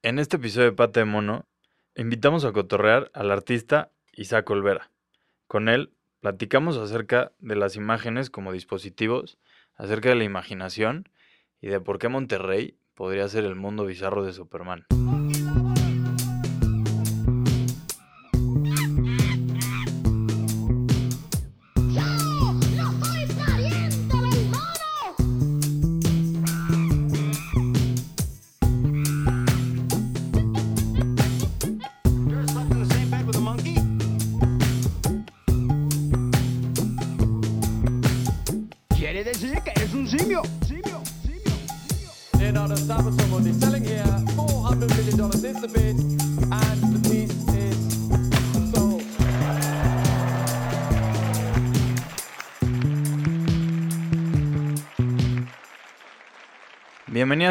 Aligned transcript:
En 0.00 0.20
este 0.20 0.36
episodio 0.36 0.66
de 0.66 0.76
Pata 0.76 1.00
de 1.00 1.06
Mono, 1.06 1.48
invitamos 1.96 2.44
a 2.44 2.52
cotorrear 2.52 3.10
al 3.14 3.32
artista 3.32 3.90
Isaac 4.12 4.48
Olvera. 4.48 4.92
Con 5.48 5.68
él 5.68 5.92
platicamos 6.20 6.76
acerca 6.76 7.32
de 7.40 7.56
las 7.56 7.74
imágenes 7.74 8.30
como 8.30 8.52
dispositivos, 8.52 9.38
acerca 9.74 10.10
de 10.10 10.14
la 10.14 10.22
imaginación 10.22 11.08
y 11.60 11.66
de 11.66 11.80
por 11.80 11.98
qué 11.98 12.08
Monterrey 12.08 12.78
podría 12.94 13.26
ser 13.26 13.44
el 13.44 13.56
mundo 13.56 13.86
bizarro 13.86 14.24
de 14.24 14.32
Superman. 14.32 14.86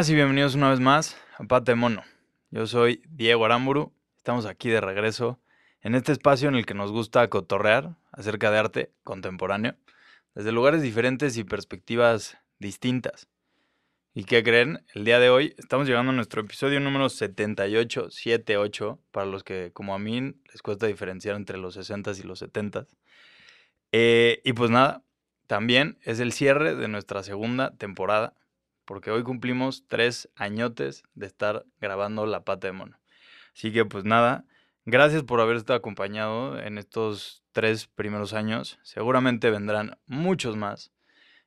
Y 0.06 0.14
bienvenidos 0.14 0.54
una 0.54 0.70
vez 0.70 0.78
más 0.78 1.16
a 1.38 1.44
Pata 1.44 1.72
de 1.72 1.74
Mono. 1.74 2.04
Yo 2.52 2.68
soy 2.68 3.02
Diego 3.08 3.44
Aramburu, 3.44 3.92
estamos 4.16 4.46
aquí 4.46 4.68
de 4.68 4.80
regreso 4.80 5.40
en 5.80 5.96
este 5.96 6.12
espacio 6.12 6.48
en 6.48 6.54
el 6.54 6.66
que 6.66 6.74
nos 6.74 6.92
gusta 6.92 7.28
cotorrear 7.28 7.96
acerca 8.12 8.52
de 8.52 8.58
arte 8.58 8.92
contemporáneo, 9.02 9.74
desde 10.36 10.52
lugares 10.52 10.82
diferentes 10.82 11.36
y 11.36 11.42
perspectivas 11.42 12.38
distintas. 12.60 13.26
¿Y 14.14 14.22
qué 14.22 14.44
creen? 14.44 14.84
El 14.94 15.04
día 15.04 15.18
de 15.18 15.30
hoy 15.30 15.56
estamos 15.58 15.88
llegando 15.88 16.12
a 16.12 16.14
nuestro 16.14 16.42
episodio 16.42 16.78
número 16.78 17.08
78, 17.08 18.12
78, 18.12 19.00
para 19.10 19.26
los 19.26 19.42
que 19.42 19.72
como 19.72 19.96
a 19.96 19.98
mí 19.98 20.32
les 20.52 20.62
cuesta 20.62 20.86
diferenciar 20.86 21.34
entre 21.34 21.58
los 21.58 21.76
60s 21.76 22.20
y 22.20 22.22
los 22.22 22.40
70s. 22.40 22.86
Eh, 23.90 24.42
y 24.44 24.52
pues 24.52 24.70
nada, 24.70 25.02
también 25.48 25.98
es 26.02 26.20
el 26.20 26.30
cierre 26.30 26.76
de 26.76 26.86
nuestra 26.86 27.24
segunda 27.24 27.76
temporada 27.78 28.34
porque 28.88 29.10
hoy 29.10 29.22
cumplimos 29.22 29.84
tres 29.86 30.30
añotes 30.34 31.02
de 31.14 31.26
estar 31.26 31.66
grabando 31.78 32.24
La 32.24 32.46
Pata 32.46 32.68
de 32.68 32.72
Mono. 32.72 32.98
Así 33.54 33.70
que 33.70 33.84
pues 33.84 34.06
nada, 34.06 34.46
gracias 34.86 35.24
por 35.24 35.42
haber 35.42 35.56
estado 35.58 35.76
acompañado 35.76 36.58
en 36.58 36.78
estos 36.78 37.44
tres 37.52 37.86
primeros 37.86 38.32
años. 38.32 38.78
Seguramente 38.82 39.50
vendrán 39.50 39.98
muchos 40.06 40.56
más. 40.56 40.90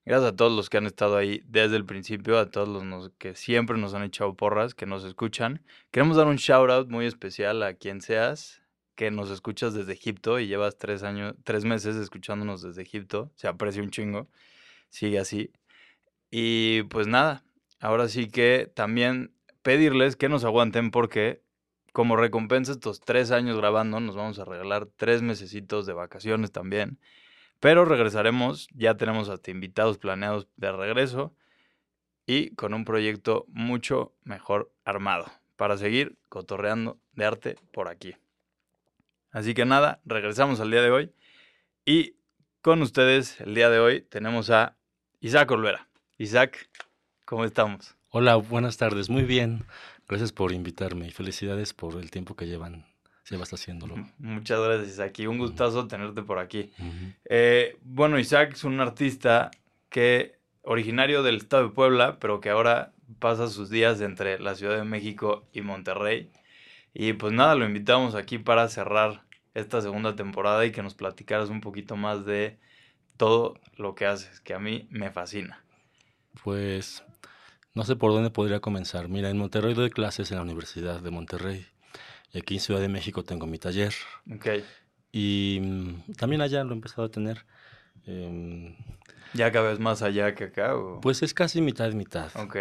Gracias 0.05 0.33
a 0.33 0.35
todos 0.35 0.51
los 0.55 0.69
que 0.69 0.77
han 0.77 0.85
estado 0.85 1.17
ahí 1.17 1.41
desde 1.47 1.77
el 1.77 1.85
principio, 1.85 2.37
a 2.37 2.51
todos 2.51 2.69
los 2.69 3.09
que 3.17 3.33
siempre 3.33 3.75
nos 3.79 3.95
han 3.95 4.03
echado 4.03 4.35
porras, 4.35 4.75
que 4.75 4.85
nos 4.85 5.03
escuchan. 5.03 5.63
Queremos 5.89 6.17
dar 6.17 6.27
un 6.27 6.35
shout 6.35 6.69
out 6.69 6.89
muy 6.89 7.07
especial 7.07 7.63
a 7.63 7.73
quien 7.73 8.01
seas, 8.01 8.61
que 8.93 9.09
nos 9.09 9.31
escuchas 9.31 9.73
desde 9.73 9.93
Egipto 9.93 10.39
y 10.39 10.45
llevas 10.45 10.77
tres 10.77 11.01
años, 11.01 11.33
tres 11.43 11.65
meses 11.65 11.95
escuchándonos 11.95 12.61
desde 12.61 12.83
Egipto. 12.83 13.31
Se 13.33 13.47
aprecia 13.47 13.81
un 13.81 13.89
chingo. 13.89 14.29
Sigue 14.89 15.17
así. 15.17 15.51
Y 16.31 16.83
pues 16.83 17.07
nada, 17.07 17.43
ahora 17.81 18.07
sí 18.07 18.29
que 18.29 18.71
también 18.73 19.35
pedirles 19.61 20.15
que 20.15 20.29
nos 20.29 20.45
aguanten 20.45 20.89
porque 20.89 21.43
como 21.91 22.15
recompensa 22.15 22.71
estos 22.71 23.01
tres 23.01 23.31
años 23.31 23.57
grabando 23.57 23.99
nos 23.99 24.15
vamos 24.15 24.39
a 24.39 24.45
regalar 24.45 24.87
tres 24.95 25.21
mesecitos 25.21 25.85
de 25.85 25.93
vacaciones 25.93 26.51
también. 26.51 26.99
Pero 27.59 27.85
regresaremos, 27.85 28.69
ya 28.73 28.95
tenemos 28.95 29.29
hasta 29.29 29.51
invitados 29.51 29.97
planeados 29.97 30.47
de 30.55 30.71
regreso 30.71 31.35
y 32.25 32.55
con 32.55 32.73
un 32.73 32.85
proyecto 32.85 33.45
mucho 33.49 34.15
mejor 34.23 34.73
armado 34.85 35.25
para 35.57 35.77
seguir 35.77 36.17
cotorreando 36.29 36.97
de 37.11 37.25
arte 37.25 37.55
por 37.73 37.89
aquí. 37.89 38.15
Así 39.31 39.53
que 39.53 39.65
nada, 39.65 40.01
regresamos 40.05 40.59
al 40.59 40.71
día 40.71 40.81
de 40.81 40.91
hoy 40.91 41.13
y 41.85 42.15
con 42.61 42.81
ustedes 42.81 43.39
el 43.41 43.53
día 43.53 43.69
de 43.69 43.79
hoy 43.79 44.01
tenemos 44.01 44.49
a 44.49 44.77
Isaac 45.19 45.51
Olvera. 45.51 45.90
Isaac, 46.17 46.69
¿cómo 47.25 47.45
estamos? 47.45 47.95
Hola, 48.09 48.35
buenas 48.35 48.77
tardes. 48.77 49.09
Muy 49.09 49.23
bien. 49.23 49.65
Gracias 50.07 50.31
por 50.31 50.51
invitarme 50.51 51.07
y 51.07 51.11
felicidades 51.11 51.73
por 51.73 51.95
el 51.95 52.11
tiempo 52.11 52.35
que 52.35 52.45
llevan, 52.45 52.85
llevas 53.29 53.53
haciéndolo. 53.53 53.95
Muchas 54.19 54.59
gracias, 54.59 54.89
Isaac. 54.89 55.19
Y 55.19 55.27
un 55.27 55.37
gustazo 55.37 55.87
tenerte 55.87 56.21
por 56.21 56.39
aquí. 56.39 56.71
Eh, 57.25 57.77
bueno, 57.83 58.19
Isaac 58.19 58.53
es 58.53 58.63
un 58.63 58.79
artista 58.79 59.51
que 59.89 60.35
originario 60.63 61.23
del 61.23 61.37
estado 61.37 61.69
de 61.69 61.73
Puebla, 61.73 62.19
pero 62.19 62.41
que 62.41 62.49
ahora 62.49 62.93
pasa 63.19 63.47
sus 63.47 63.69
días 63.69 64.01
entre 64.01 64.39
la 64.39 64.55
Ciudad 64.55 64.77
de 64.77 64.83
México 64.83 65.47
y 65.53 65.61
Monterrey. 65.61 66.29
Y 66.93 67.13
pues 67.13 67.33
nada, 67.33 67.55
lo 67.55 67.65
invitamos 67.65 68.15
aquí 68.15 68.37
para 68.37 68.67
cerrar 68.67 69.23
esta 69.53 69.81
segunda 69.81 70.15
temporada 70.15 70.65
y 70.65 70.71
que 70.71 70.83
nos 70.83 70.93
platicaras 70.93 71.49
un 71.49 71.61
poquito 71.61 71.95
más 71.95 72.25
de 72.25 72.57
todo 73.17 73.59
lo 73.75 73.95
que 73.95 74.05
haces, 74.05 74.39
que 74.41 74.53
a 74.53 74.59
mí 74.59 74.87
me 74.89 75.11
fascina. 75.11 75.63
Pues 76.43 77.03
no 77.73 77.83
sé 77.83 77.95
por 77.95 78.11
dónde 78.11 78.29
podría 78.29 78.59
comenzar. 78.59 79.07
Mira, 79.09 79.29
en 79.29 79.37
Monterrey 79.37 79.73
doy 79.73 79.89
clases 79.89 80.31
en 80.31 80.37
la 80.37 80.43
Universidad 80.43 81.01
de 81.01 81.11
Monterrey 81.11 81.65
y 82.33 82.39
aquí 82.39 82.55
en 82.55 82.59
Ciudad 82.61 82.79
de 82.81 82.87
México 82.89 83.23
tengo 83.23 83.45
mi 83.47 83.57
taller 83.57 83.93
Ok, 84.33 84.47
y 85.11 85.59
mm, 85.61 86.13
también 86.13 86.41
allá 86.41 86.63
lo 86.63 86.71
he 86.71 86.75
empezado 86.75 87.03
a 87.03 87.09
tener. 87.11 87.45
Em, 88.05 88.75
ya 89.33 89.51
cada 89.51 89.69
vez 89.69 89.79
más 89.79 90.01
allá 90.01 90.33
que 90.35 90.45
acá. 90.45 90.75
¿o? 90.75 91.01
pues 91.01 91.21
es 91.23 91.33
casi 91.33 91.61
mitad 91.61 91.89
y 91.91 91.95
mitad. 91.95 92.31
Ok, 92.35 92.57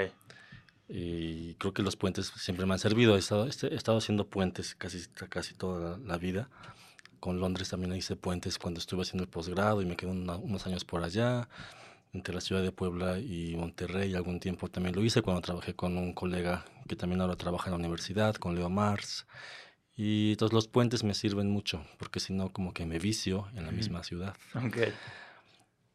Y 0.89 1.55
creo 1.55 1.73
que 1.73 1.83
los 1.83 1.95
puentes 1.97 2.27
siempre 2.37 2.67
me 2.67 2.73
han 2.73 2.81
servido. 2.81 3.15
He 3.15 3.21
estado, 3.21 3.47
este- 3.47 3.69
he 3.73 3.77
estado 3.77 3.99
haciendo 3.99 4.27
puentes 4.27 4.75
casi, 4.75 5.07
casi 5.29 5.55
toda 5.55 5.91
la, 5.93 5.99
la 5.99 6.19
vida. 6.19 6.49
Con 7.21 7.39
Londres 7.39 7.69
también 7.69 7.95
hice 7.95 8.17
puentes 8.17 8.59
cuando 8.59 8.81
estuve 8.81 9.03
haciendo 9.03 9.23
el 9.23 9.31
posgrado 9.31 9.83
y 9.83 9.87
me 9.87 9.95
quedé 9.97 10.11
una- 10.11 10.37
unos 10.37 10.67
años 10.67 10.85
por 10.85 11.05
allá. 11.05 11.49
Entre 12.13 12.35
la 12.35 12.41
ciudad 12.41 12.63
de 12.63 12.73
Puebla 12.73 13.19
y 13.19 13.55
Monterrey 13.57 14.15
algún 14.15 14.41
tiempo 14.41 14.69
también 14.69 14.95
lo 14.97 15.03
hice 15.03 15.23
cuando 15.23 15.43
trabajé 15.43 15.75
con 15.75 15.97
un 15.97 16.13
colega 16.13 16.65
que 16.89 16.97
también 16.97 17.21
ahora 17.21 17.37
trabaja 17.37 17.67
en 17.67 17.73
la 17.73 17.79
universidad, 17.79 18.35
con 18.35 18.57
Leo 18.57 18.69
Mars. 18.69 19.27
Y 19.97 20.35
todos 20.37 20.53
los 20.53 20.67
puentes 20.67 21.05
me 21.05 21.15
sirven 21.15 21.51
mucho, 21.51 21.85
porque 21.99 22.21
si 22.21 22.33
no 22.33 22.53
como 22.53 22.73
que 22.73 22.87
me 22.87 22.99
vicio 22.99 23.47
en 23.55 23.67
la 23.67 23.71
misma 23.71 24.03
ciudad. 24.03 24.35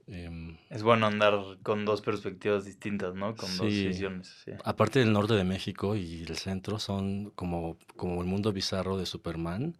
Em, 0.07 0.57
Es 0.69 0.83
bueno 0.83 1.07
andar 1.07 1.33
con 1.63 1.83
dos 1.85 2.01
perspectivas 2.01 2.63
distintas, 2.65 3.15
¿no? 3.15 3.35
Con 3.35 3.57
dos 3.57 3.67
visiones. 3.67 4.27
Sí. 4.45 4.51
Aparte 4.63 4.99
del 4.99 5.11
norte 5.13 5.33
de 5.33 5.43
México 5.43 5.95
y 5.95 6.21
el 6.23 6.37
centro 6.37 6.77
son 6.79 7.31
como, 7.31 7.77
como 7.95 8.21
el 8.21 8.27
mundo 8.27 8.53
bizarro 8.53 8.97
de 8.97 9.05
Superman, 9.05 9.75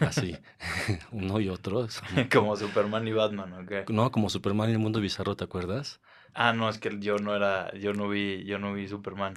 así, 0.00 0.36
uno 1.12 1.40
y 1.40 1.48
otro. 1.48 1.88
son- 1.88 2.06
Como 2.32 2.56
Superman 2.56 3.06
y 3.06 3.12
Batman, 3.12 3.52
¿ok? 3.52 3.90
no, 3.90 4.10
como 4.10 4.30
Superman 4.30 4.70
y 4.70 4.72
el 4.72 4.78
mundo 4.78 5.00
bizarro, 5.00 5.36
¿te 5.36 5.44
acuerdas? 5.44 6.00
Ah, 6.34 6.52
no, 6.52 6.68
es 6.68 6.78
que 6.78 6.98
yo 6.98 7.16
no 7.18 7.34
era, 7.34 7.72
yo 7.74 7.92
no 7.92 8.08
vi, 8.08 8.44
yo 8.44 8.58
no 8.58 8.72
vi 8.74 8.88
Superman. 8.88 9.34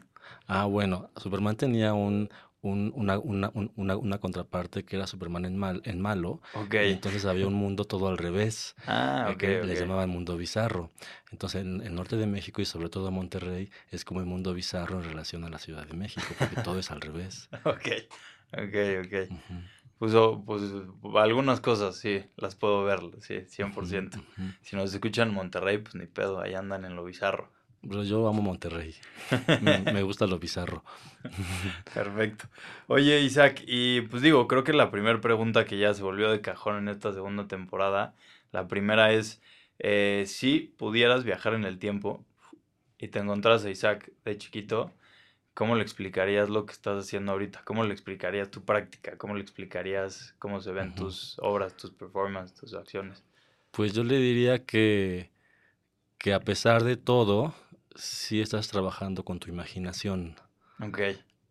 Ah, 0.48 0.66
bueno, 0.66 1.10
Superman 1.16 1.56
tenía 1.56 1.94
un, 1.94 2.30
un- 2.62 2.92
una, 2.96 3.18
una, 3.20 3.52
un- 3.54 3.72
una, 3.76 3.96
una 3.98 4.18
contraparte 4.20 4.84
que 4.84 4.96
era 4.98 5.08
Superman 5.08 5.46
en, 5.46 5.58
mal, 5.58 5.82
en 5.86 6.02
malo, 6.02 6.42
Ok. 6.56 6.76
y 6.86 6.92
entonces 6.92 7.26
había 7.26 7.48
un 7.48 7.54
mundo 7.54 7.86
todo 7.86 8.08
al 8.08 8.18
revés, 8.18 8.76
Ah, 8.88 9.28
eh, 9.30 9.34
ok, 9.34 9.40
que 9.40 9.48
le 9.66 9.74
ok. 9.74 9.80
llamaban 9.80 10.10
mundo 10.10 10.36
bizarro. 10.38 10.92
Entonces, 11.32 11.62
en 11.62 11.82
el 11.82 11.96
norte 11.96 12.16
de 12.18 12.28
México 12.28 12.62
y 12.62 12.66
sobre 12.66 12.90
todo 12.90 13.12
Monterrey 13.12 13.70
es 13.92 14.04
como 14.06 14.20
el 14.20 14.26
mundo 14.26 14.54
bizarro 14.54 14.98
en 15.00 15.04
relación 15.10 15.44
a 15.44 15.50
la 15.50 15.60
Ciudad 15.60 15.86
de 15.88 15.94
México, 15.96 16.28
porque 16.38 16.56
todo 16.58 16.80
es 16.80 16.92
al 16.92 17.02
revés. 17.02 17.50
Ok, 17.66 17.88
ok, 18.54 18.76
ok. 19.06 19.32
Pues, 19.98 20.14
oh, 20.16 20.42
pues 20.46 20.62
algunas 21.16 21.60
cosas 21.60 21.98
sí, 21.98 22.24
las 22.38 22.56
puedo 22.56 22.84
ver, 22.86 23.00
sí, 23.20 23.42
100%. 23.48 24.18
Ujú, 24.18 24.28
ujú. 24.44 24.52
Si 24.62 24.76
nos 24.78 24.94
escuchan 24.94 25.30
en 25.30 25.34
Monterrey, 25.34 25.78
pues 25.80 25.96
ni 25.96 26.06
pedo, 26.08 26.40
ahí 26.40 26.54
andan 26.54 26.86
en 26.86 26.96
lo 26.96 27.04
bizarro. 27.04 27.52
Yo 27.82 28.28
amo 28.28 28.42
Monterrey. 28.42 28.94
Me, 29.62 29.80
me 29.80 30.04
gusta 30.04 30.28
lo 30.28 30.38
bizarro. 30.38 30.84
Perfecto. 31.94 32.48
Oye, 32.88 33.22
Isaac, 33.22 33.64
y 33.66 34.02
pues 34.02 34.22
digo, 34.22 34.48
creo 34.48 34.64
que 34.64 34.74
la 34.74 34.92
primera 34.92 35.20
pregunta 35.22 35.66
que 35.66 35.78
ya 35.78 35.94
se 35.94 36.04
volvió 36.04 36.30
de 36.30 36.42
cajón 36.42 36.78
en 36.78 36.90
esta 36.90 37.14
segunda 37.14 37.48
temporada, 37.48 38.14
la 38.52 38.68
primera 38.68 39.14
es, 39.14 39.42
eh, 39.80 40.26
si 40.28 40.74
pudieras 40.78 41.24
viajar 41.24 41.54
en 41.54 41.64
el 41.64 41.80
tiempo 41.80 42.26
y 42.98 43.08
te 43.08 43.20
encontraras 43.20 43.64
a 43.64 43.70
Isaac 43.70 44.12
de 44.26 44.38
chiquito, 44.38 44.92
¿cómo 45.54 45.76
le 45.76 45.82
explicarías 45.82 46.50
lo 46.50 46.66
que 46.66 46.74
estás 46.74 47.06
haciendo 47.06 47.32
ahorita? 47.32 47.64
¿Cómo 47.64 47.84
le 47.84 47.94
explicarías 47.94 48.52
tu 48.52 48.64
práctica? 48.64 49.18
¿Cómo 49.18 49.36
le 49.36 49.42
explicarías 49.42 50.36
cómo 50.40 50.62
se 50.62 50.72
ven 50.72 50.96
tus 50.96 51.38
obras, 51.40 51.76
tus 51.78 51.92
performances, 51.92 52.60
tus 52.60 52.74
acciones? 52.74 53.24
Pues 53.72 53.94
yo 53.94 54.04
le 54.04 54.18
diría 54.18 54.66
que, 54.66 55.32
que 56.18 56.34
a 56.34 56.40
pesar 56.40 56.84
de 56.84 56.98
todo, 56.98 57.54
sí 57.96 58.42
estás 58.42 58.68
trabajando 58.68 59.24
con 59.24 59.40
tu 59.40 59.50
imaginación. 59.50 60.36
Ok, 60.82 61.00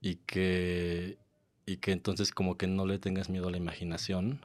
y 0.01 0.17
que, 0.17 1.19
y 1.67 1.79
que 1.79 1.93
entonces 1.93 2.33
como 2.33 2.57
que 2.57 2.67
no 2.67 2.87
le 2.87 2.99
tengas 2.99 3.29
miedo 3.29 3.49
a 3.49 3.51
la 3.51 3.57
imaginación 3.57 4.45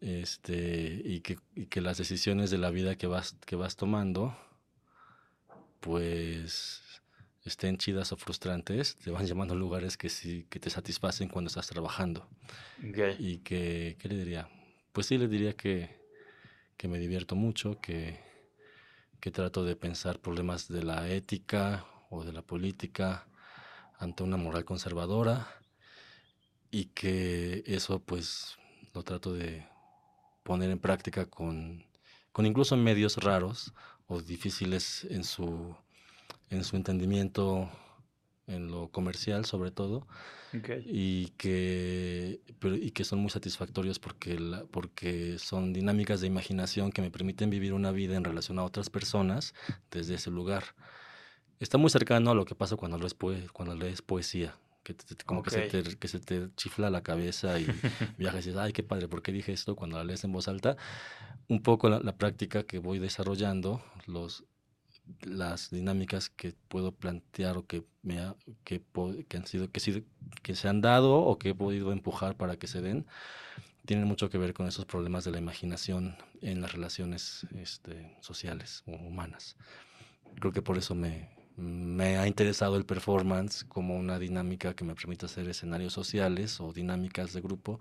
este, 0.00 1.00
y, 1.04 1.20
que, 1.20 1.38
y 1.54 1.66
que 1.66 1.80
las 1.80 1.98
decisiones 1.98 2.50
de 2.50 2.58
la 2.58 2.70
vida 2.70 2.96
que 2.96 3.06
vas, 3.06 3.36
que 3.46 3.56
vas 3.56 3.76
tomando, 3.76 4.36
pues 5.80 6.82
estén 7.44 7.76
chidas 7.76 8.12
o 8.12 8.16
frustrantes, 8.16 8.96
te 8.96 9.10
van 9.10 9.26
llamando 9.26 9.54
a 9.54 9.56
lugares 9.56 9.96
que 9.96 10.08
sí, 10.08 10.46
que 10.48 10.60
te 10.60 10.70
satisfacen 10.70 11.28
cuando 11.28 11.48
estás 11.48 11.66
trabajando. 11.68 12.28
Ok. 12.78 13.18
Y 13.18 13.38
que, 13.38 13.96
¿qué 13.98 14.08
le 14.08 14.16
diría? 14.16 14.48
Pues 14.92 15.06
sí, 15.06 15.18
le 15.18 15.26
diría 15.26 15.54
que, 15.54 15.90
que 16.76 16.86
me 16.86 16.98
divierto 16.98 17.34
mucho, 17.34 17.80
que, 17.80 18.20
que 19.24 19.30
trato 19.30 19.64
de 19.64 19.74
pensar 19.74 20.18
problemas 20.18 20.68
de 20.68 20.82
la 20.82 21.08
ética 21.08 21.86
o 22.10 22.24
de 22.24 22.32
la 22.34 22.42
política 22.42 23.26
ante 23.98 24.22
una 24.22 24.36
moral 24.36 24.66
conservadora 24.66 25.48
y 26.70 26.88
que 26.92 27.64
eso 27.66 28.00
pues 28.00 28.58
lo 28.92 29.02
trato 29.02 29.32
de 29.32 29.66
poner 30.42 30.68
en 30.68 30.78
práctica 30.78 31.24
con, 31.24 31.86
con 32.32 32.44
incluso 32.44 32.76
medios 32.76 33.16
raros 33.16 33.72
o 34.08 34.20
difíciles 34.20 35.06
en 35.08 35.24
su, 35.24 35.74
en 36.50 36.62
su 36.62 36.76
entendimiento 36.76 37.70
en 38.46 38.68
lo 38.70 38.88
comercial 38.88 39.44
sobre 39.44 39.70
todo 39.70 40.06
Ok. 40.56 40.70
y 40.84 41.28
que, 41.36 42.40
pero- 42.58 42.76
y 42.76 42.90
que 42.90 43.04
son 43.04 43.18
muy 43.20 43.30
satisfactorios 43.30 43.98
porque, 43.98 44.38
la- 44.38 44.64
porque 44.66 45.38
son 45.38 45.72
dinámicas 45.72 46.20
de 46.20 46.26
imaginación 46.26 46.92
que 46.92 47.02
me 47.02 47.10
permiten 47.10 47.50
vivir 47.50 47.72
una 47.72 47.90
vida 47.92 48.16
en 48.16 48.24
relación 48.24 48.58
a 48.58 48.64
otras 48.64 48.90
personas 48.90 49.54
desde 49.90 50.14
ese 50.14 50.30
lugar. 50.30 50.64
Está 51.60 51.78
muy 51.78 51.90
cercano 51.90 52.30
a 52.30 52.34
lo 52.34 52.44
que 52.44 52.54
pasa 52.54 52.76
cuando 52.76 52.98
lees, 52.98 53.14
poe- 53.18 53.48
cuando 53.52 53.74
lees 53.74 54.02
poesía, 54.02 54.56
que 54.82 54.92
te- 54.94 55.16
como 55.24 55.42
que, 55.42 55.50
se 55.50 55.62
te, 55.62 55.96
que 55.96 56.08
se 56.08 56.20
te 56.20 56.48
chifla 56.56 56.90
la 56.90 57.02
cabeza 57.02 57.58
y 57.58 57.64
viajas 58.18 58.44
y 58.44 58.48
dices, 58.50 58.56
ay, 58.60 58.72
qué 58.72 58.82
padre, 58.82 59.08
¿por 59.08 59.22
qué 59.22 59.32
dije 59.32 59.52
esto? 59.52 59.74
Cuando 59.74 59.96
la 59.96 60.04
lees 60.04 60.24
en 60.24 60.32
voz 60.32 60.48
alta, 60.48 60.76
un 61.48 61.62
poco 61.62 61.88
la, 61.88 62.00
la 62.00 62.16
práctica 62.16 62.64
que 62.64 62.78
voy 62.78 62.98
desarrollando, 62.98 63.82
los, 64.06 64.44
las 65.22 65.70
dinámicas 65.70 66.30
que 66.30 66.54
puedo 66.68 66.92
plantear 66.92 67.56
o 67.56 67.66
que 67.66 67.84
me 68.02 68.20
ha- 68.20 68.36
que, 68.64 68.82
que 69.28 69.36
han 69.36 69.46
sido 69.46 69.70
que, 69.70 69.80
sido- 69.80 70.02
que 70.42 70.54
se 70.54 70.68
han 70.68 70.80
dado 70.80 71.16
o 71.16 71.38
que 71.38 71.50
he 71.50 71.54
podido 71.54 71.92
empujar 71.92 72.36
para 72.36 72.56
que 72.56 72.66
se 72.66 72.80
den 72.82 73.06
tienen 73.86 74.08
mucho 74.08 74.30
que 74.30 74.38
ver 74.38 74.54
con 74.54 74.66
esos 74.66 74.86
problemas 74.86 75.24
de 75.24 75.32
la 75.32 75.38
imaginación 75.38 76.16
en 76.40 76.60
las 76.60 76.72
relaciones 76.72 77.46
este, 77.56 78.16
sociales 78.20 78.82
o 78.86 78.92
humanas. 78.92 79.56
Creo 80.40 80.52
que 80.52 80.62
por 80.62 80.78
eso 80.78 80.94
me, 80.94 81.28
me 81.56 82.18
ha 82.18 82.26
interesado 82.26 82.76
el 82.76 82.84
performance 82.86 83.64
como 83.64 83.96
una 83.96 84.18
dinámica 84.18 84.74
que 84.74 84.84
me 84.84 84.94
permite 84.94 85.26
hacer 85.26 85.48
escenarios 85.48 85.92
sociales 85.92 86.60
o 86.60 86.72
dinámicas 86.72 87.32
de 87.32 87.40
grupo 87.40 87.80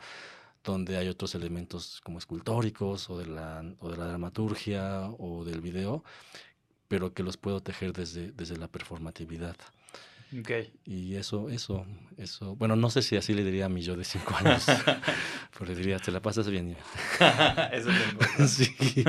donde 0.64 0.98
hay 0.98 1.10
otros 1.10 1.36
elementos 1.36 2.02
como 2.04 2.20
escultóricos 2.20 3.10
o 3.10 3.18
de 3.18 3.28
la, 3.28 3.64
o 3.80 3.90
de 3.90 3.98
la 3.98 4.08
dramaturgia 4.08 5.10
o 5.20 5.44
del 5.46 5.62
video, 5.62 6.04
pero 6.88 7.14
que 7.14 7.24
los 7.24 7.38
puedo 7.38 7.62
tejer 7.62 7.94
desde, 7.94 8.32
desde 8.32 8.58
la 8.58 8.68
performatividad. 8.68 9.56
Ok. 10.40 10.50
Y 10.86 11.16
eso, 11.16 11.50
eso, 11.50 11.86
eso, 12.18 12.56
bueno, 12.56 12.76
no 12.76 12.90
sé 12.90 13.02
si 13.04 13.16
así 13.16 13.34
le 13.34 13.44
diría 13.44 13.66
a 13.66 13.70
mi 13.70 13.82
yo 13.82 13.96
de 13.96 14.04
cinco 14.04 14.36
años, 14.36 14.66
pero 15.54 15.66
le 15.66 15.76
diría, 15.76 16.00
te 16.00 16.12
la 16.12 16.22
pasas 16.22 16.50
bien. 16.50 16.76
Eso 17.72 17.90
es 18.40 18.50
sí. 18.52 18.76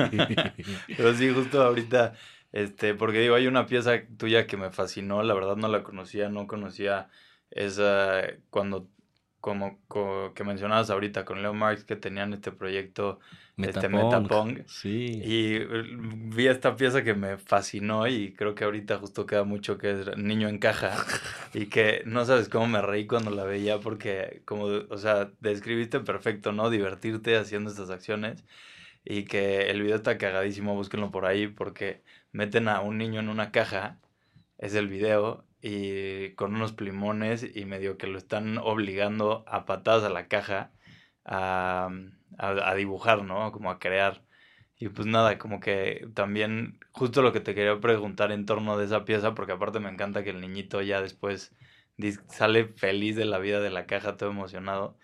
Pero 0.97 1.15
sí, 1.15 1.31
justo 1.33 1.63
ahorita, 1.63 2.13
este, 2.51 2.93
porque 2.93 3.19
digo, 3.19 3.35
hay 3.35 3.47
una 3.47 3.65
pieza 3.65 3.93
tuya 4.17 4.45
que 4.45 4.57
me 4.57 4.69
fascinó, 4.69 5.23
la 5.23 5.33
verdad 5.33 5.55
no 5.55 5.67
la 5.67 5.83
conocía, 5.83 6.29
no 6.29 6.45
conocía 6.45 7.09
esa, 7.49 8.21
cuando, 8.51 8.87
como, 9.45 9.79
co- 9.87 10.33
que 10.35 10.43
mencionabas 10.43 10.89
ahorita 10.89 11.25
con 11.25 11.41
Leo 11.41 11.53
Marx, 11.53 11.83
que 11.85 11.95
tenían 11.95 12.33
este 12.33 12.51
proyecto, 12.51 13.19
este 13.61 13.89
Metapong, 13.89 13.89
Metapong, 13.89 14.63
Sí. 14.67 15.21
y 15.21 15.55
eh, 15.57 15.83
vi 16.35 16.47
esta 16.47 16.75
pieza 16.75 17.03
que 17.03 17.13
me 17.13 17.37
fascinó 17.37 18.07
y 18.07 18.33
creo 18.33 18.55
que 18.55 18.63
ahorita 18.65 18.97
justo 18.99 19.25
queda 19.25 19.43
mucho 19.43 19.77
que 19.77 19.91
es 19.91 20.17
Niño 20.17 20.47
en 20.49 20.59
caja 20.59 20.93
y 21.53 21.67
que 21.67 22.03
no 22.05 22.25
sabes 22.25 22.49
cómo 22.49 22.67
me 22.67 22.81
reí 22.81 23.07
cuando 23.07 23.31
la 23.31 23.43
veía 23.45 23.79
porque 23.79 24.41
como, 24.45 24.65
o 24.65 24.97
sea, 24.97 25.31
describiste 25.41 25.99
perfecto, 26.01 26.51
¿no? 26.51 26.69
Divertirte 26.69 27.37
haciendo 27.37 27.69
estas 27.71 27.89
acciones 27.91 28.43
y 29.03 29.25
que 29.25 29.69
el 29.71 29.81
video 29.81 29.95
está 29.97 30.17
cagadísimo, 30.17 30.75
búsquenlo 30.75 31.11
por 31.11 31.25
ahí 31.25 31.47
porque 31.47 32.03
meten 32.31 32.67
a 32.67 32.81
un 32.81 32.97
niño 32.97 33.19
en 33.19 33.29
una 33.29 33.51
caja, 33.51 33.99
es 34.57 34.75
el 34.75 34.87
video, 34.87 35.45
y 35.67 36.35
con 36.35 36.53
unos 36.55 36.73
plimones 36.73 37.43
y 37.55 37.65
medio 37.65 37.97
que 37.97 38.05
lo 38.05 38.19
están 38.19 38.59
obligando 38.59 39.43
a 39.47 39.65
patadas 39.65 40.03
a 40.03 40.09
la 40.09 40.27
caja 40.27 40.71
a, 41.25 41.89
a, 42.37 42.75
dibujar, 42.75 43.23
¿no? 43.23 43.51
Como 43.51 43.71
a 43.71 43.79
crear. 43.79 44.23
Y 44.77 44.89
pues 44.89 45.07
nada, 45.07 45.39
como 45.39 45.59
que 45.59 46.07
también 46.13 46.79
justo 46.91 47.23
lo 47.23 47.33
que 47.33 47.39
te 47.39 47.55
quería 47.55 47.79
preguntar 47.79 48.31
en 48.31 48.45
torno 48.45 48.77
de 48.77 48.85
esa 48.85 49.05
pieza, 49.05 49.33
porque 49.35 49.53
aparte 49.53 49.79
me 49.79 49.89
encanta 49.89 50.23
que 50.23 50.31
el 50.31 50.41
niñito 50.41 50.81
ya 50.83 51.01
después 51.01 51.55
sale 52.27 52.65
feliz 52.65 53.15
de 53.15 53.25
la 53.25 53.39
vida 53.39 53.59
de 53.59 53.71
la 53.71 53.87
caja, 53.87 54.17
todo 54.17 54.29
emocionado. 54.31 54.97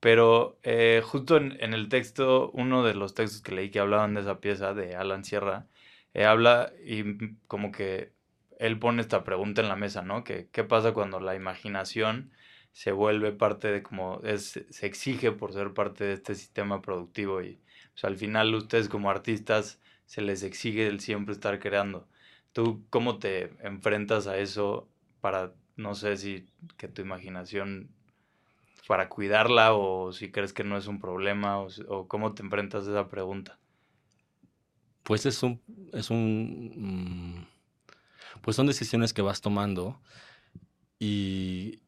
Pero 0.00 0.58
eh, 0.62 1.02
justo 1.04 1.36
en, 1.36 1.58
en 1.62 1.74
el 1.74 1.88
texto, 1.90 2.50
uno 2.52 2.84
de 2.84 2.94
los 2.94 3.14
textos 3.14 3.42
que 3.42 3.54
leí 3.54 3.70
que 3.70 3.80
hablaban 3.80 4.14
de 4.14 4.22
esa 4.22 4.40
pieza 4.40 4.74
de 4.74 4.96
Alan 4.96 5.24
Sierra, 5.24 5.66
eh, 6.14 6.24
habla 6.24 6.72
y 6.84 7.36
como 7.48 7.72
que 7.72 8.15
él 8.58 8.78
pone 8.78 9.02
esta 9.02 9.24
pregunta 9.24 9.62
en 9.62 9.68
la 9.68 9.76
mesa, 9.76 10.02
¿no? 10.02 10.24
Que 10.24 10.48
qué 10.52 10.64
pasa 10.64 10.92
cuando 10.92 11.20
la 11.20 11.34
imaginación 11.34 12.30
se 12.72 12.92
vuelve 12.92 13.32
parte 13.32 13.68
de 13.68 13.82
como 13.82 14.20
es, 14.22 14.64
se 14.68 14.86
exige 14.86 15.32
por 15.32 15.52
ser 15.52 15.72
parte 15.72 16.04
de 16.04 16.12
este 16.12 16.34
sistema 16.34 16.82
productivo 16.82 17.42
y 17.42 17.58
pues, 17.94 18.04
al 18.04 18.16
final 18.16 18.54
ustedes 18.54 18.88
como 18.88 19.10
artistas 19.10 19.80
se 20.04 20.20
les 20.20 20.42
exige 20.42 20.86
el 20.86 21.00
siempre 21.00 21.32
estar 21.32 21.58
creando. 21.58 22.06
¿Tú 22.52 22.84
cómo 22.90 23.18
te 23.18 23.50
enfrentas 23.66 24.26
a 24.26 24.38
eso 24.38 24.88
para, 25.20 25.52
no 25.76 25.94
sé 25.94 26.16
si 26.16 26.46
que 26.76 26.88
tu 26.88 27.02
imaginación, 27.02 27.90
para 28.86 29.08
cuidarla 29.08 29.74
o 29.74 30.12
si 30.12 30.30
crees 30.30 30.52
que 30.52 30.64
no 30.64 30.76
es 30.76 30.86
un 30.86 31.00
problema 31.00 31.58
o, 31.58 31.68
o 31.88 32.08
cómo 32.08 32.34
te 32.34 32.42
enfrentas 32.42 32.86
a 32.86 32.90
esa 32.90 33.08
pregunta? 33.08 33.58
Pues 35.02 35.24
es 35.24 35.42
un, 35.42 35.60
es 35.92 36.10
un, 36.10 36.72
mm, 36.76 37.46
pues 38.42 38.56
son 38.56 38.66
decisiones 38.66 39.12
que 39.12 39.22
vas 39.22 39.40
tomando 39.40 40.00
y, 40.98 41.80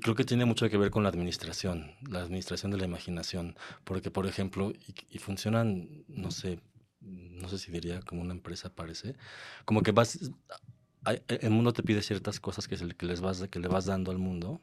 creo 0.00 0.14
que 0.14 0.24
tiene 0.24 0.44
mucho 0.44 0.68
que 0.68 0.76
ver 0.78 0.90
con 0.90 1.02
la 1.02 1.08
administración, 1.10 1.92
la 2.08 2.20
administración 2.20 2.70
de 2.72 2.78
la 2.78 2.84
imaginación, 2.86 3.56
porque 3.84 4.10
por 4.10 4.26
ejemplo, 4.26 4.72
y, 5.10 5.18
funcionan, 5.18 6.04
no 6.08 6.30
sé, 6.30 6.60
no 7.00 7.48
sé 7.48 7.58
si 7.58 7.70
diría 7.72 8.00
como 8.02 8.22
una 8.22 8.34
empresa 8.34 8.74
parece, 8.74 9.16
como 9.64 9.82
que 9.82 9.92
vas, 9.92 10.18
hay- 11.04 11.22
el 11.28 11.50
mundo 11.50 11.72
te 11.72 11.82
pide 11.82 12.02
ciertas 12.02 12.40
cosas 12.40 12.68
que, 12.68 12.76
se 12.76 12.86
le- 12.86 12.96
que 12.96 13.06
les 13.06 13.20
vas, 13.20 13.46
que 13.50 13.60
le 13.60 13.68
vas 13.68 13.86
dando 13.86 14.10
al 14.10 14.18
mundo, 14.18 14.60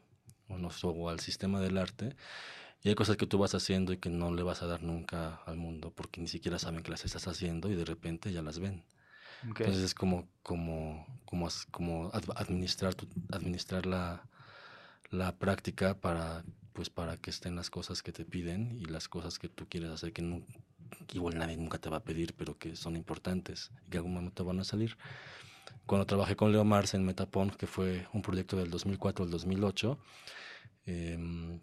o, 0.50 0.58
no, 0.58 0.70
o 0.84 1.10
al 1.10 1.20
sistema 1.22 1.60
del 1.62 1.78
arte, 1.78 2.16
y 2.84 2.90
hay 2.90 2.96
cosas 2.96 3.18
que 3.18 3.28
tú 3.28 3.38
vas 3.40 3.56
haciendo 3.56 3.94
y 3.94 3.98
que 3.98 4.10
no 4.10 4.34
le 4.34 4.44
vas 4.44 4.62
a 4.64 4.68
dar 4.68 4.84
nunca 4.84 5.42
al 5.46 5.58
mundo 5.58 5.92
porque 5.96 6.22
ni 6.22 6.28
siquiera 6.28 6.60
saben 6.60 6.84
que 6.84 6.92
las 6.92 7.06
estás 7.06 7.28
haciendo 7.28 7.70
y 7.72 7.76
de 7.76 7.86
repente 7.86 8.32
ya 8.34 8.42
las 8.44 8.60
ven. 8.60 8.84
Entonces 9.44 9.84
es 9.84 9.94
como, 9.94 10.28
como, 10.44 11.06
como, 11.26 11.48
como 11.72 12.10
ad- 12.14 12.32
administrar, 12.36 12.96
tu- 12.96 13.08
administrar 13.32 13.86
la, 13.86 14.28
la 15.12 15.36
práctica 15.38 15.96
para, 16.00 16.44
pues, 16.74 16.90
para 16.90 17.18
que 17.18 17.30
estén 17.30 17.56
las 17.56 17.70
cosas 17.70 18.04
que 18.04 18.12
te 18.12 18.26
piden 18.26 18.78
y 18.80 18.86
las 18.86 19.08
cosas 19.08 19.40
que 19.40 19.50
tú 19.50 19.68
quieres 19.68 19.90
hacer 19.92 20.14
que, 20.14 20.22
igual 21.14 21.38
nadie 21.38 21.58
nunca 21.58 21.78
te 21.78 21.90
va 21.90 21.98
a 21.98 22.04
pedir, 22.04 22.34
pero 22.36 22.58
que 22.58 22.76
son 22.76 22.96
importantes 22.96 23.72
y 23.86 23.90
que 23.90 23.98
en 23.98 24.00
algún 24.00 24.14
momento 24.16 24.46
van 24.46 24.60
a 24.60 24.64
salir. 24.64 24.98
Cuando 25.86 26.06
trabajé 26.06 26.36
con 26.36 26.52
Leo 26.52 26.64
Mars 26.64 26.94
en 26.94 27.04
Metapon, 27.06 27.50
que 27.52 27.68
fue 27.68 28.08
un 28.14 28.22
proyecto 28.22 28.58
del 28.58 28.70
2004 28.72 29.24
al 29.26 29.32
2008, 29.32 30.00
em, 30.86 31.60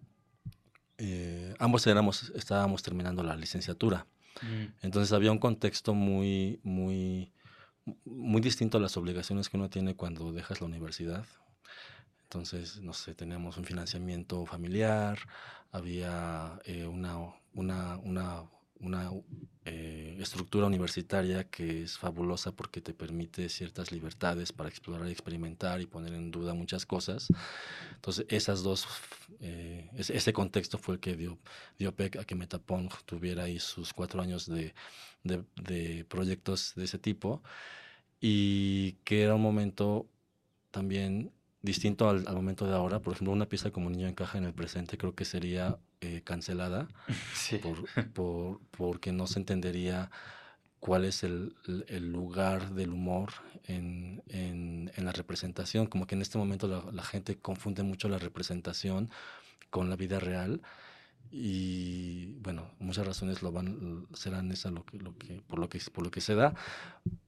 eh, 0.98 1.54
ambos 1.58 1.86
éramos, 1.86 2.30
estábamos 2.34 2.82
terminando 2.82 3.22
la 3.22 3.36
licenciatura. 3.36 4.06
Mm, 4.42 4.64
Entonces 4.82 5.12
había 5.12 5.32
un 5.32 5.38
contexto 5.38 5.94
muy, 5.94 6.60
muy, 6.62 7.32
muy 8.04 8.40
distinto 8.40 8.78
a 8.78 8.80
las 8.80 8.96
obligaciones 8.96 9.48
que 9.48 9.56
uno 9.56 9.70
tiene 9.70 9.96
cuando 9.96 10.32
dejas 10.32 10.60
la 10.60 10.66
universidad. 10.66 11.26
Entonces, 12.24 12.80
no 12.80 12.92
sé, 12.94 13.14
teníamos 13.14 13.58
un 13.58 13.64
financiamiento 13.64 14.46
familiar, 14.46 15.18
había 15.70 16.58
eh, 16.64 16.86
una, 16.86 17.18
una, 17.52 17.98
una, 17.98 18.44
una 18.80 19.10
eh, 19.64 20.16
estructura 20.20 20.66
universitaria 20.66 21.44
que 21.44 21.82
es 21.82 21.96
fabulosa 21.96 22.52
porque 22.52 22.80
te 22.80 22.94
permite 22.94 23.48
ciertas 23.48 23.92
libertades 23.92 24.52
para 24.52 24.68
explorar 24.68 25.08
y 25.08 25.12
experimentar 25.12 25.80
y 25.80 25.86
poner 25.86 26.14
en 26.14 26.30
duda 26.30 26.54
muchas 26.54 26.84
cosas. 26.84 27.28
Entonces, 27.94 28.26
esas 28.28 28.62
dos, 28.62 28.86
eh, 29.40 29.88
ese, 29.96 30.32
contexto 30.32 30.78
fue 30.78 30.94
el 30.96 31.00
que 31.00 31.16
dio, 31.16 31.38
dio 31.78 31.94
pec 31.94 32.16
a 32.16 32.24
que 32.24 32.34
Metapong 32.34 32.88
tuviera 33.04 33.44
ahí 33.44 33.60
sus 33.60 33.92
cuatro 33.92 34.20
años 34.22 34.46
de, 34.46 34.74
de, 35.22 35.44
de 35.56 36.04
proyectos 36.06 36.72
de 36.74 36.84
ese 36.84 36.98
tipo 36.98 37.42
y 38.20 38.92
que 39.04 39.22
era 39.22 39.34
un 39.34 39.42
momento 39.42 40.06
también 40.70 41.32
distinto 41.62 42.08
al, 42.08 42.26
al 42.26 42.34
momento 42.34 42.66
de 42.66 42.74
ahora. 42.74 43.00
Por 43.00 43.14
ejemplo, 43.14 43.32
una 43.32 43.46
pieza 43.48 43.70
como 43.70 43.88
Niño 43.90 44.08
encaja 44.08 44.38
en 44.38 44.44
el 44.44 44.52
presente 44.54 44.98
creo 44.98 45.14
que 45.14 45.24
sería 45.24 45.78
eh, 46.00 46.22
cancelada 46.24 46.88
Sí. 47.34 47.58
por, 47.58 47.84
por- 48.12 48.60
porque 48.72 49.12
no 49.12 49.26
se 49.26 49.38
entendería 49.38 50.10
cuál 50.80 51.04
es 51.04 51.22
el, 51.22 51.54
el- 51.86 52.10
lugar 52.10 52.74
del 52.74 52.90
humor 52.90 53.30
en, 53.68 54.22
en- 54.28 54.90
en 54.96 55.04
la 55.04 55.12
representación. 55.12 55.86
Como 55.86 56.06
que 56.08 56.16
en 56.16 56.22
este 56.22 56.38
momento 56.38 56.66
la, 56.66 56.82
la 56.92 57.04
gente 57.04 57.38
confunde 57.38 57.84
mucho 57.84 58.08
la 58.08 58.18
representación 58.18 59.08
con 59.70 59.88
la 59.88 59.96
vida 59.96 60.18
real. 60.18 60.60
Y 61.34 62.34
bueno, 62.42 62.70
muchas 62.78 63.06
razones 63.06 63.42
lo 63.42 63.52
van, 63.52 64.06
serán 64.12 64.52
esa 64.52 64.70
lo 64.70 64.84
que, 64.84 64.98
lo 64.98 65.16
que, 65.16 65.40
por 65.48 65.58
lo 65.58 65.68
que 65.70 65.80
por 65.92 66.04
lo 66.04 66.10
que 66.10 66.20
se 66.20 66.34
da. 66.34 66.54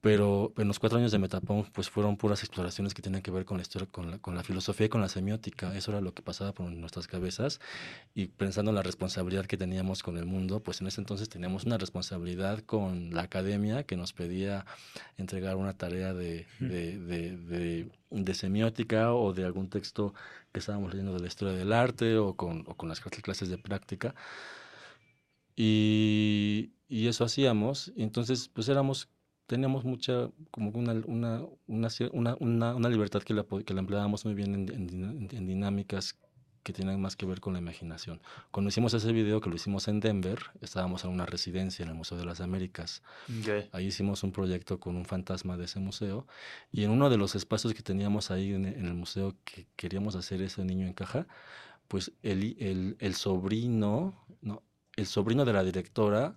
Pero 0.03 0.53
en 0.59 0.69
los 0.69 0.79
cuatro 0.79 0.99
años 0.99 1.11
de 1.13 1.19
Metapom, 1.19 1.65
pues 1.73 1.89
fueron 1.91 2.17
puras 2.19 2.41
exploraciones 2.43 2.93
que 2.95 3.03
tienen 3.03 3.23
que 3.23 3.31
ver 3.31 3.45
con 3.47 3.57
la 3.57 3.63
historia, 3.63 3.89
con 3.91 4.11
la, 4.11 4.19
con 4.19 4.35
la 4.37 4.43
filosofía 4.45 4.87
y 4.87 4.89
con 4.91 5.01
la 5.01 5.09
semiótica. 5.09 5.75
Eso 5.75 5.91
era 5.93 6.01
lo 6.03 6.13
que 6.15 6.23
pasaba 6.23 6.53
por 6.53 6.71
nuestras 6.71 7.07
cabezas. 7.07 7.61
Y 8.15 8.27
pensando 8.29 8.71
en 8.71 8.77
la 8.77 8.83
responsabilidad 8.83 9.47
que 9.47 9.57
teníamos 9.57 10.03
con 10.03 10.19
el 10.19 10.27
mundo, 10.27 10.63
pues 10.63 10.81
en 10.81 10.87
ese 10.89 11.01
entonces 11.01 11.29
teníamos 11.29 11.65
una 11.65 11.79
responsabilidad 11.79 12.61
con 12.61 13.15
la 13.15 13.23
academia 13.23 13.85
que 13.85 13.97
nos 13.97 14.13
pedía 14.13 14.67
entregar 15.17 15.57
una 15.57 15.77
tarea 15.77 16.15
de, 16.15 16.47
de, 16.61 16.99
de, 16.99 17.37
de- 17.37 17.91
de 18.15 18.35
semiótica 18.35 19.13
o 19.15 19.33
de 19.33 19.45
algún 19.45 19.69
texto 19.71 20.15
que 20.53 20.61
estábamos 20.61 20.93
leyendo 20.93 21.15
de 21.15 21.21
la 21.21 21.27
historia 21.29 21.55
del 21.55 21.73
arte 21.73 22.17
o 22.19 22.35
con, 22.37 22.65
o 22.67 22.77
con 22.77 22.89
las 22.89 23.01
clases 23.01 23.49
de 23.49 23.59
práctica. 23.59 24.15
Y, 25.57 26.73
y 26.89 27.09
eso 27.09 27.25
hacíamos. 27.25 27.93
Y 27.97 28.03
entonces, 28.03 28.49
pues 28.49 28.69
éramos, 28.69 29.09
teníamos 29.47 29.85
mucha, 29.85 30.31
como 30.51 30.71
una, 30.71 30.93
una, 31.07 31.43
una, 32.13 32.37
una, 32.41 32.89
libertad 32.89 33.23
que 33.23 33.35
la, 33.35 33.45
que 33.65 33.75
la 33.75 33.81
empleábamos 33.81 34.25
muy 34.25 34.35
bien 34.35 34.55
en, 34.55 34.69
en- 34.75 35.29
en 35.33 35.47
dinámicas 35.47 36.19
que 36.65 36.73
tienen 36.73 37.01
más 37.01 37.15
que 37.15 37.27
ver 37.27 37.41
con 37.41 37.53
la 37.53 37.61
imaginación. 37.61 38.21
Cuando 38.51 38.71
hicimos 38.71 38.93
ese 38.95 39.13
video, 39.13 39.41
que 39.41 39.51
lo 39.51 39.57
hicimos 39.57 39.87
en 39.87 40.01
Denver, 40.01 40.39
estábamos 40.61 41.05
en 41.05 41.11
una 41.11 41.27
residencia 41.27 41.85
en 41.85 41.91
el 41.91 41.95
Museo 41.95 42.19
de 42.19 42.25
las 42.25 42.41
Américas. 42.41 43.03
Ok. 43.29 43.69
Ahí 43.73 43.87
hicimos 43.87 44.25
un 44.25 44.33
proyecto 44.33 44.81
con 44.81 44.97
un 44.97 45.05
fantasma 45.05 45.57
de 45.57 45.67
ese 45.67 45.79
museo 45.79 46.27
y 46.73 46.83
en 46.85 46.91
uno 46.91 47.11
de 47.11 47.19
los 47.19 47.37
espacios 47.37 47.75
que 47.75 47.83
teníamos 47.83 48.31
ahí 48.31 48.53
en, 48.53 48.65
el 48.65 48.95
museo 48.95 49.37
que 49.45 49.67
queríamos 49.77 50.17
hacer 50.17 50.43
ese 50.43 50.65
niño 50.65 50.87
en 50.87 50.95
caja, 50.95 51.27
pues 51.87 52.13
el, 52.23 52.57
el, 52.59 52.97
el 52.99 53.15
sobrino, 53.15 54.27
no, 54.41 54.63
el 54.97 55.07
sobrino 55.07 55.45
de 55.45 55.53
la 55.53 55.63
directora 55.63 56.37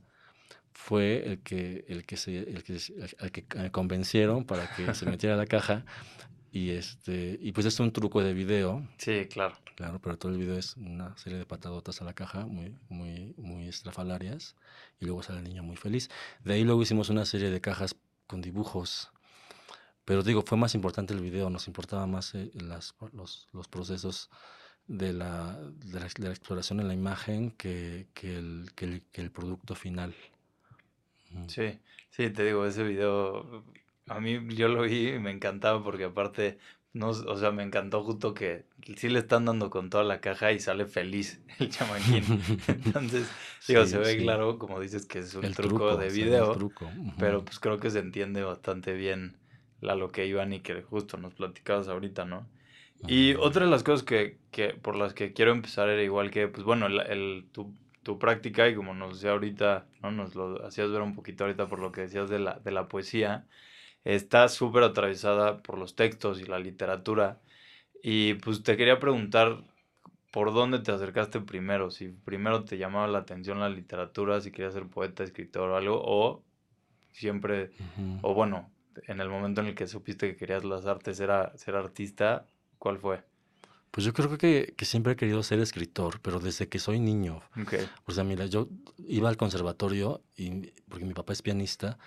fue 0.77 1.25
el 1.25 1.39
que, 1.39 1.85
el 1.87 2.05
que, 2.05 2.17
se, 2.17 2.37
el 2.37 2.63
que, 2.63 2.77
al 3.19 3.31
que 3.31 3.45
eh, 3.55 3.71
convencieron 3.71 4.45
para 4.45 4.69
que 4.75 4.93
se 4.93 5.05
metiera 5.09 5.35
a 5.35 5.37
la 5.37 5.47
caja 5.47 5.85
y, 6.51 6.69
este, 6.69 7.37
y 7.41 7.51
pues 7.51 7.65
es 7.65 7.79
un 7.79 7.91
truco 7.91 8.21
de 8.21 8.33
video 8.33 8.87
Sí, 8.97 9.25
claro. 9.25 9.55
Claro, 9.77 9.99
pero 10.01 10.17
todo 10.17 10.31
el 10.31 10.39
video 10.39 10.57
es 10.57 10.75
una 10.75 11.15
serie 11.17 11.37
de 11.37 11.45
patadotas 11.45 12.01
a 12.01 12.03
la 12.03 12.13
caja 12.13 12.47
muy, 12.47 12.75
muy, 12.89 13.35
muy 13.37 13.67
estrafalarias 13.67 14.55
y 14.99 15.05
luego 15.05 15.21
sale 15.21 15.37
el 15.37 15.43
niño 15.43 15.61
muy 15.61 15.75
feliz. 15.75 16.09
De 16.43 16.55
ahí 16.55 16.63
luego 16.63 16.81
hicimos 16.81 17.09
una 17.11 17.25
serie 17.25 17.51
de 17.51 17.61
cajas 17.61 17.95
con 18.25 18.41
dibujos. 18.41 19.11
Pero 20.03 20.23
digo, 20.23 20.41
fue 20.41 20.57
más 20.57 20.73
importante 20.73 21.13
el 21.13 21.21
video, 21.21 21.51
nos 21.51 21.67
importaba 21.67 22.07
más 22.07 22.33
eh, 22.33 22.49
las, 22.55 22.95
los, 23.13 23.49
los 23.53 23.67
procesos 23.67 24.31
de 24.87 25.13
la, 25.13 25.59
de, 25.61 25.99
la, 25.99 26.07
de 26.07 26.23
la 26.23 26.31
exploración 26.31 26.79
en 26.79 26.87
la 26.87 26.95
imagen 26.95 27.51
que, 27.51 28.07
que, 28.15 28.35
el, 28.35 28.71
que, 28.73 28.85
el, 28.85 29.03
que 29.11 29.21
el 29.21 29.29
producto 29.29 29.75
final. 29.75 30.15
Ujú. 31.35 31.49
Sí, 31.49 31.79
sí, 32.09 32.31
te 32.31 32.45
digo, 32.45 32.65
ese 32.65 32.81
video, 32.81 33.63
a 34.07 34.19
mí 34.19 34.55
yo 34.55 34.69
lo 34.69 34.81
vi 34.81 35.09
y 35.09 35.19
me 35.19 35.29
encantaba 35.29 35.83
porque 35.83 36.05
aparte, 36.05 36.57
no, 36.97 37.09
o 37.09 37.37
sea, 37.37 37.51
me 37.51 37.63
encantó 37.63 38.03
justo 38.03 38.33
que 38.33 38.65
sí 38.95 39.09
le 39.09 39.19
están 39.19 39.45
dando 39.45 39.69
con 39.69 39.89
toda 39.89 40.03
la 40.03 40.21
caja 40.21 40.51
y 40.51 40.59
sale 40.59 40.85
feliz 40.85 41.43
el 41.59 41.69
chamaquín. 41.69 42.35
Entonces, 42.67 43.33
digo, 43.67 43.85
Sí, 43.85 43.85
se 43.85 43.97
ve 43.99 44.17
sí. 44.17 44.17
claro, 44.17 44.57
como 44.59 44.79
dices, 44.79 45.05
que 45.05 45.19
es 45.19 45.35
un 45.35 45.49
El 45.49 45.57
truco, 45.57 45.95
truco, 45.95 45.97
de 45.97 46.09
sí, 46.09 46.11
video, 46.11 46.51
truco, 46.51 46.93
pero 47.17 47.43
pues 47.45 47.59
creo 47.59 47.79
que 47.79 47.89
se 47.91 47.99
entiende 47.99 48.43
bastante 48.43 48.93
bien 48.93 49.39
a 49.81 49.95
lo 49.95 50.11
que 50.11 50.25
iban 50.27 50.53
y 50.53 50.61
que 50.61 50.81
justo 50.83 51.17
nos 51.17 51.33
platicabas 51.35 51.87
ahorita, 51.87 52.25
¿no? 52.25 52.49
Y 53.05 53.35
otra 53.35 53.65
de 53.65 53.71
las 53.71 53.83
cosas 53.83 54.03
que, 54.05 54.39
que 54.51 54.69
por 54.75 54.95
las 54.97 55.13
que 55.13 55.33
quiero 55.33 55.51
empezar 55.51 55.89
era 55.89 56.03
igual 56.03 56.31
que, 56.31 56.47
pues 56.47 56.63
bueno, 56.65 56.87
el, 56.87 56.99
el- 57.01 57.49
tu, 57.51 57.75
tu 58.03 58.19
práctica 58.19 58.67
y 58.67 58.75
como 58.75 58.93
nos 58.93 59.15
decía 59.15 59.31
ahorita, 59.31 59.87
¿no? 60.01 60.11
Nos 60.11 60.35
lo 60.35 60.65
hacías 60.65 60.91
ver 60.91 61.01
un 61.01 61.15
poquito 61.15 61.43
ahorita 61.45 61.67
por 61.67 61.79
lo 61.79 61.91
que 61.91 62.01
decías 62.01 62.29
de 62.29 62.39
la, 62.39 62.59
de 62.59 62.71
la 62.71 62.87
poesía, 62.89 63.47
está 64.07 64.47
súper 64.47 64.83
atravesada 64.83 65.61
por 65.61 65.77
los 65.77 65.95
textos 65.95 66.39
y 66.39 66.45
la 66.45 66.59
literatura. 66.59 67.41
Y 68.01 68.35
pues 68.35 68.63
te 68.63 68.77
quería 68.77 68.99
preguntar 68.99 69.65
por 70.31 70.53
dónde 70.53 70.79
te 70.79 70.91
acercaste 70.93 71.41
primero, 71.41 71.91
si 71.91 72.09
primero 72.09 72.63
te 72.63 72.77
llamaba 72.77 73.07
la 73.07 73.19
atención 73.19 73.59
la 73.59 73.69
literatura, 73.69 74.39
si 74.39 74.51
querías 74.51 74.73
ser 74.73 74.87
poeta, 74.87 75.23
escritor 75.23 75.69
o 75.71 75.75
algo, 75.75 76.01
o 76.05 76.43
siempre 77.11 77.71
o 78.21 78.33
bueno, 78.33 78.71
en 79.07 79.19
el 79.19 79.29
momento 79.29 79.59
en 79.59 79.67
el 79.67 79.75
que 79.75 79.87
supiste 79.87 80.29
que 80.29 80.37
querías 80.37 80.63
las 80.63 80.85
artes, 80.85 81.19
era 81.19 81.57
ser 81.57 81.75
artista, 81.75 82.45
¿cuál 82.77 82.99
fue? 82.99 83.23
Pues 83.91 84.05
yo 84.05 84.13
creo 84.13 84.37
que, 84.37 84.73
que 84.77 84.85
siempre 84.85 85.13
he 85.13 85.15
querido 85.15 85.43
ser 85.43 85.59
escritor, 85.59 86.21
pero 86.21 86.39
desde 86.39 86.69
que 86.69 86.79
soy 86.79 86.99
niño. 86.99 87.41
Ok. 87.59 87.73
O 88.05 88.11
sea, 88.11 88.23
mira, 88.23 88.45
yo 88.45 88.69
iba 89.07 89.27
al 89.27 89.37
conservatorio 89.37 90.21
y, 90.35 90.71
porque 90.87 91.05
mi 91.05 91.13
papá 91.13 91.33
es 91.33 91.41
pianista 91.41 91.97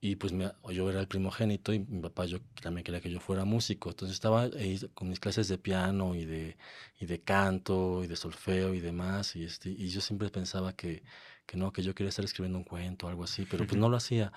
y 0.00 0.16
pues 0.16 0.32
me- 0.32 0.52
yo 0.72 0.88
era 0.90 1.00
el 1.00 1.08
primogénito 1.08 1.72
y 1.72 1.80
mi 1.80 2.00
papá 2.00 2.24
yo 2.26 2.38
también 2.62 2.84
quería 2.84 3.00
que 3.00 3.10
yo 3.10 3.20
fuera 3.20 3.44
músico. 3.44 3.90
Entonces 3.90 4.14
estaba 4.14 4.42
ahí 4.44 4.78
con 4.94 5.08
mis 5.08 5.20
clases 5.20 5.48
de 5.48 5.58
piano 5.58 6.14
y 6.14 6.24
de, 6.24 6.56
y 7.00 7.06
de 7.06 7.20
canto 7.22 8.04
y 8.04 8.06
de 8.06 8.16
solfeo 8.16 8.74
y 8.74 8.80
demás 8.80 9.34
y, 9.36 9.44
este, 9.44 9.70
y 9.70 9.88
yo 9.88 10.00
siempre 10.00 10.30
pensaba 10.30 10.72
que, 10.74 11.02
que 11.46 11.56
no, 11.56 11.72
que 11.72 11.82
yo 11.82 11.94
quería 11.94 12.10
estar 12.10 12.24
escribiendo 12.24 12.58
un 12.58 12.64
cuento 12.64 13.06
o 13.06 13.08
algo 13.10 13.24
así, 13.24 13.44
pero 13.46 13.66
pues 13.66 13.78
no 13.78 13.88
lo 13.88 13.96
hacía. 13.96 14.32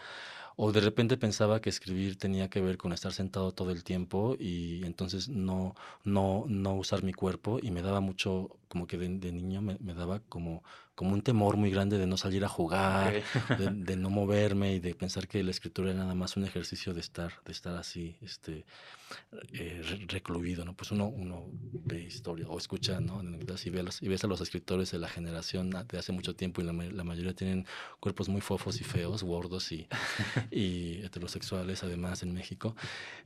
O 0.56 0.72
de 0.72 0.82
repente 0.82 1.18
pensaba 1.18 1.62
que 1.62 1.70
escribir 1.70 2.18
tenía 2.18 2.50
que 2.50 2.62
ver 2.62 2.78
con 2.78 2.94
estar 2.94 3.14
sentado 3.14 3.52
todo 3.54 3.72
el 3.72 3.84
tiempo 3.84 4.36
y 4.40 4.84
entonces 4.86 5.30
no, 5.30 5.76
no, 6.04 6.46
no 6.48 6.76
usar 6.76 7.04
mi 7.04 7.14
cuerpo 7.14 7.60
y 7.62 7.72
me 7.72 7.82
daba 7.82 8.00
mucho, 8.02 8.58
como 8.72 8.88
que 8.88 8.98
de, 8.98 9.10
de 9.10 9.32
niño 9.34 9.62
me, 9.62 9.78
me 9.80 9.94
daba 9.94 10.22
como, 10.22 10.64
como 10.96 11.14
un 11.14 11.22
temor 11.22 11.58
muy 11.58 11.72
grande 11.72 11.98
de 12.00 12.08
no 12.08 12.18
salir 12.18 12.44
a 12.46 12.50
jugar, 12.50 13.18
Ok. 13.18 13.24
de, 13.60 13.70
de 13.70 13.96
no 13.98 14.10
moverme 14.10 14.74
y 14.76 14.80
de 14.80 14.96
pensar 14.96 15.28
que 15.28 15.44
la 15.44 15.52
escritura 15.52 15.92
era 15.92 16.00
nada 16.02 16.16
más 16.16 16.38
un 16.38 16.46
ejercicio 16.46 16.94
de 16.94 17.02
estar, 17.02 17.32
de 17.46 17.52
estar 17.52 17.76
así, 17.78 18.18
este, 18.22 18.66
eh, 19.54 19.82
re- 19.84 20.06
recluido, 20.08 20.66
¿no? 20.66 20.76
Pues 20.76 20.92
uno, 20.92 21.08
uno 21.08 21.46
ve 21.84 22.02
historia 22.04 22.48
o 22.48 22.58
escucha, 22.58 23.00
¿no? 23.02 23.22
Y, 23.24 23.70
ve 23.70 23.80
a 23.80 23.84
los- 23.84 24.02
y 24.02 24.08
ves 24.08 24.24
a 24.24 24.28
los 24.28 24.42
escritores 24.42 24.92
de 24.92 25.00
la 25.00 25.10
generación 25.10 25.70
de 25.72 25.98
hace 25.98 26.12
mucho 26.12 26.36
tiempo 26.36 26.62
y 26.62 26.66
la, 26.66 26.74
la 26.74 27.04
mayoría 27.04 27.34
tienen 27.34 27.66
cuerpos 28.00 28.30
muy 28.30 28.42
fofos 28.42 28.80
y 28.82 28.84
feos, 28.84 29.24
gordos 29.24 29.72
y, 29.72 29.88
y 30.52 31.02
heterosexuales 31.04 31.84
además 31.84 32.24
en 32.24 32.34
México. 32.34 32.76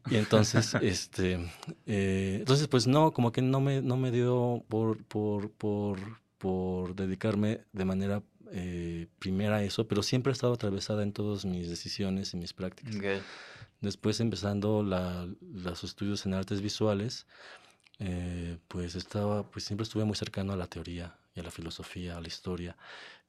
Y 0.08 0.16
entonces, 0.18 0.76
este, 0.82 1.40
eh, 1.86 2.38
entonces 2.40 2.68
pues 2.68 2.88
no, 2.88 3.12
como 3.12 3.32
que 3.32 3.42
no 3.42 3.60
me, 3.62 3.82
no 3.82 3.98
me 3.98 4.12
dio 4.12 4.64
por, 4.70 5.04
por, 5.06 5.35
por, 5.50 6.00
por 6.38 6.96
dedicarme 6.96 7.62
de 7.74 7.86
manera 7.86 8.24
eh, 8.52 9.08
primera 9.20 9.58
a 9.58 9.64
eso, 9.64 9.88
pero 9.88 10.04
siempre 10.04 10.32
he 10.32 10.34
estado 10.34 10.54
atravesada 10.54 11.04
en 11.04 11.12
todas 11.14 11.46
mis 11.46 11.70
decisiones 11.70 12.34
y 12.34 12.38
mis 12.38 12.54
prácticas. 12.54 12.96
Ok. 12.96 13.24
Después 13.82 14.20
empezando 14.20 14.84
la- 14.84 15.28
los 15.42 15.84
estudios 15.84 16.26
en 16.26 16.34
artes 16.34 16.62
visuales, 16.62 17.26
eh, 18.00 18.58
pues 18.68 18.96
estaba, 18.96 19.50
pues 19.50 19.64
siempre 19.66 19.84
estuve 19.84 20.04
muy 20.06 20.16
cercano 20.16 20.54
a 20.54 20.58
la 20.58 20.68
teoría 20.68 21.18
y 21.34 21.40
a 21.40 21.44
la 21.44 21.52
filosofía, 21.52 22.18
a 22.18 22.22
la 22.22 22.28
historia, 22.28 22.78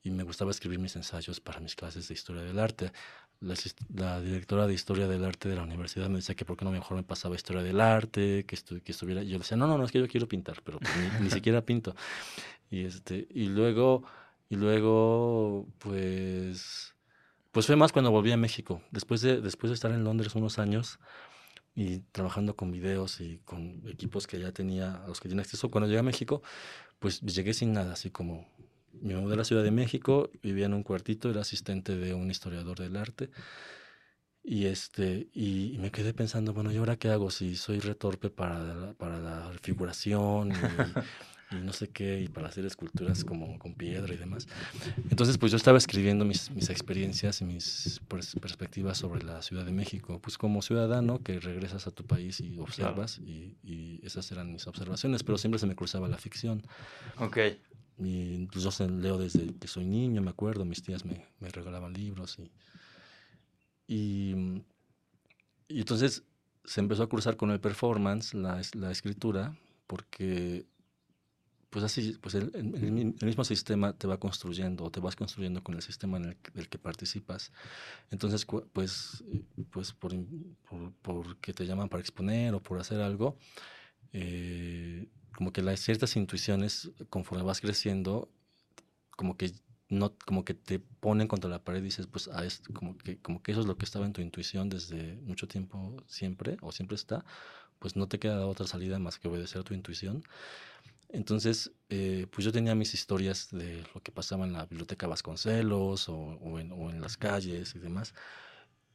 y 0.03 0.11
me 0.11 0.23
gustaba 0.23 0.51
escribir 0.51 0.79
mis 0.79 0.97
ensayos 0.97 1.41
para 1.41 1.61
mis 1.61 1.75
clases 1.75 2.09
de 2.09 2.15
historia 2.15 2.43
del 2.43 2.59
arte. 2.59 2.93
La, 3.40 3.55
la 3.95 4.21
directora 4.21 4.66
de 4.66 4.73
historia 4.75 5.07
del 5.07 5.25
arte 5.25 5.49
de 5.49 5.57
la 5.57 5.62
universidad 5.62 6.09
me 6.09 6.16
decía 6.16 6.35
que 6.35 6.45
por 6.45 6.57
qué 6.57 6.64
no 6.64 6.71
mejor 6.71 6.97
me 6.97 7.02
pasaba 7.02 7.35
historia 7.35 7.62
del 7.62 7.81
arte, 7.81 8.45
que, 8.47 8.57
estu- 8.57 8.83
que 8.83 8.93
estuviera, 8.93 9.23
yo 9.23 9.33
le 9.33 9.38
decía, 9.38 9.57
no, 9.57 9.66
no, 9.66 9.76
no, 9.76 9.85
es 9.85 9.93
que 9.93 9.99
yo 9.99 10.09
quiero 10.09 10.26
pintar, 10.26 10.62
pero 10.64 10.78
pues 10.78 10.90
ni, 10.97 11.25
ni 11.25 11.31
siquiera 11.31 11.61
pinto. 11.62 11.95
Y 12.71 12.85
este, 12.85 13.26
y 13.31 13.47
luego, 13.47 14.05
y 14.49 14.57
luego, 14.57 15.66
pues, 15.78 16.95
pues 17.52 17.66
fue 17.66 17.76
más 17.76 17.93
cuando 17.93 18.11
volví 18.11 18.33
a 18.33 18.37
México. 18.37 18.83
Después 18.90 19.21
de, 19.21 19.40
después 19.40 19.71
de 19.71 19.75
estar 19.75 19.93
en 19.93 20.02
Londres 20.05 20.35
unos 20.35 20.59
años 20.59 20.99
y 21.75 21.99
trabajando 22.12 22.57
con 22.57 22.71
videos 22.73 23.21
y 23.21 23.38
con 23.45 23.83
equipos 23.87 24.26
que 24.26 24.40
ya 24.40 24.52
tenía, 24.52 25.05
a 25.05 25.09
los 25.09 25.21
que 25.21 25.28
tenía 25.28 25.43
acceso, 25.43 25.71
cuando 25.71 25.87
llegué 25.88 25.99
a 26.00 26.02
México, 26.02 26.43
pues 26.99 27.21
llegué 27.21 27.52
sin 27.55 27.73
nada, 27.75 27.93
así 27.93 28.11
como 28.11 28.49
me 29.03 29.17
mudé 29.17 29.35
a 29.35 29.37
la 29.38 29.45
Ciudad 29.45 29.62
de 29.62 29.71
México, 29.71 30.31
vivía 30.43 30.67
en 30.67 30.75
un 30.75 30.83
cuartito, 30.83 31.31
era 31.31 31.41
asistente 31.43 31.97
de 31.97 32.15
un 32.15 32.31
historiador 32.31 32.79
del 32.79 32.97
arte. 32.97 33.31
Y, 34.49 34.67
este, 34.67 35.29
y, 35.35 35.75
y 35.75 35.79
me 35.79 35.91
quedé 35.91 36.15
pensando, 36.15 36.53
bueno, 36.55 36.71
¿y 36.73 36.76
ahora 36.76 36.97
qué 36.97 37.09
hago 37.09 37.31
si 37.31 37.57
soy 37.57 37.81
retorpe 37.81 38.31
para 38.31 38.62
la, 38.62 38.93
para 38.95 39.19
la 39.19 39.50
figuración 39.61 40.53
y 41.50 41.57
no 41.57 41.73
sé 41.73 41.88
qué, 41.88 42.21
y 42.21 42.29
para 42.29 42.49
hacer 42.49 42.65
esculturas 42.65 43.25
como 43.25 43.59
con 43.59 43.75
piedra 43.75 44.15
y 44.15 44.17
demás. 44.17 44.47
Entonces, 45.11 45.37
pues 45.38 45.50
yo 45.50 45.57
estaba 45.57 45.79
escribiendo 45.79 46.25
mis, 46.25 46.50
mis 46.53 46.71
experiencias 46.71 47.41
y 47.41 47.45
mis 47.45 48.00
pers- 48.09 48.38
perspectivas 48.41 48.99
sobre 48.99 49.25
la 49.25 49.43
Ciudad 49.43 49.65
de 49.65 49.73
México, 49.73 50.21
pues 50.21 50.38
como 50.38 50.62
ciudadano 50.62 51.23
que 51.25 51.41
regresas 51.41 51.88
a 51.88 51.91
tu 51.91 52.05
país 52.05 52.41
y 52.41 52.59
observas, 52.59 53.19
y, 53.19 53.57
y 53.65 54.00
esas 54.07 54.31
eran 54.31 54.53
mis 54.53 54.67
observaciones, 54.69 55.25
pero 55.25 55.38
siempre 55.38 55.59
se 55.59 55.67
me 55.67 55.75
cruzaba 55.75 56.07
la 56.09 56.19
ficción. 56.19 56.62
Ok. 57.19 57.38
Y 57.99 58.47
pues, 58.49 58.65
yo 58.65 58.87
leo 58.88 59.19
desde 59.19 59.55
que 59.57 59.69
soy 59.69 59.87
niño, 59.87 60.23
me 60.23 60.31
acuerdo, 60.31 60.65
mis 60.65 60.83
tías 60.83 61.05
me, 61.05 61.26
me 61.41 61.49
regalaban 61.50 61.93
libros 61.95 62.38
y, 62.38 62.50
y, 63.88 64.35
y 65.69 65.79
entonces 65.81 66.25
se 66.65 66.81
empezó 66.81 67.03
a 67.05 67.09
cruzar 67.09 67.37
con 67.37 67.50
el 67.50 67.61
performance, 67.61 68.35
la, 68.35 68.61
la 68.75 68.91
escritura, 68.91 69.57
porque 69.87 70.67
pues 71.71 71.85
así, 71.85 72.17
pues 72.21 72.35
el, 72.35 72.50
el- 72.55 72.75
el 72.76 72.93
mi- 72.93 73.03
el 73.21 73.26
mismo 73.26 73.45
sistema 73.45 73.93
te 73.93 74.07
va 74.07 74.19
construyendo 74.19 74.85
o 74.85 74.91
te 74.91 75.00
vas 75.00 75.17
construyendo 75.17 75.62
con 75.62 75.75
el 75.75 75.83
sistema 75.83 76.17
en 76.17 76.25
el, 76.26 76.37
que- 76.37 76.50
del 76.53 76.69
que 76.69 76.79
participas. 76.79 77.53
Entonces, 78.11 78.47
pues, 78.73 79.25
pues 79.71 79.93
por, 79.95 80.12
por, 80.69 80.93
porque 81.03 81.53
te 81.55 81.67
llaman 81.67 81.88
para 81.88 82.00
exponer 82.03 82.55
o 82.55 82.62
por 82.62 82.79
hacer 82.81 83.00
algo, 83.00 83.38
eh, 84.12 85.09
como 85.37 85.52
que 85.52 85.62
las 85.62 85.81
ciertas 85.81 86.16
intuiciones, 86.16 86.90
conforme 87.11 87.45
vas 87.45 87.61
creciendo, 87.61 88.31
como 89.11 89.37
que 89.37 89.52
no, 89.90 90.16
como 90.26 90.45
que 90.45 90.55
te 90.55 90.78
ponen 90.81 91.28
contra 91.28 91.50
la 91.50 91.62
pared 91.62 91.81
y 91.81 91.85
dices, 91.85 92.07
pues, 92.07 92.28
ah, 92.33 92.43
como 92.73 92.97
que, 92.99 93.19
como 93.19 93.43
que 93.43 93.52
eso 93.52 93.61
es 93.61 93.66
lo 93.66 93.76
que 93.76 93.85
estaba 93.85 94.07
en 94.07 94.14
tu 94.14 94.23
intuición 94.23 94.71
desde 94.71 95.16
mucho 95.23 95.47
tiempo, 95.47 95.97
siempre, 96.07 96.57
o 96.62 96.73
siempre 96.73 96.97
está, 96.97 97.25
pues 97.78 97.97
no 97.97 98.09
te 98.09 98.19
queda 98.19 98.47
otra 98.47 98.66
salida 98.66 98.99
más 98.99 99.19
que 99.19 99.28
obedecer 99.28 99.61
a 99.61 99.64
tu 99.64 99.75
intuición. 99.75 100.25
Entonces, 101.11 101.73
eh, 101.90 102.26
pues 102.33 102.45
yo 102.45 102.52
tenía 102.52 102.75
mis 102.75 102.95
historias 102.95 103.50
de 103.52 103.85
lo 103.95 104.02
que 104.02 104.12
pasaba 104.12 104.47
en 104.47 104.55
la 104.55 104.66
biblioteca 104.66 105.07
Vasconcelos 105.07 106.09
o, 106.09 106.16
o 106.16 106.59
en, 106.59 106.73
o 106.73 106.90
en 106.90 107.00
las 107.00 107.16
calles 107.16 107.75
y 107.76 107.78
demás. 107.78 108.14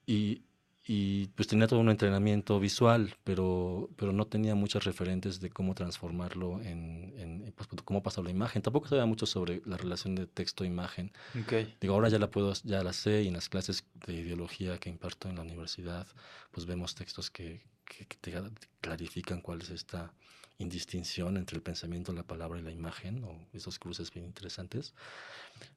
Y, 0.05 0.43
y, 0.83 1.27
pues 1.27 1.47
tenía 1.47 1.67
todo 1.67 1.79
un 1.79 1.89
entrenamiento 1.89 2.59
visual, 2.59 3.15
pero, 3.23 3.89
pero 3.97 4.13
no 4.13 4.25
tenía 4.25 4.55
muchos 4.55 4.83
referentes 4.83 5.39
de 5.39 5.51
cómo 5.51 5.75
transformarlo 5.75 6.59
en, 6.61 7.13
en 7.17 7.53
pues, 7.55 7.69
cómo 7.85 8.01
pasar 8.01 8.23
la 8.23 8.31
imagen. 8.31 8.63
Tampoco 8.63 8.87
sabía 8.87 9.05
mucho 9.05 9.27
sobre 9.27 9.61
la 9.65 9.77
relación 9.77 10.15
de 10.15 10.25
texto-imagen. 10.25 11.11
Ok. 11.39 11.53
Digo, 11.79 11.93
ahora 11.93 12.09
ya 12.09 12.17
la 12.17 12.31
puedo, 12.31 12.53
ya 12.63 12.83
la 12.83 12.93
sé 12.93 13.23
y 13.23 13.27
en 13.27 13.35
las 13.35 13.47
clases 13.47 13.85
de 14.07 14.13
ideología 14.13 14.79
que 14.79 14.89
imparto 14.89 15.29
en 15.29 15.35
la 15.35 15.43
universidad, 15.43 16.07
pues 16.49 16.65
vemos 16.65 16.95
textos 16.95 17.29
que, 17.29 17.61
que, 17.85 18.07
que 18.07 18.17
te 18.17 18.33
clarifican 18.81 19.41
cuál 19.41 19.61
es 19.61 19.69
esta 19.69 20.13
indistinción 20.61 21.37
entre 21.37 21.57
el 21.57 21.63
pensamiento, 21.63 22.13
la 22.13 22.23
palabra 22.23 22.59
y 22.59 22.63
la 22.63 22.71
imagen, 22.71 23.23
o 23.23 23.37
esos 23.53 23.79
cruces 23.79 24.11
bien 24.11 24.25
interesantes. 24.25 24.93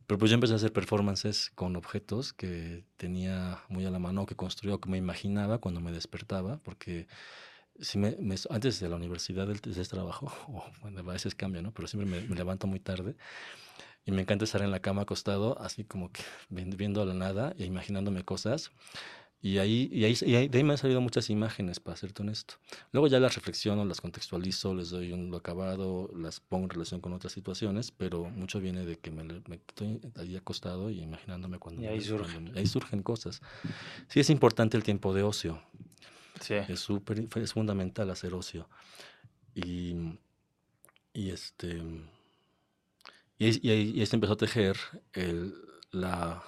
Pero 0.06 0.18
pues 0.18 0.30
yo 0.30 0.34
empecé 0.34 0.52
a 0.52 0.56
hacer 0.56 0.72
performances 0.72 1.50
con 1.54 1.76
objetos 1.76 2.32
que 2.32 2.84
tenía 2.96 3.62
muy 3.68 3.84
a 3.86 3.90
la 3.90 3.98
mano, 3.98 4.26
que 4.26 4.36
construía, 4.36 4.74
o 4.74 4.80
que 4.80 4.88
me 4.90 4.98
imaginaba 4.98 5.58
cuando 5.58 5.80
me 5.80 5.92
despertaba, 5.92 6.58
porque 6.58 7.06
si 7.80 7.98
me, 7.98 8.16
me- 8.20 8.36
antes 8.50 8.78
de 8.80 8.88
la 8.88 8.96
universidad, 8.96 9.46
del- 9.46 9.60
trabajo, 9.88 10.26
o 10.48 10.64
bueno, 10.82 11.00
a 11.00 11.12
veces 11.14 11.34
cambia, 11.34 11.62
¿no? 11.62 11.72
Pero 11.72 11.88
siempre 11.88 12.08
me, 12.08 12.26
me 12.28 12.36
levanto 12.36 12.66
muy 12.66 12.80
tarde 12.80 13.16
y 14.06 14.12
me 14.12 14.22
encanta 14.22 14.44
estar 14.44 14.62
en 14.62 14.70
la 14.70 14.80
cama 14.80 15.02
acostado, 15.02 15.58
así 15.60 15.84
como 15.84 16.12
que 16.12 16.22
vi- 16.50 16.64
viendo 16.76 17.02
a 17.02 17.06
la 17.06 17.14
nada 17.14 17.54
e 17.58 17.64
imaginándome 17.64 18.22
cosas. 18.24 18.70
Y 19.42 19.58
ahí, 19.58 19.90
y 19.92 20.04
ahí, 20.04 20.16
y 20.22 20.34
ahí- 20.36 20.48
de 20.48 20.56
ahí 20.58 20.64
me 20.64 20.72
han 20.72 20.78
salido 20.78 21.02
muchas 21.02 21.28
imágenes, 21.28 21.78
para 21.78 21.98
serte 21.98 22.22
honesto. 22.22 22.54
Luego 22.92 23.08
ya 23.08 23.20
las 23.20 23.34
reflexiono, 23.34 23.84
las 23.84 24.00
contextualizo, 24.00 24.74
les 24.74 24.88
doy 24.88 25.12
un 25.12 25.34
acabado, 25.34 26.10
las 26.16 26.40
pongo 26.40 26.64
en 26.64 26.70
relación 26.70 27.02
con 27.02 27.12
otras 27.12 27.34
situaciones, 27.34 27.90
pero 27.90 28.24
mucho 28.30 28.58
viene 28.58 28.86
de 28.86 28.98
que 28.98 29.10
me, 29.10 29.22
me 29.24 29.56
estoy 29.56 30.00
ahí 30.16 30.34
acostado 30.36 30.88
y 30.88 31.00
imaginándome 31.02 31.58
cuando... 31.58 31.82
Y 31.82 31.84
me- 31.84 31.90
ahí 31.92 31.98
cuando 31.98 32.24
surgen. 32.24 32.44
me- 32.54 32.58
ahí 32.58 32.66
surgen 32.66 33.02
cosas. 33.02 33.42
Sí 34.08 34.20
es 34.20 34.30
importante 34.30 34.78
el 34.78 34.82
tiempo 34.82 35.12
de 35.12 35.22
ocio, 35.24 35.60
Sí. 36.40 36.54
es 36.66 36.80
súper, 36.80 37.28
es 37.36 37.52
fundamental 37.52 38.08
hacer 38.10 38.32
ocio. 38.32 38.66
Y, 39.54 39.94
y 41.12 41.30
este, 41.30 41.82
y, 43.38 43.44
ahí- 43.46 43.60
y, 43.62 43.70
ahí- 43.70 43.92
y 43.94 44.00
ahí 44.00 44.06
se 44.06 44.16
empezó 44.16 44.32
a 44.32 44.36
tejer 44.36 44.76
el- 45.12 45.54
la, 45.90 46.42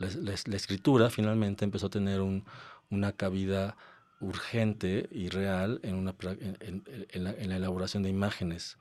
la, 0.00 0.08
la 0.20 0.34
la 0.44 0.56
escritura, 0.56 1.10
finalmente 1.10 1.64
empezó 1.64 1.86
a 1.86 1.90
tener 1.90 2.20
un- 2.20 2.44
una 2.90 3.12
cabida 3.12 3.76
urgente 4.20 5.08
y 5.12 5.28
real 5.28 5.80
en, 5.82 5.94
una, 5.94 6.14
en, 6.40 6.82
en- 7.12 7.24
la, 7.24 7.30
en 7.30 7.48
la 7.48 7.56
elaboración 7.56 8.02
de 8.02 8.10
imágenes, 8.10 8.76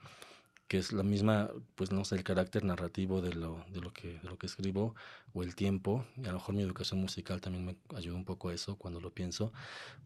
que 0.67 0.77
es 0.77 0.91
la 0.91 1.03
misma, 1.03 1.49
pues 1.75 1.91
no 1.91 2.03
sé, 2.05 2.15
el 2.15 2.23
carácter 2.23 2.63
narrativo 2.63 3.21
de 3.21 3.34
lo, 3.34 3.63
de 3.71 3.82
lo, 3.82 3.91
que, 3.93 4.19
de 4.19 4.29
lo 4.29 4.38
que 4.38 4.47
escribo 4.47 4.95
o 5.34 5.41
el 5.43 5.55
tiempo, 5.55 6.05
y 6.17 6.25
a 6.25 6.32
lo 6.32 6.34
mejor 6.39 6.55
mi 6.55 6.62
educación 6.63 6.99
musical 6.99 7.39
también 7.41 7.65
me 7.65 7.75
ayuda 7.95 8.15
un 8.15 8.25
poco 8.25 8.49
a 8.49 8.53
eso 8.53 8.75
cuando 8.75 8.99
lo 8.99 9.12
pienso, 9.12 9.51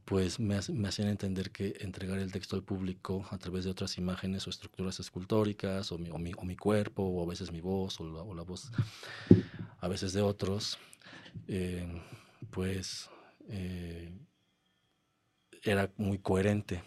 pues 0.06 0.40
me, 0.40 0.60
me 0.72 0.88
hacían 0.88 1.08
entender 1.10 1.52
que 1.52 1.76
entregar 1.82 2.20
el 2.20 2.32
texto 2.32 2.56
al 2.56 2.64
público 2.64 3.26
a 3.32 3.38
través 3.38 3.66
de 3.66 3.72
otras 3.72 3.98
imágenes 3.98 4.46
o 4.48 4.50
estructuras 4.52 5.00
escultóricas, 5.00 5.92
o 5.92 5.98
mi, 5.98 6.10
o 6.12 6.18
mi, 6.18 6.32
o 6.38 6.44
mi 6.46 6.56
cuerpo, 6.56 7.04
o 7.04 7.24
a 7.24 7.28
veces 7.28 7.52
mi 7.52 7.60
voz, 7.62 8.00
o 8.00 8.04
la, 8.06 8.22
o 8.22 8.34
la 8.36 8.44
voz 8.44 8.72
a 9.82 9.88
veces 9.90 10.14
de 10.14 10.22
otros, 10.22 10.78
eh, 11.48 11.88
pues 12.50 13.10
eh, 13.50 14.12
era 15.64 15.92
muy 15.98 16.20
coherente. 16.20 16.84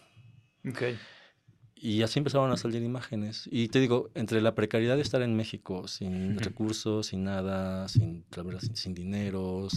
Y 1.79 2.01
así 2.01 2.19
empezaron 2.19 2.51
a 2.51 2.57
salir 2.57 2.81
imágenes. 2.83 3.47
Y 3.51 3.67
te 3.67 3.79
digo, 3.79 4.09
entre 4.15 4.41
la 4.41 4.55
precariedad 4.55 4.95
de 4.95 5.01
estar 5.01 5.21
en 5.21 5.35
México, 5.35 5.87
sin 5.87 6.39
recursos, 6.39 7.07
sin 7.07 7.23
nada, 7.23 7.87
sin, 7.87 8.25
la 8.35 8.43
verdad, 8.43 8.61
sin, 8.61 8.75
sin 8.75 8.93
dinero, 8.93 9.67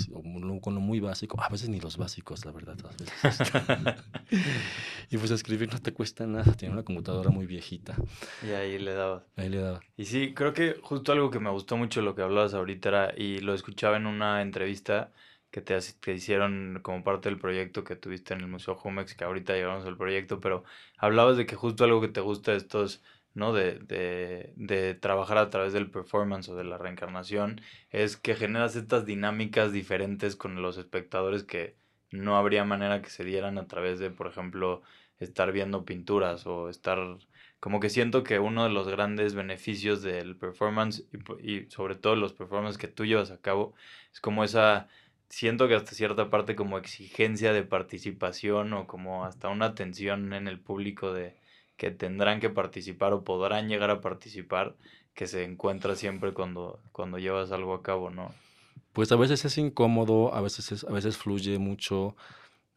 con 0.60 0.74
lo 0.74 0.80
muy 0.80 1.00
básico, 1.00 1.40
a 1.40 1.48
veces 1.48 1.68
ni 1.68 1.80
los 1.80 1.96
básicos, 1.96 2.44
la 2.44 2.52
verdad. 2.52 2.76
a 2.84 2.88
veces. 3.22 3.52
y 5.10 5.18
pues 5.18 5.30
escribir 5.30 5.72
no 5.72 5.80
te 5.80 5.92
cuesta 5.92 6.26
nada, 6.26 6.52
tiene 6.54 6.74
una 6.74 6.82
computadora 6.82 7.30
muy 7.30 7.46
viejita. 7.46 7.96
Y 8.46 8.50
ahí 8.50 8.78
le 8.78 8.94
dabas. 8.94 9.24
Ahí 9.36 9.48
le 9.48 9.58
daba. 9.58 9.80
Y 9.96 10.06
sí, 10.06 10.32
creo 10.34 10.52
que 10.52 10.76
justo 10.82 11.12
algo 11.12 11.30
que 11.30 11.40
me 11.40 11.50
gustó 11.50 11.76
mucho 11.76 12.02
lo 12.02 12.14
que 12.14 12.22
hablabas 12.22 12.54
ahorita 12.54 12.88
era, 12.88 13.14
y 13.16 13.40
lo 13.40 13.54
escuchaba 13.54 13.96
en 13.96 14.06
una 14.06 14.42
entrevista 14.42 15.12
que 15.50 15.60
te, 15.60 15.78
que 16.00 16.12
hicieron 16.14 16.80
como 16.82 17.02
parte 17.04 17.28
del 17.28 17.38
proyecto 17.38 17.84
que 17.84 17.96
tuviste 17.96 18.34
en 18.34 18.40
el 18.40 18.46
Museo 18.48 18.74
Jumex, 18.76 19.14
que 19.14 19.24
ahorita 19.24 19.54
llegamos 19.54 19.86
al 19.86 19.96
proyecto, 19.96 20.40
pero 20.40 20.64
hablabas 20.98 21.36
de 21.36 21.46
que 21.46 21.56
justo 21.56 21.84
algo 21.84 22.00
que 22.00 22.08
te 22.08 22.20
gusta 22.20 22.52
de 22.52 22.58
estos, 22.58 23.02
¿no? 23.34 23.52
De, 23.52 23.78
de, 23.80 24.52
de 24.56 24.94
trabajar 24.94 25.38
a 25.38 25.50
través 25.50 25.72
del 25.72 25.90
performance 25.90 26.48
o 26.48 26.56
de 26.56 26.64
la 26.64 26.78
reencarnación, 26.78 27.60
es 27.90 28.16
que 28.16 28.34
generas 28.36 28.76
estas 28.76 29.06
dinámicas 29.06 29.72
diferentes 29.72 30.36
con 30.36 30.60
los 30.62 30.78
espectadores 30.78 31.44
que 31.44 31.76
no 32.10 32.36
habría 32.36 32.64
manera 32.64 33.02
que 33.02 33.10
se 33.10 33.24
dieran 33.24 33.58
a 33.58 33.66
través 33.68 33.98
de, 33.98 34.10
por 34.10 34.26
ejemplo, 34.26 34.82
estar 35.18 35.52
viendo 35.52 35.84
pinturas 35.84 36.46
o 36.46 36.68
estar 36.68 36.98
como 37.60 37.78
que 37.80 37.90
siento 37.90 38.22
que 38.24 38.38
uno 38.38 38.64
de 38.64 38.70
los 38.70 38.88
grandes 38.88 39.34
beneficios 39.34 40.02
del 40.02 40.36
performance 40.36 41.04
y, 41.42 41.56
y 41.58 41.70
sobre 41.70 41.94
todo 41.94 42.16
los 42.16 42.32
performances 42.32 42.78
que 42.78 42.88
tú 42.88 43.04
llevas 43.04 43.30
a 43.30 43.40
cabo 43.40 43.74
es 44.12 44.20
como 44.20 44.44
esa, 44.44 44.88
siento 45.31 45.69
que 45.69 45.75
hasta 45.77 45.93
cierta 45.95 46.31
parte 46.31 46.57
como 46.57 46.79
exigencia 46.79 47.53
de 47.55 47.62
participación 47.64 48.73
o 48.75 48.87
como 48.87 49.25
hasta 49.25 49.49
una 49.49 49.75
tensión 49.75 50.33
en 50.35 50.49
el 50.49 50.61
público 50.61 51.12
de 51.12 51.37
que 51.79 51.90
tendrán 51.90 52.40
que 52.40 52.51
participar 52.51 53.12
o 53.14 53.25
podrán 53.25 53.69
llegar 53.69 53.90
a 53.90 54.01
participar 54.03 54.77
que 55.14 55.27
se 55.27 55.45
encuentra 55.45 55.97
siempre 55.97 56.35
cuando, 56.35 56.81
cuando 56.93 57.19
llevas 57.19 57.53
algo 57.53 57.75
a 57.75 57.83
cabo, 57.83 58.11
¿no? 58.11 58.35
Pues 58.93 59.12
a 59.12 59.16
veces 59.16 59.45
es 59.45 59.57
incómodo, 59.59 60.35
a 60.35 60.40
veces, 60.40 60.73
es- 60.73 60.85
a 60.85 60.93
veces 60.93 61.16
fluye 61.16 61.59
mucho. 61.59 62.16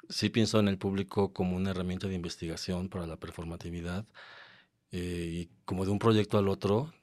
Sí 0.10 0.30
pienso 0.30 0.60
en 0.60 0.68
el 0.68 0.78
público 0.78 1.34
como 1.34 1.56
una 1.58 1.72
herramienta 1.72 2.08
de 2.08 2.16
investigación 2.16 2.90
para 2.90 3.08
la 3.08 3.18
performatividad. 3.18 4.06
eh, 4.92 5.30
y 5.32 5.50
como 5.66 5.86
de 5.86 5.92
un 5.92 6.00
proyecto 6.00 6.38
al 6.38 6.48
otro, 6.50 6.94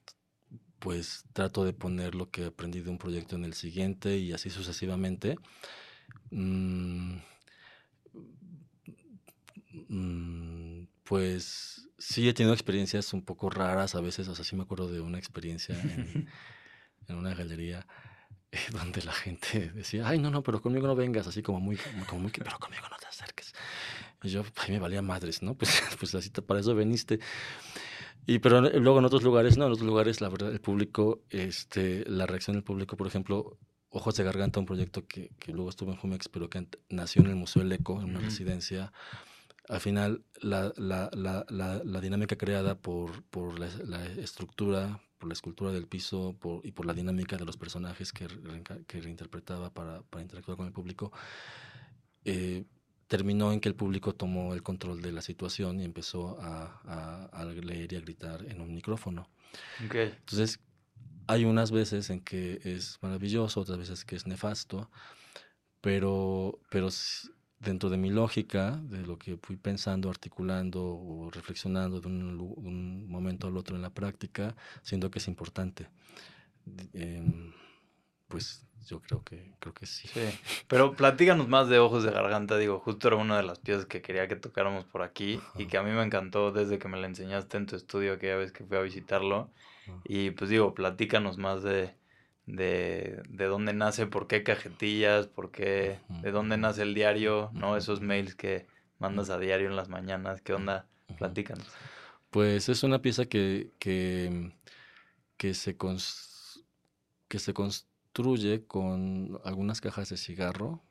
pues 0.80 1.24
trato 1.32 1.64
de 1.64 1.72
poner 1.72 2.14
lo 2.14 2.30
que 2.30 2.46
aprendí 2.46 2.80
de 2.80 2.90
un 2.90 2.98
proyecto 2.98 3.36
en 3.36 3.44
el 3.44 3.54
siguiente 3.54 4.18
y 4.18 4.32
así 4.32 4.50
sucesivamente. 4.50 5.36
Mm, 6.30 7.18
mm, 9.88 10.86
pues 11.04 11.88
sí 11.98 12.28
he 12.28 12.34
tenido 12.34 12.54
experiencias 12.54 13.12
un 13.12 13.24
poco 13.24 13.50
raras 13.50 13.94
a 13.94 14.00
veces, 14.00 14.26
o 14.28 14.34
sea, 14.34 14.44
sí 14.44 14.56
me 14.56 14.62
acuerdo 14.62 14.88
de 14.90 15.00
una 15.00 15.18
experiencia 15.18 15.80
en, 15.80 16.28
en 17.08 17.16
una 17.16 17.34
galería 17.34 17.86
eh, 18.52 18.58
donde 18.72 19.02
la 19.02 19.12
gente 19.12 19.70
decía, 19.74 20.08
ay, 20.08 20.18
no, 20.18 20.30
no, 20.30 20.42
pero 20.42 20.60
conmigo 20.60 20.86
no 20.86 20.96
vengas, 20.96 21.26
así 21.26 21.42
como 21.42 21.60
muy, 21.60 21.76
como 22.08 22.22
muy, 22.22 22.32
pero 22.32 22.58
conmigo 22.58 22.86
no 22.90 22.96
te 22.96 23.06
acerques. 23.06 23.52
Y 24.22 24.28
yo, 24.28 24.44
ay, 24.56 24.72
me 24.72 24.78
valía 24.78 25.02
madres, 25.02 25.42
¿no? 25.42 25.54
Pues, 25.58 25.82
pues 25.98 26.14
así 26.14 26.30
para 26.30 26.60
eso 26.60 26.74
veniste. 26.74 27.20
Y 28.26 28.38
pero 28.38 28.60
luego 28.60 28.98
en 28.98 29.04
otros 29.04 29.22
lugares, 29.22 29.56
no, 29.56 29.66
en 29.66 29.72
otros 29.72 29.86
lugares, 29.86 30.20
la 30.20 30.28
verdad, 30.28 30.52
el 30.52 30.60
público, 30.60 31.22
este, 31.30 32.04
la 32.08 32.26
reacción 32.26 32.54
del 32.54 32.64
público, 32.64 32.96
por 32.96 33.06
ejemplo, 33.06 33.58
Ojos 33.90 34.14
de 34.14 34.24
Garganta, 34.24 34.60
un 34.60 34.66
proyecto 34.66 35.06
que, 35.06 35.30
que 35.38 35.52
luego 35.52 35.68
estuvo 35.68 35.90
en 35.90 35.96
Jumex, 35.96 36.28
pero 36.28 36.48
que 36.48 36.64
nació 36.90 37.22
en 37.22 37.28
el 37.28 37.36
Museo 37.36 37.62
El 37.62 37.72
Eco, 37.72 38.00
en 38.00 38.10
una 38.10 38.20
residencia. 38.20 38.92
al 39.68 39.80
final 39.80 40.24
la, 40.40 40.72
la, 40.76 41.10
la, 41.12 41.44
la, 41.48 42.00
dinámica 42.00 42.36
creada 42.36 42.76
por, 42.76 43.24
por 43.24 43.58
la, 43.58 43.66
estructura, 44.16 45.02
por 45.18 45.28
la 45.28 45.32
escultura 45.32 45.72
del 45.72 45.88
piso 45.88 46.36
por, 46.38 46.64
y 46.64 46.70
por 46.70 46.86
la 46.86 46.94
dinámica 46.94 47.36
de 47.36 47.44
los 47.44 47.56
personajes 47.56 48.12
que, 48.12 48.28
que 48.86 49.00
reinterpretaba 49.00 49.70
para, 49.70 50.02
para 50.02 50.22
interactuar 50.22 50.56
con 50.56 50.66
el 50.66 50.72
público, 50.72 51.10
eh, 52.24 52.64
terminó 53.10 53.52
en 53.52 53.60
que 53.60 53.68
el 53.68 53.74
público 53.74 54.14
tomó 54.14 54.54
el 54.54 54.62
control 54.62 55.02
de 55.02 55.10
la 55.12 55.20
situación 55.20 55.80
y 55.80 55.84
empezó 55.84 56.40
a, 56.40 56.80
a- 56.84 57.24
a 57.40 57.44
leer 57.44 57.92
y 57.92 57.96
a 57.96 58.00
gritar 58.00 58.46
en 58.46 58.60
un 58.60 58.72
micrófono. 58.72 59.28
Ok. 59.84 59.96
Entonces, 59.96 60.60
hay 61.26 61.44
unas 61.44 61.72
veces 61.72 62.08
en 62.10 62.20
que 62.20 62.60
es 62.64 62.98
maravilloso, 63.02 63.60
otras 63.62 63.78
veces 63.78 64.04
que 64.04 64.14
es 64.16 64.26
nefasto, 64.28 64.90
pero, 65.80 66.60
pero 66.70 66.88
dentro 67.58 67.90
de 67.90 67.96
mi 67.96 68.10
lógica, 68.10 68.76
de 68.84 69.02
lo 69.02 69.18
que 69.18 69.36
fui 69.42 69.56
pensando, 69.56 70.08
articulando 70.08 70.82
o 70.84 71.30
reflexionando 71.32 72.00
de 72.00 72.06
un, 72.08 72.38
de 72.38 72.44
un 72.68 73.08
momento 73.08 73.48
al 73.48 73.56
otro 73.56 73.74
en 73.76 73.82
la 73.82 73.90
práctica, 73.90 74.54
siento 74.82 75.10
que 75.10 75.18
es 75.18 75.28
importante. 75.28 75.88
Em, 76.92 77.52
pues 78.28 78.66
yo 78.86 79.00
creo 79.00 79.22
que, 79.22 79.52
creo 79.58 79.74
que 79.74 79.86
sí. 79.86 80.08
Sí, 80.08 80.20
pero 80.68 80.96
platícanos 80.96 81.48
más 81.48 81.68
de 81.68 81.78
Ojos 81.78 82.02
de 82.04 82.10
Garganta, 82.10 82.56
digo, 82.58 82.78
justo 82.80 83.08
era 83.08 83.16
una 83.16 83.36
de 83.36 83.42
las 83.42 83.58
piezas 83.58 83.86
que 83.86 84.02
quería 84.02 84.28
que 84.28 84.36
tocáramos 84.36 84.84
por 84.84 85.02
aquí 85.02 85.40
y 85.56 85.66
que 85.66 85.76
a 85.78 85.82
mí 85.82 85.90
me 85.90 86.02
encantó 86.02 86.52
desde 86.52 86.78
que 86.78 86.88
me 86.88 86.98
la 87.00 87.06
enseñaste 87.06 87.56
en 87.56 87.66
tu 87.66 87.76
estudio 87.76 88.14
aquella 88.14 88.36
vez 88.36 88.52
que 88.52 88.64
fui 88.64 88.76
a 88.76 88.80
visitarlo. 88.80 89.50
Ajá. 89.86 90.00
Y 90.04 90.30
pues 90.32 90.50
digo, 90.50 90.74
platícanos 90.74 91.38
más 91.38 91.62
de, 91.62 91.94
de, 92.46 93.22
de 93.28 93.44
dónde 93.46 93.72
nace, 93.72 94.06
por 94.06 94.26
qué 94.26 94.42
cajetillas, 94.42 95.26
por 95.26 95.50
qué, 95.50 95.98
de 96.08 96.30
dónde 96.30 96.56
nace 96.56 96.82
el 96.82 96.94
diario, 96.94 97.50
¿no? 97.52 97.76
Esos 97.76 98.00
mails 98.00 98.34
que 98.34 98.66
mandas 98.98 99.30
a 99.30 99.38
diario 99.38 99.68
en 99.68 99.76
las 99.76 99.88
mañanas, 99.88 100.40
¿qué 100.42 100.52
onda? 100.52 100.86
Platícanos. 101.18 101.66
Pues 102.30 102.68
es 102.68 102.82
una 102.82 103.02
pieza 103.02 103.26
que, 103.26 103.72
que, 103.78 104.52
que, 105.36 105.54
se, 105.54 105.76
cons- 105.76 106.64
que 107.28 107.38
se 107.38 107.52
construye 107.52 107.89
con 108.66 109.40
algunas 109.44 109.80
cajas 109.80 110.08
de 110.10 110.16
cigarro 110.16 110.82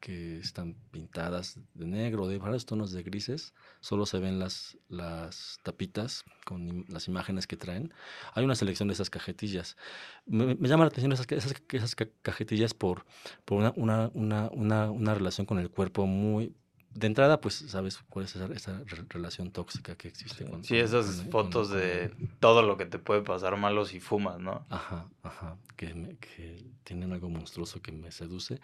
que 0.00 0.38
están 0.38 0.74
pintadas 0.90 1.58
de 1.72 1.86
negro, 1.86 2.28
de 2.28 2.36
varios 2.36 2.66
tonos 2.66 2.92
de 2.92 3.02
grises. 3.02 3.54
Solo 3.80 4.04
se 4.04 4.18
ven 4.18 4.38
las, 4.38 4.76
las 4.88 5.58
tapitas 5.62 6.24
con 6.44 6.84
las 6.88 7.08
imágenes 7.08 7.46
que 7.46 7.56
traen. 7.56 7.92
Hay 8.34 8.44
una 8.44 8.54
selección 8.54 8.88
de 8.88 8.94
esas 8.94 9.08
cajetillas. 9.08 9.78
Me, 10.26 10.56
llama 10.68 10.84
la 10.84 10.88
atención 10.88 11.12
esas, 11.12 11.26
esas, 11.30 11.54
esas 11.70 11.94
ca- 11.94 12.08
cajetillas 12.20 12.74
por, 12.74 13.06
por 13.46 13.60
una, 13.60 13.72
una, 13.76 14.50
una, 14.52 14.90
una 14.90 15.14
relación 15.14 15.46
con 15.46 15.58
el 15.58 15.70
cuerpo 15.70 16.06
muy... 16.06 16.54
De 16.94 17.06
entrada, 17.08 17.40
pues 17.40 17.54
sabes 17.68 17.98
cuál 18.08 18.24
es 18.26 18.36
esa, 18.36 18.46
esa 18.54 18.78
re- 18.86 19.04
relación 19.08 19.50
tóxica 19.50 19.96
que 19.96 20.08
existe 20.08 20.44
con... 20.44 20.62
Sí, 20.62 20.76
con- 20.76 20.84
esas 20.84 21.06
con 21.22 21.30
fotos 21.30 21.68
con 21.68 21.78
de 21.78 22.14
todo 22.40 22.62
lo 22.62 22.76
que 22.76 22.86
te 22.86 22.98
puede 22.98 23.22
pasar 23.22 23.56
malo 23.56 23.84
si 23.84 23.98
fumas, 24.00 24.38
¿no? 24.38 24.64
Ajá, 24.70 25.08
ajá, 25.22 25.56
que, 25.76 25.92
me- 25.92 26.16
que 26.18 26.64
tienen 26.84 27.12
algo 27.12 27.28
monstruoso 27.28 27.82
que 27.82 27.90
me 27.92 28.12
seduce. 28.12 28.60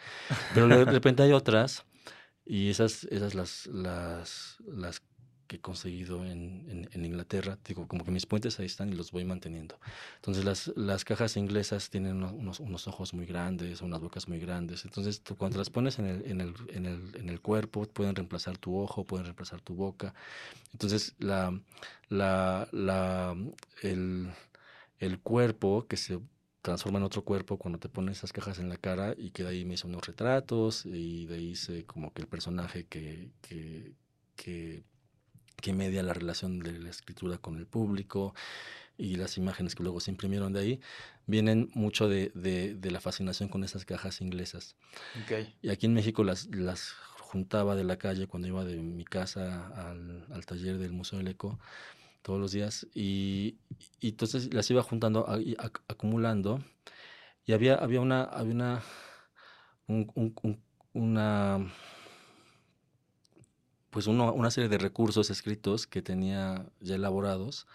Pero 0.54 0.68
de 0.68 0.84
de 0.84 0.84
repente 0.92 1.22
hay 1.24 1.32
otras, 1.32 1.84
y 2.46 2.70
esas, 2.70 3.04
esas 3.04 3.34
las, 3.34 3.66
las, 3.66 4.58
las 4.66 5.02
que 5.50 5.56
he 5.56 5.60
conseguido 5.60 6.24
en, 6.24 6.64
en, 6.70 6.88
en 6.92 7.04
Inglaterra, 7.04 7.58
digo, 7.66 7.88
como 7.88 8.04
que 8.04 8.12
mis 8.12 8.24
puentes 8.26 8.60
ahí 8.60 8.66
están 8.66 8.88
y 8.90 8.94
los 8.94 9.10
voy 9.10 9.24
manteniendo. 9.24 9.80
Entonces 10.16 10.44
las, 10.44 10.72
las 10.76 11.04
cajas 11.04 11.36
inglesas 11.36 11.90
tienen 11.90 12.18
uno- 12.18 12.32
unos, 12.32 12.60
unos 12.60 12.86
ojos 12.86 13.14
muy 13.14 13.26
grandes, 13.26 13.82
unas 13.82 14.00
bocas 14.00 14.28
muy 14.28 14.38
grandes. 14.38 14.84
Entonces 14.84 15.22
tú 15.22 15.36
cuando 15.36 15.58
las 15.58 15.70
pones 15.70 15.98
en 15.98 16.06
el, 16.06 16.24
en, 16.30 16.40
el, 16.40 16.54
en, 16.68 16.86
el, 16.86 17.16
en 17.16 17.28
el 17.28 17.40
cuerpo, 17.40 17.84
pueden 17.86 18.14
reemplazar 18.14 18.58
tu 18.58 18.78
ojo, 18.78 19.04
pueden 19.04 19.24
reemplazar 19.26 19.60
tu 19.60 19.74
boca. 19.74 20.14
Entonces 20.72 21.14
la, 21.18 21.58
la, 22.08 22.68
la, 22.72 23.36
el, 23.82 24.30
el 24.98 25.20
cuerpo 25.20 25.86
que 25.88 25.96
se 25.96 26.20
transforma 26.62 26.98
en 26.98 27.04
otro 27.04 27.24
cuerpo 27.24 27.58
cuando 27.58 27.78
te 27.78 27.88
pones 27.88 28.18
esas 28.18 28.32
cajas 28.32 28.58
en 28.58 28.68
la 28.68 28.76
cara 28.76 29.14
y 29.16 29.30
que 29.30 29.42
de 29.44 29.50
ahí 29.50 29.64
me 29.64 29.74
hice 29.74 29.86
unos 29.86 30.06
retratos 30.06 30.84
y 30.86 31.26
de 31.26 31.36
ahí 31.36 31.50
hice 31.50 31.86
como 31.86 32.12
que 32.12 32.22
el 32.22 32.28
personaje 32.28 32.86
que, 32.86 33.30
que, 33.42 33.94
que, 34.36 34.84
que 35.60 35.72
media 35.72 36.02
la 36.02 36.12
relación 36.14 36.60
de 36.60 36.78
la 36.78 36.90
escritura 36.90 37.38
con 37.38 37.56
el 37.58 37.66
público 37.66 38.34
y 38.98 39.16
las 39.16 39.38
imágenes 39.38 39.74
que 39.74 39.82
luego 39.82 40.00
se 40.00 40.10
imprimieron 40.10 40.52
de 40.52 40.60
ahí, 40.60 40.80
vienen 41.26 41.70
mucho 41.74 42.08
de, 42.08 42.30
de, 42.34 42.74
de 42.74 42.90
la 42.90 43.00
fascinación 43.00 43.48
con 43.48 43.64
esas 43.64 43.84
cajas 43.84 44.20
inglesas. 44.20 44.76
Ok. 45.22 45.48
Y 45.62 45.70
aquí 45.70 45.86
en 45.86 45.94
México 45.94 46.22
las, 46.24 46.46
las 46.54 46.92
juntaba 47.18 47.76
de 47.76 47.84
la 47.84 47.96
calle 47.96 48.26
cuando 48.26 48.48
iba 48.48 48.64
de 48.64 48.76
mi 48.76 49.04
casa 49.04 49.68
al, 49.90 50.26
al 50.32 50.44
taller 50.46 50.78
del 50.78 50.92
Museo 50.92 51.18
del 51.18 51.28
Eco 51.28 51.58
todos 52.22 52.38
los 52.38 52.52
días 52.52 52.86
y, 52.94 53.56
y 54.00 54.08
entonces 54.08 54.52
las 54.52 54.70
iba 54.70 54.82
juntando, 54.82 55.26
a- 55.26 55.38
acumulando 55.88 56.62
y 57.46 57.52
había, 57.52 57.76
había 57.76 58.00
una, 58.02 58.24
había 58.24 58.52
una, 58.52 58.82
un- 59.86 60.10
un- 60.14 60.34
un- 60.42 60.60
una, 60.92 61.72
pues 63.90 64.06
uno- 64.06 64.32
una 64.32 64.50
serie 64.50 64.68
de 64.68 64.78
recursos 64.78 65.30
escritos 65.30 65.86
que 65.86 66.02
tenía 66.02 66.66
ya 66.80 66.94
elaborados 66.94 67.66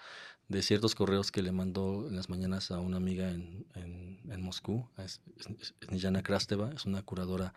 de 0.47 0.61
ciertos 0.61 0.93
correos 0.93 1.31
que 1.31 1.41
le 1.41 1.51
mandó 1.51 2.07
en 2.07 2.15
las 2.15 2.29
mañanas 2.29 2.69
a 2.69 2.79
una 2.79 2.97
amiga 2.97 3.31
en, 3.31 3.65
en, 3.73 4.19
en 4.31 4.41
Moscú, 4.43 4.87
es, 4.97 5.19
es, 5.39 5.73
es 5.81 5.91
Niyana 5.91 6.21
Krasteva, 6.21 6.69
es 6.71 6.85
una 6.85 7.01
curadora 7.01 7.53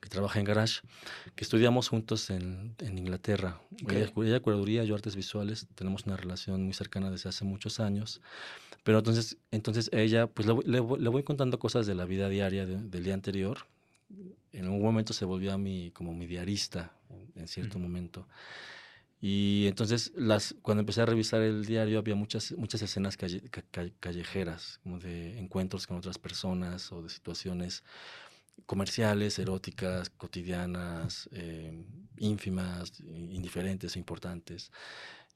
que 0.00 0.08
trabaja 0.08 0.40
en 0.40 0.44
Garage, 0.44 0.80
que 1.36 1.44
estudiamos 1.44 1.88
juntos 1.88 2.28
en, 2.30 2.74
en 2.78 2.98
Inglaterra. 2.98 3.60
Ok. 3.82 3.92
Ella, 3.92 4.12
ella 4.16 4.40
curaduría, 4.40 4.82
yo 4.82 4.96
artes 4.96 5.14
visuales, 5.14 5.68
tenemos 5.76 6.04
una 6.06 6.16
relación 6.16 6.64
muy 6.64 6.74
cercana 6.74 7.10
desde 7.12 7.28
hace 7.28 7.44
muchos 7.44 7.78
años. 7.78 8.20
Pero 8.82 8.98
entonces, 8.98 9.36
entonces 9.52 9.88
ella, 9.92 10.26
pues 10.26 10.46
le, 10.46 10.52
voy- 10.52 10.64
le 10.66 10.80
voy- 10.80 11.00
le 11.00 11.08
voy 11.08 11.22
contando 11.22 11.58
cosas 11.60 11.86
de 11.86 11.94
la 11.94 12.04
vida 12.06 12.28
diaria 12.28 12.66
de- 12.66 12.82
del 12.82 13.04
día 13.04 13.14
anterior. 13.14 13.66
En 14.52 14.68
un 14.68 14.80
momento 14.80 15.12
se 15.12 15.24
volvió 15.24 15.56
mi, 15.58 15.90
como 15.90 16.12
mi 16.14 16.26
diarista, 16.26 16.92
en, 17.10 17.32
en 17.42 17.48
cierto 17.48 17.78
momento. 17.78 18.26
Y 19.20 19.66
entonces, 19.66 20.12
las, 20.14 20.54
cuando 20.62 20.80
empecé 20.80 21.00
a 21.02 21.06
revisar 21.06 21.40
el 21.42 21.64
diario, 21.64 21.98
había 21.98 22.14
muchas, 22.14 22.52
muchas 22.52 22.82
escenas 22.82 23.16
calle- 23.16 23.48
ca- 23.50 23.64
ca- 23.70 23.90
callejeras, 23.98 24.78
como 24.82 24.98
de 24.98 25.38
encuentros 25.38 25.86
con 25.86 25.96
otras 25.96 26.18
personas 26.18 26.92
o 26.92 27.02
de 27.02 27.08
situaciones 27.08 27.82
comerciales, 28.66 29.38
eróticas, 29.38 30.10
cotidianas, 30.10 31.28
eh, 31.32 31.84
ínfimas, 32.18 32.92
indiferentes, 33.00 33.96
importantes. 33.96 34.70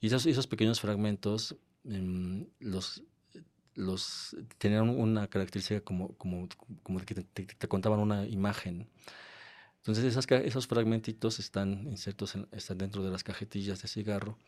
Y 0.00 0.06
esos, 0.08 0.26
esos 0.26 0.46
pequeños 0.46 0.80
fragmentos 0.80 1.56
em, 1.84 2.46
los, 2.60 3.02
los 3.80 4.36
tenían 4.58 4.88
una 4.90 5.26
característica 5.28 5.80
como, 5.82 6.14
como, 6.16 6.48
como 6.82 7.00
de 7.00 7.06
que 7.06 7.14
te, 7.16 7.24
te- 7.24 7.68
contaban 7.68 8.00
una 8.00 8.26
imagen. 8.26 8.88
Entonces 9.78 10.04
esas, 10.04 10.26
esos 10.30 10.66
fragmentitos 10.66 11.38
están 11.38 11.86
insertos, 11.88 12.34
en- 12.36 12.48
están 12.52 12.78
dentro 12.78 13.02
de 13.04 13.10
las 13.10 13.24
cajetillas 13.24 13.82
de 13.82 13.88
cigarro 13.88 14.38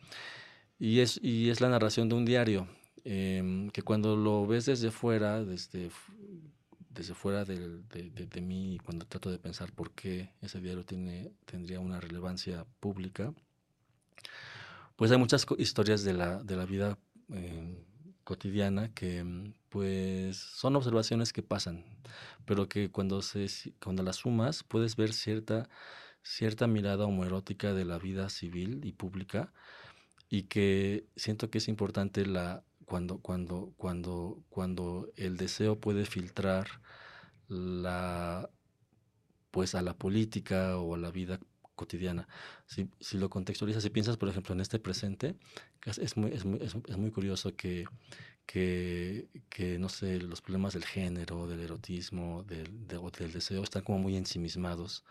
y 0.79 0.99
es, 1.01 1.19
y 1.23 1.49
es 1.49 1.61
la 1.61 1.69
narración 1.69 2.09
de 2.09 2.15
un 2.15 2.25
diario 2.25 2.67
em, 3.05 3.69
que 3.71 3.81
cuando 3.83 4.15
lo 4.15 4.47
ves 4.47 4.65
desde 4.65 4.91
fuera, 4.91 5.43
desde, 5.43 5.91
desde 6.89 7.13
fuera 7.15 7.45
del- 7.45 7.87
de, 7.89 8.09
de, 8.11 8.27
de 8.27 8.41
mí, 8.41 8.79
cuando 8.85 9.05
trato 9.05 9.31
de 9.31 9.39
pensar 9.39 9.71
por 9.73 9.91
qué 9.91 10.31
ese 10.41 10.61
diario 10.61 10.85
tiene, 10.85 11.31
tendría 11.45 11.79
una 11.79 11.99
relevancia 11.99 12.65
pública, 12.79 13.33
pues 14.95 15.11
hay 15.11 15.17
muchas 15.17 15.45
historias 15.57 16.03
de 16.03 16.13
la, 16.13 16.43
de 16.43 16.55
la 16.55 16.65
vida 16.65 16.97
eh, 17.33 17.83
cotidiana 18.23 18.93
que 18.93 19.23
mm, 19.23 19.53
pues 19.69 20.37
son 20.37 20.75
observaciones 20.75 21.33
que 21.33 21.43
pasan, 21.43 21.85
pero 22.45 22.67
que 22.69 22.91
cuando, 22.91 23.21
se, 23.21 23.47
cuando 23.81 24.03
las 24.03 24.17
sumas 24.17 24.63
puedes 24.63 24.95
ver 24.95 25.13
cierta, 25.13 25.69
cierta 26.21 26.67
mirada 26.67 27.05
homoerótica 27.05 27.73
de 27.73 27.85
la 27.85 27.97
vida 27.97 28.29
civil 28.29 28.81
y 28.83 28.93
pública 28.93 29.53
y 30.29 30.43
que 30.43 31.05
siento 31.15 31.49
que 31.49 31.59
es 31.59 31.67
importante 31.67 32.25
la, 32.25 32.63
cuando, 32.85 33.19
cuando, 33.19 33.73
cuando, 33.77 34.43
cuando 34.49 35.09
el 35.15 35.37
deseo 35.37 35.79
puede 35.79 36.05
filtrar 36.05 36.67
la, 37.47 38.49
pues 39.51 39.75
a 39.75 39.81
la 39.81 39.95
política 39.95 40.77
o 40.77 40.95
a 40.95 40.97
la 40.97 41.11
vida 41.11 41.39
cotidiana. 41.75 42.27
Si, 42.65 42.89
si 42.99 43.17
lo 43.17 43.29
contextualizas, 43.29 43.83
si 43.83 43.89
piensas, 43.89 44.17
por 44.17 44.29
ejemplo, 44.29 44.53
en 44.53 44.61
este 44.61 44.79
presente, 44.79 45.35
es, 45.85 46.17
muy, 46.17 46.31
es, 46.31 46.45
muy, 46.45 46.59
es 46.61 46.97
muy 46.97 47.11
curioso 47.11 47.55
que, 47.55 47.85
que, 48.45 49.27
que, 49.49 49.79
no 49.79 49.89
sé, 49.89 50.19
los 50.19 50.41
problemas 50.41 50.73
del 50.73 50.85
género, 50.85 51.47
del 51.47 51.61
erotismo, 51.61 52.43
del, 52.43 52.87
de- 52.87 52.97
o 52.97 53.09
del 53.11 53.31
deseo 53.31 53.63
están 53.63 53.83
como 53.83 53.99
muy 53.99 54.15
ensimismados 54.17 55.03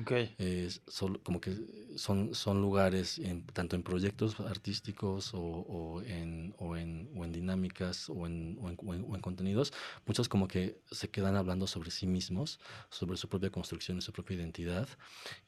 Ok. 0.00 0.12
Es 0.38 0.82
solo- 0.86 1.20
como 1.24 1.40
que 1.40 1.52
son, 1.96 2.32
son 2.34 2.60
lugares, 2.62 3.18
en- 3.18 3.44
tanto 3.46 3.74
en 3.74 3.82
proyectos 3.82 4.38
artísticos 4.38 5.34
o, 5.34 5.40
o 5.40 6.02
en, 6.02 6.54
o, 6.58 6.76
en, 6.76 7.10
o 7.16 7.24
en 7.24 7.32
dinámicas 7.32 8.08
o 8.08 8.26
en, 8.26 8.56
o 8.60 8.68
en- 8.94 9.20
contenidos, 9.20 9.72
muchos 10.06 10.28
como 10.28 10.46
que 10.46 10.80
se 10.92 11.10
quedan 11.10 11.34
hablando 11.34 11.66
sobre 11.66 11.90
sí 11.90 12.06
mismos, 12.06 12.60
sobre 12.88 13.16
su 13.16 13.28
propia 13.28 13.50
construcción 13.50 13.98
y 13.98 14.00
su 14.02 14.12
propia 14.12 14.36
identidad, 14.36 14.88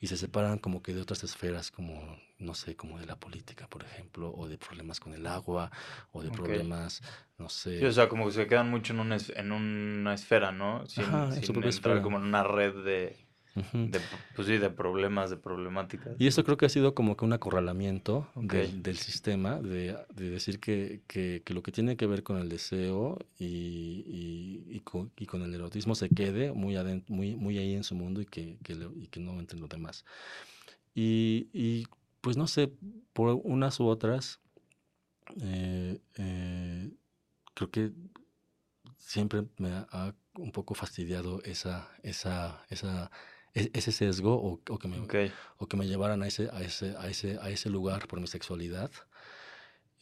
y 0.01 0.09
se 0.09 0.17
separan 0.17 0.59
como 0.59 0.83
que 0.83 0.93
de 0.95 1.01
otras 1.03 1.23
esferas, 1.23 1.71
como, 1.71 2.17
no 2.39 2.55
sé, 2.55 2.75
como 2.75 2.99
de 2.99 3.07
la 3.07 3.17
política, 3.19 3.69
por 3.69 3.85
ejemplo, 3.85 4.33
o 4.35 4.49
de 4.49 4.59
problemas 4.59 4.99
con 4.99 5.13
el 5.15 5.27
agua, 5.27 5.71
o 6.13 6.23
de 6.23 6.31
Ok. 6.31 6.37
problemas, 6.37 7.01
no 7.39 7.49
sé. 7.49 7.79
Sí, 7.79 7.85
o 7.85 7.93
sea, 7.93 8.09
como 8.09 8.27
que 8.27 8.33
se 8.33 8.47
quedan 8.47 8.71
mucho 8.71 8.93
en 8.93 9.01
una, 9.01 9.17
es- 9.17 9.31
en 9.31 9.53
una 9.53 10.15
esfera, 10.15 10.53
¿no? 10.53 10.87
Sin, 10.87 11.05
Ajá, 11.05 11.33
sin 11.33 11.63
entrar 11.65 11.69
esfera. 11.69 12.03
como 12.03 12.19
en 12.19 12.25
una 12.25 12.43
red 12.45 12.75
de, 12.85 13.17
De, 13.55 14.01
pues 14.37 14.47
sí, 14.47 14.59
de 14.59 14.71
problemas, 14.71 15.31
de 15.31 15.37
problemáticas. 15.37 16.15
Y 16.19 16.27
eso 16.29 16.45
creo 16.45 16.57
que 16.57 16.67
ha 16.67 16.69
sido 16.69 16.95
como 16.95 17.17
que 17.17 17.25
un 17.25 17.33
acorralamiento 17.33 18.29
Ok. 18.37 18.53
del, 18.53 18.83
del 18.83 18.97
sistema, 18.99 19.61
de, 19.61 19.97
de 20.15 20.31
decir 20.31 20.61
que, 20.61 21.03
que- 21.09 21.43
que 21.45 21.55
lo 21.55 21.63
que 21.63 21.73
tiene 21.73 21.97
que 21.97 22.07
ver 22.07 22.23
con 22.23 22.39
el 22.39 22.49
deseo 22.49 23.19
y, 23.39 23.47
y- 24.07 24.65
y 24.77 24.81
con, 24.81 25.11
y 25.19 25.27
con 25.27 25.43
el 25.43 25.53
erotismo 25.55 25.95
se 25.95 26.11
quede 26.11 26.53
muy, 26.53 26.77
aden- 26.77 27.05
muy, 27.09 27.35
muy 27.37 27.59
ahí 27.59 27.75
en 27.75 27.85
su 27.85 27.95
mundo 27.95 28.21
y 28.21 28.27
que, 28.27 28.57
que 28.63 28.75
le- 28.77 29.09
que 29.11 29.19
no 29.21 29.39
entre 29.41 29.57
en 29.57 29.63
lo 29.63 29.69
demás. 29.69 30.05
Y, 30.95 31.87
pues 32.21 32.37
no 32.37 32.47
sé, 32.47 32.73
por 33.13 33.41
unas 33.45 33.81
u 33.81 33.87
otras, 33.87 34.41
eh, 35.43 35.99
eh, 36.19 36.91
creo 37.55 37.71
que 37.71 37.93
siempre 38.97 39.45
me 39.59 39.71
ha, 39.71 40.15
un 40.35 40.53
poco 40.53 40.75
fastidiado 40.75 41.43
esa, 41.45 41.89
esa, 42.03 42.65
esa, 42.69 43.11
ese 43.55 43.93
sesgo 43.93 44.35
o, 44.35 44.61
o 44.69 44.79
que 44.79 44.89
me, 44.89 44.99
Ok, 45.01 45.15
o 45.59 45.67
que 45.67 45.77
me 45.77 45.87
llevaran 45.87 46.23
a 46.23 46.27
ese, 46.29 46.49
a 46.53 46.63
ese, 46.63 46.95
a 46.97 47.09
ese, 47.09 47.39
a 47.41 47.51
ese 47.51 47.71
lugar 47.71 48.07
por 48.09 48.21
mi 48.21 48.27
sexualidad. 48.27 48.91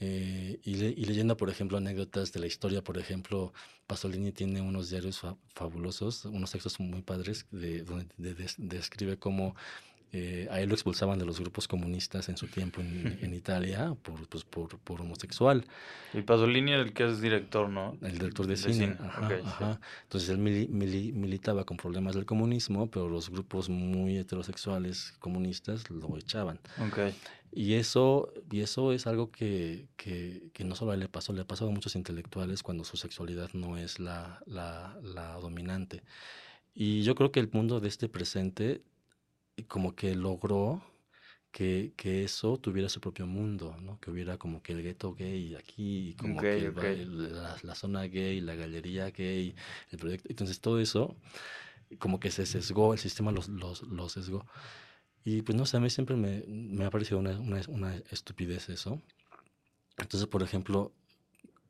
Eh, 0.01 0.61
y, 0.63 0.75
le- 0.77 0.91
y 0.97 1.05
leyendo, 1.07 1.37
por 1.37 1.51
ejemplo, 1.51 1.77
anécdotas 1.77 2.31
de 2.33 2.39
la 2.39 2.47
historia, 2.47 2.85
por 2.85 2.99
ejemplo, 2.99 3.53
Pasolini 3.89 4.31
tiene 4.31 4.61
unos 4.61 4.91
diarios 4.91 5.19
fa- 5.19 5.37
fabulosos, 5.55 6.25
unos 6.25 6.53
textos 6.53 6.79
muy 6.79 7.03
padres, 7.03 7.47
de, 7.51 7.83
donde 7.83 8.07
de- 8.17 8.35
des- 8.35 8.55
describe 8.59 9.19
cómo 9.19 9.57
eh, 10.13 10.49
a 10.51 10.61
él 10.61 10.69
lo 10.69 10.75
expulsaban 10.75 11.19
de 11.19 11.27
los 11.27 11.39
grupos 11.41 11.69
comunistas 11.69 12.29
en 12.29 12.37
su 12.37 12.47
tiempo 12.47 12.81
en, 12.81 13.19
en 13.23 13.35
Italia 13.35 13.95
por, 14.03 14.27
pues, 14.29 14.45
por, 14.45 14.79
por 14.79 15.01
homosexual. 15.01 15.65
y 16.15 16.23
Pasolini 16.23 16.73
era 16.73 16.83
el 16.83 16.93
que 16.93 17.05
es 17.07 17.21
director, 17.21 17.69
¿no? 17.69 17.97
El 18.01 18.13
director 18.13 18.47
de, 18.47 18.53
De 18.53 18.57
cine. 18.57 18.73
cine, 18.75 18.97
ajá, 19.01 19.27
ok, 19.27 19.33
sí. 19.35 19.43
ajá. 19.45 19.81
Entonces 20.05 20.31
él 20.31 20.39
mili- 20.39 20.69
mili- 20.71 21.13
militaba 21.13 21.65
con 21.65 21.77
problemas 21.77 22.15
del 22.15 22.25
comunismo, 22.25 22.91
pero 22.91 23.09
los 23.09 23.29
grupos 23.31 23.69
muy 23.69 24.17
heterosexuales 24.17 25.13
comunistas 25.19 25.89
lo 25.91 26.17
echaban. 26.17 26.59
Ok, 26.81 26.99
Y 27.53 27.75
eso, 27.75 28.33
y 28.51 28.61
eso 28.61 28.93
es 28.93 29.07
algo 29.07 29.31
que, 29.31 29.89
que, 29.97 30.51
que 30.53 30.65
no 30.65 30.75
solo 30.75 30.91
a 30.91 30.95
él 30.95 31.01
le 31.01 31.09
pasó, 31.09 31.33
le 31.33 31.41
ha 31.43 31.47
pasado 31.47 31.71
a 31.71 31.73
muchos 31.75 31.97
intelectuales 31.97 32.63
cuando 32.63 32.85
su 32.85 32.97
sexualidad 32.97 33.51
no 33.55 33.77
es 33.79 33.99
la, 33.99 34.41
la, 34.47 34.97
la 35.03 35.35
dominante. 35.35 36.03
Y 36.75 37.03
yo 37.03 37.15
creo 37.15 37.33
que 37.33 37.41
el 37.41 37.51
mundo 37.51 37.81
de 37.81 37.89
este 37.89 38.09
presente 38.09 38.83
como 39.65 39.95
que 39.95 40.15
logró 40.15 40.83
que, 41.53 41.95
que 41.97 42.25
eso 42.25 42.59
tuviera 42.59 42.89
su 42.89 43.01
propio 43.01 43.27
mundo, 43.27 43.77
¿no? 43.81 44.01
Que 44.01 44.11
hubiera 44.11 44.39
como 44.39 44.63
que 44.63 44.73
el 44.75 44.83
gueto 44.83 45.15
gay 45.15 45.55
aquí, 45.57 46.11
y 46.11 46.15
como 46.17 46.43
Ok, 46.43 46.51
que 46.51 46.63
el 46.63 46.73
ok. 46.73 46.83
ba- 46.83 46.93
el- 46.93 47.33
la, 47.35 47.57
la 47.63 47.75
zona 47.75 48.05
gay, 48.05 48.41
la 48.41 48.55
galería 48.57 49.11
gay, 49.11 49.55
el 49.91 49.99
proyecto. 49.99 50.29
Entonces 50.31 50.61
todo 50.61 50.81
eso 50.81 51.17
como 52.01 52.21
que 52.21 52.31
se 52.31 52.47
sesgó, 52.47 52.93
el 52.95 52.99
sistema 53.01 53.33
los, 53.33 53.49
los, 53.49 53.83
los 53.85 54.13
sesgó. 54.13 54.47
Y 55.25 55.43
pues 55.43 55.57
no 55.59 55.67
sé, 55.67 55.77
a 55.79 55.81
mí 55.81 55.91
siempre 55.91 56.17
me, 56.17 56.45
me 56.49 56.87
ha 56.87 56.91
parecido 56.91 57.19
una, 57.21 57.39
una, 57.41 57.63
una 57.69 57.97
estupidez 58.11 58.69
eso. 58.71 59.03
Entonces, 59.99 60.29
por 60.29 60.43
ejemplo, 60.43 60.93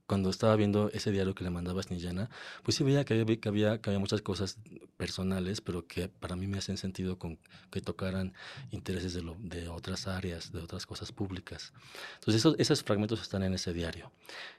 cuando 0.09 0.31
estaba 0.31 0.57
viendo 0.57 0.90
ese 0.94 1.12
diario 1.12 1.35
que 1.35 1.44
le 1.44 1.51
mandaba 1.51 1.83
Snillana, 1.83 2.31
pues 2.62 2.79
sí 2.79 2.83
veía 2.83 3.05
que 3.05 3.12
había, 3.12 3.37
que 3.37 3.49
había, 3.49 3.79
que 3.79 3.90
había 3.90 4.01
muchas 4.01 4.23
cosas 4.23 4.57
personales, 4.97 5.61
pero 5.61 5.87
que 5.87 6.09
para 6.09 6.35
mí 6.35 6.47
me 6.47 6.57
hacen 6.57 6.79
sentido 6.79 7.18
con 7.18 7.38
que 7.71 7.83
tocaran 7.83 8.33
intereses 8.71 9.12
de, 9.12 9.21
lo, 9.21 9.37
de 9.38 9.68
otras 9.68 10.07
áreas, 10.07 10.51
de 10.51 10.61
otras 10.61 10.87
cosas 10.87 11.12
públicas. 11.12 11.75
Entonces, 12.14 12.40
esos, 12.40 12.57
esos 12.59 12.83
fragmentos 12.83 13.21
están 13.21 13.42
en 13.42 13.53
ese 13.53 13.75
diario. 13.75 14.11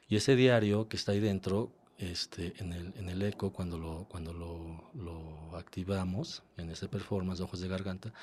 Y 0.08 0.18
ese 0.18 0.36
diario 0.36 0.88
que 0.88 0.98
está 0.98 1.14
ahí 1.14 1.20
dentro, 1.20 1.72
este, 1.98 2.54
en, 2.60 2.72
el, 2.72 2.94
en 2.96 3.10
el 3.10 3.20
eco, 3.24 3.52
cuando 3.52 3.80
lo, 3.80 4.06
cuando 4.08 4.34
lo, 4.34 4.92
lo 4.94 5.58
activamos, 5.58 6.44
en 6.58 6.70
ese 6.70 6.88
performance 6.88 7.40
de 7.40 7.46
Ojos 7.46 7.60
de 7.60 7.68
Garganta, 7.68 8.14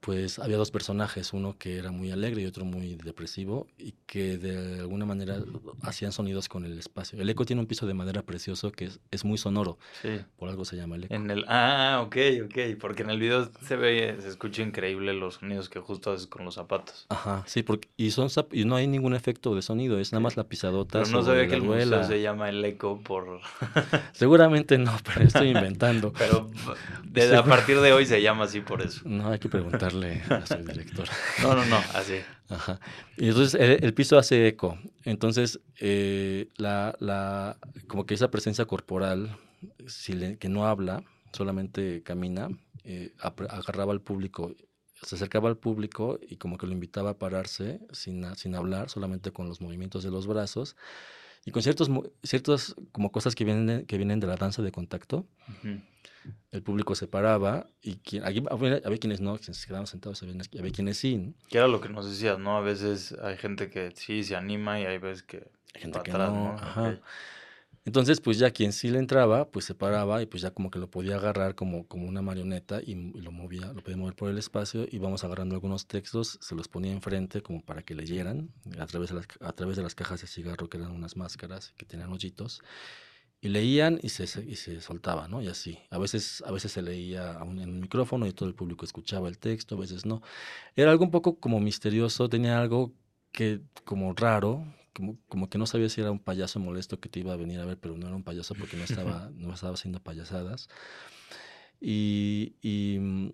pues 0.00 0.38
había 0.38 0.56
dos 0.56 0.70
personajes, 0.70 1.32
uno 1.32 1.56
que 1.58 1.76
era 1.76 1.90
muy 1.90 2.10
alegre 2.10 2.42
y 2.42 2.46
otro 2.46 2.64
muy 2.64 2.94
depresivo, 2.96 3.66
y 3.78 3.94
que 4.06 4.38
de 4.38 4.80
alguna 4.80 5.04
manera 5.04 5.36
hacían 5.82 6.12
sonidos 6.12 6.48
con 6.48 6.64
el 6.64 6.78
espacio. 6.78 7.20
El 7.20 7.28
eco 7.28 7.44
tiene 7.44 7.60
un 7.60 7.66
piso 7.66 7.86
de 7.86 7.94
madera 7.94 8.22
precioso 8.22 8.72
que 8.72 8.86
es, 8.86 9.00
es 9.10 9.24
muy 9.24 9.36
sonoro, 9.36 9.78
sí. 10.02 10.20
por 10.38 10.48
algo 10.48 10.64
se 10.64 10.76
llama 10.76 10.96
el 10.96 11.04
eco. 11.04 11.14
En 11.14 11.30
el, 11.30 11.44
ah, 11.48 12.00
ok, 12.04 12.16
ok, 12.46 12.78
porque 12.80 13.02
en 13.02 13.10
el 13.10 13.20
video 13.20 13.50
se 13.62 13.76
ve, 13.76 14.16
se 14.20 14.28
escucha 14.28 14.62
increíble 14.62 15.12
los 15.12 15.34
sonidos 15.34 15.68
que 15.68 15.80
justo 15.80 16.12
haces 16.12 16.26
con 16.26 16.44
los 16.44 16.54
zapatos. 16.54 17.06
Ajá, 17.10 17.44
sí, 17.46 17.62
porque 17.62 17.88
y 17.96 18.10
son 18.10 18.28
y 18.52 18.64
no 18.64 18.76
hay 18.76 18.86
ningún 18.86 19.14
efecto 19.14 19.54
de 19.54 19.62
sonido, 19.62 20.00
es 20.00 20.12
nada 20.12 20.20
más 20.20 20.36
la 20.36 20.44
pisadota. 20.44 21.02
Pero 21.02 21.12
no 21.12 21.22
sabía 21.22 21.46
que 21.46 21.54
el 21.56 21.62
museo 21.62 22.04
se 22.04 22.22
llama 22.22 22.48
El 22.48 22.64
Eco 22.64 23.00
por... 23.00 23.40
Seguramente 24.12 24.78
no, 24.78 24.96
pero 25.04 25.26
estoy 25.26 25.48
inventando. 25.54 26.12
Pero 26.16 26.50
desde 27.04 27.36
a 27.36 27.44
partir 27.44 27.80
de 27.80 27.92
hoy 27.92 28.06
se 28.06 28.22
llama 28.22 28.44
así 28.44 28.60
por 28.60 28.82
eso. 28.82 29.02
No, 29.04 29.28
hay 29.28 29.38
que 29.38 29.48
preguntarle 29.70 30.22
a 30.28 30.46
su 30.46 30.56
director. 30.64 31.06
No, 31.42 31.54
no, 31.54 31.64
no, 31.66 31.76
así. 31.94 32.16
Ajá. 32.48 32.80
Y 33.16 33.28
entonces 33.28 33.60
el, 33.60 33.82
el 33.84 33.94
piso 33.94 34.18
hace 34.18 34.46
eco. 34.48 34.78
Entonces, 35.04 35.60
eh, 35.78 36.48
la, 36.56 36.96
la, 37.00 37.56
como 37.86 38.06
que 38.06 38.14
esa 38.14 38.30
presencia 38.30 38.64
corporal, 38.66 39.36
que 40.38 40.48
no 40.48 40.66
habla, 40.66 41.02
solamente 41.32 42.02
camina, 42.02 42.48
eh, 42.84 43.12
agarraba 43.20 43.92
al 43.92 44.00
público, 44.00 44.54
se 45.02 45.14
acercaba 45.14 45.48
al 45.48 45.56
público 45.56 46.18
y 46.28 46.36
como 46.36 46.58
que 46.58 46.66
lo 46.66 46.72
invitaba 46.72 47.10
a 47.10 47.18
pararse 47.18 47.80
sin, 47.92 48.24
sin 48.36 48.54
hablar, 48.54 48.90
solamente 48.90 49.30
con 49.32 49.48
los 49.48 49.60
movimientos 49.60 50.02
de 50.02 50.10
los 50.10 50.26
brazos. 50.26 50.76
Y 51.46 51.52
con 51.52 51.62
ciertos, 51.62 51.88
ciertas 52.22 52.74
como 52.92 53.10
cosas 53.12 53.34
que 53.34 53.44
vienen, 53.44 53.66
de- 53.66 53.86
que 53.86 53.96
vienen 53.96 54.20
de 54.20 54.26
la 54.26 54.36
danza 54.36 54.60
de 54.60 54.72
contacto. 54.72 55.26
El 56.50 56.62
público 56.62 56.94
se 56.94 57.06
paraba 57.06 57.66
y 57.82 57.96
quien, 57.96 58.24
aquí 58.24 58.42
había, 58.50 58.80
había 58.84 58.98
quienes 58.98 59.20
no, 59.20 59.36
quienes 59.38 59.58
se 59.58 59.66
quedaban 59.66 59.86
sentados, 59.86 60.22
había, 60.22 60.34
había 60.58 60.72
quienes 60.72 60.98
sí, 60.98 61.16
¿no? 61.16 61.34
Que 61.48 61.58
era 61.58 61.68
lo 61.68 61.80
que 61.80 61.88
nos 61.88 62.08
decías, 62.08 62.38
¿no? 62.38 62.56
A 62.56 62.60
veces 62.60 63.12
hay 63.22 63.36
gente 63.36 63.70
que 63.70 63.92
sí 63.94 64.24
se 64.24 64.36
anima 64.36 64.80
y 64.80 64.84
hay 64.86 64.98
veces 64.98 65.22
que 65.22 65.50
Hay 65.74 65.82
gente 65.82 66.00
que 66.02 66.10
atrás, 66.10 66.30
no, 66.32 66.52
¿no? 66.52 66.58
ajá. 66.58 66.88
Ok. 66.90 66.98
Entonces, 67.86 68.20
pues 68.20 68.38
ya 68.38 68.50
quien 68.50 68.72
sí 68.74 68.90
le 68.90 68.98
entraba, 68.98 69.50
pues 69.50 69.64
se 69.64 69.74
paraba 69.74 70.20
y 70.20 70.26
pues 70.26 70.42
ya 70.42 70.50
como 70.50 70.70
que 70.70 70.78
lo 70.78 70.90
podía 70.90 71.16
agarrar 71.16 71.54
como, 71.54 71.86
como 71.88 72.06
una 72.06 72.20
marioneta 72.20 72.80
y, 72.82 72.92
y 72.92 73.20
lo 73.22 73.32
movía, 73.32 73.72
lo 73.72 73.82
podía 73.82 73.96
mover 73.96 74.14
por 74.14 74.28
el 74.28 74.36
espacio 74.36 74.86
y 74.88 74.98
vamos 74.98 75.24
agarrando 75.24 75.54
algunos 75.54 75.86
textos, 75.86 76.38
se 76.42 76.54
los 76.54 76.68
ponía 76.68 76.92
enfrente 76.92 77.42
como 77.42 77.62
para 77.62 77.82
que 77.82 77.94
leyeran 77.94 78.50
a 78.78 78.86
través 78.86 79.08
de 79.08 79.16
las, 79.16 79.26
a 79.40 79.52
través 79.52 79.76
de 79.78 79.82
las 79.82 79.94
cajas 79.94 80.20
de 80.20 80.26
cigarro 80.26 80.68
que 80.68 80.76
eran 80.76 80.90
unas 80.90 81.16
máscaras 81.16 81.72
que 81.78 81.86
tenían 81.86 82.12
hoyitos 82.12 82.60
y 83.42 83.48
leían 83.48 83.98
y 84.02 84.10
se, 84.10 84.26
se- 84.26 84.44
y 84.44 84.56
se 84.56 84.80
soltaba, 84.80 85.28
¿no? 85.28 85.40
Y 85.42 85.48
así. 85.48 85.78
A 85.90 85.98
veces, 85.98 86.42
a 86.46 86.52
veces 86.52 86.72
se 86.72 86.82
leía 86.82 87.38
en 87.42 87.70
un 87.70 87.80
micrófono 87.80 88.26
y 88.26 88.32
todo 88.32 88.48
el 88.48 88.54
público 88.54 88.84
escuchaba 88.84 89.28
el 89.28 89.38
texto, 89.38 89.76
a 89.76 89.80
veces 89.80 90.04
no. 90.06 90.22
Era 90.76 90.90
algo 90.90 91.04
un 91.04 91.10
poco 91.10 91.38
como 91.40 91.60
misterioso, 91.60 92.28
tenía 92.28 92.60
algo 92.60 92.92
que 93.32 93.60
como 93.84 94.12
raro, 94.14 94.64
como, 94.94 95.16
como 95.28 95.48
que 95.48 95.58
no 95.58 95.66
sabía 95.66 95.88
si 95.88 96.00
era 96.02 96.10
un 96.10 96.18
payaso 96.20 96.60
molesto 96.60 97.00
que 97.00 97.08
te 97.08 97.20
iba 97.20 97.32
a 97.32 97.36
venir 97.36 97.60
a 97.60 97.64
ver, 97.66 97.78
pero 97.78 97.96
no 97.96 98.06
era 98.06 98.16
un 98.16 98.24
payaso 98.24 98.56
porque 98.56 98.76
no 98.76 98.84
estaba, 98.84 99.30
no 99.36 99.54
estaba 99.54 99.74
haciendo 99.74 100.00
payasadas. 100.02 100.68
Y, 101.80 102.54
y, 102.62 102.98
mm, 103.00 103.32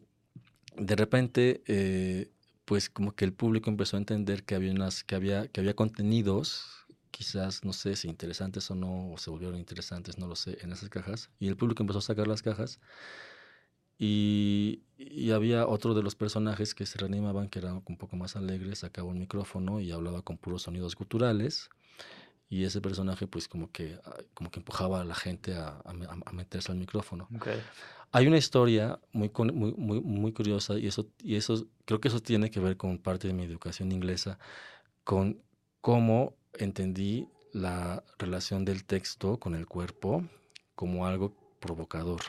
de 0.78 0.96
repente, 0.96 1.62
eh, 1.66 2.30
pues 2.64 2.90
como 2.90 3.14
que 3.14 3.24
el 3.24 3.32
público 3.32 3.70
empezó 3.70 3.96
a 3.96 4.00
entender 4.00 4.44
que 4.44 4.54
había 4.54 4.72
unas, 4.72 5.04
que 5.04 5.14
había, 5.14 5.48
que 5.48 5.60
había 5.60 5.74
contenidos, 5.74 6.85
quizás, 7.16 7.64
no 7.64 7.72
sé 7.72 7.96
si 7.96 8.08
interesantes 8.08 8.70
o 8.70 8.74
no, 8.74 9.10
o 9.10 9.16
se 9.16 9.30
volvieron 9.30 9.58
interesantes, 9.58 10.18
no 10.18 10.26
lo 10.26 10.36
sé, 10.36 10.58
en 10.60 10.70
esas 10.70 10.90
cajas. 10.90 11.30
Y 11.38 11.48
el 11.48 11.56
público 11.56 11.82
empezó 11.82 12.00
a 12.00 12.02
sacar 12.02 12.28
las 12.28 12.42
cajas. 12.42 12.78
Y, 13.98 14.82
y 14.98 15.30
había 15.30 15.66
otro 15.66 15.94
de 15.94 16.02
los 16.02 16.14
personajes 16.14 16.74
que 16.74 16.84
se 16.84 16.98
reanimaban, 16.98 17.48
que 17.48 17.60
era 17.60 17.72
un 17.72 17.96
poco 17.96 18.16
más 18.16 18.36
alegre, 18.36 18.76
sacaba 18.76 19.08
un 19.08 19.18
micrófono 19.18 19.80
y 19.80 19.92
hablaba 19.92 20.20
con 20.20 20.36
puros 20.36 20.64
sonidos 20.64 20.94
guturales. 20.94 21.70
Y 22.50 22.64
ese 22.64 22.82
personaje, 22.82 23.26
pues, 23.26 23.48
como 23.48 23.72
que, 23.72 23.98
ah, 24.04 24.18
como 24.34 24.50
que 24.50 24.60
empujaba 24.60 25.00
a 25.00 25.04
la 25.04 25.14
gente 25.14 25.54
a, 25.54 25.68
a 25.68 25.94
a 26.26 26.32
meterse 26.32 26.70
al 26.70 26.76
micrófono. 26.76 27.28
Ok. 27.34 27.48
Hay 28.12 28.26
una 28.26 28.36
historia 28.36 29.00
muy, 29.12 29.30
muy, 29.54 29.72
muy, 29.72 30.00
muy 30.02 30.32
curiosa 30.32 30.78
y 30.78 30.86
eso, 30.86 31.08
y 31.22 31.36
eso 31.36 31.66
creo 31.86 31.98
que 31.98 32.08
eso 32.08 32.20
tiene 32.20 32.50
que 32.50 32.60
ver 32.60 32.76
con 32.76 32.98
parte 32.98 33.26
de 33.26 33.32
mi 33.32 33.44
educación 33.44 33.90
inglesa, 33.90 34.38
con 35.02 35.40
cómo 35.80 36.34
entendí 36.58 37.28
la 37.52 38.02
relación 38.18 38.64
del 38.64 38.84
texto 38.84 39.38
con 39.38 39.54
el 39.54 39.66
cuerpo 39.66 40.24
como 40.74 41.06
algo 41.06 41.34
provocador 41.60 42.20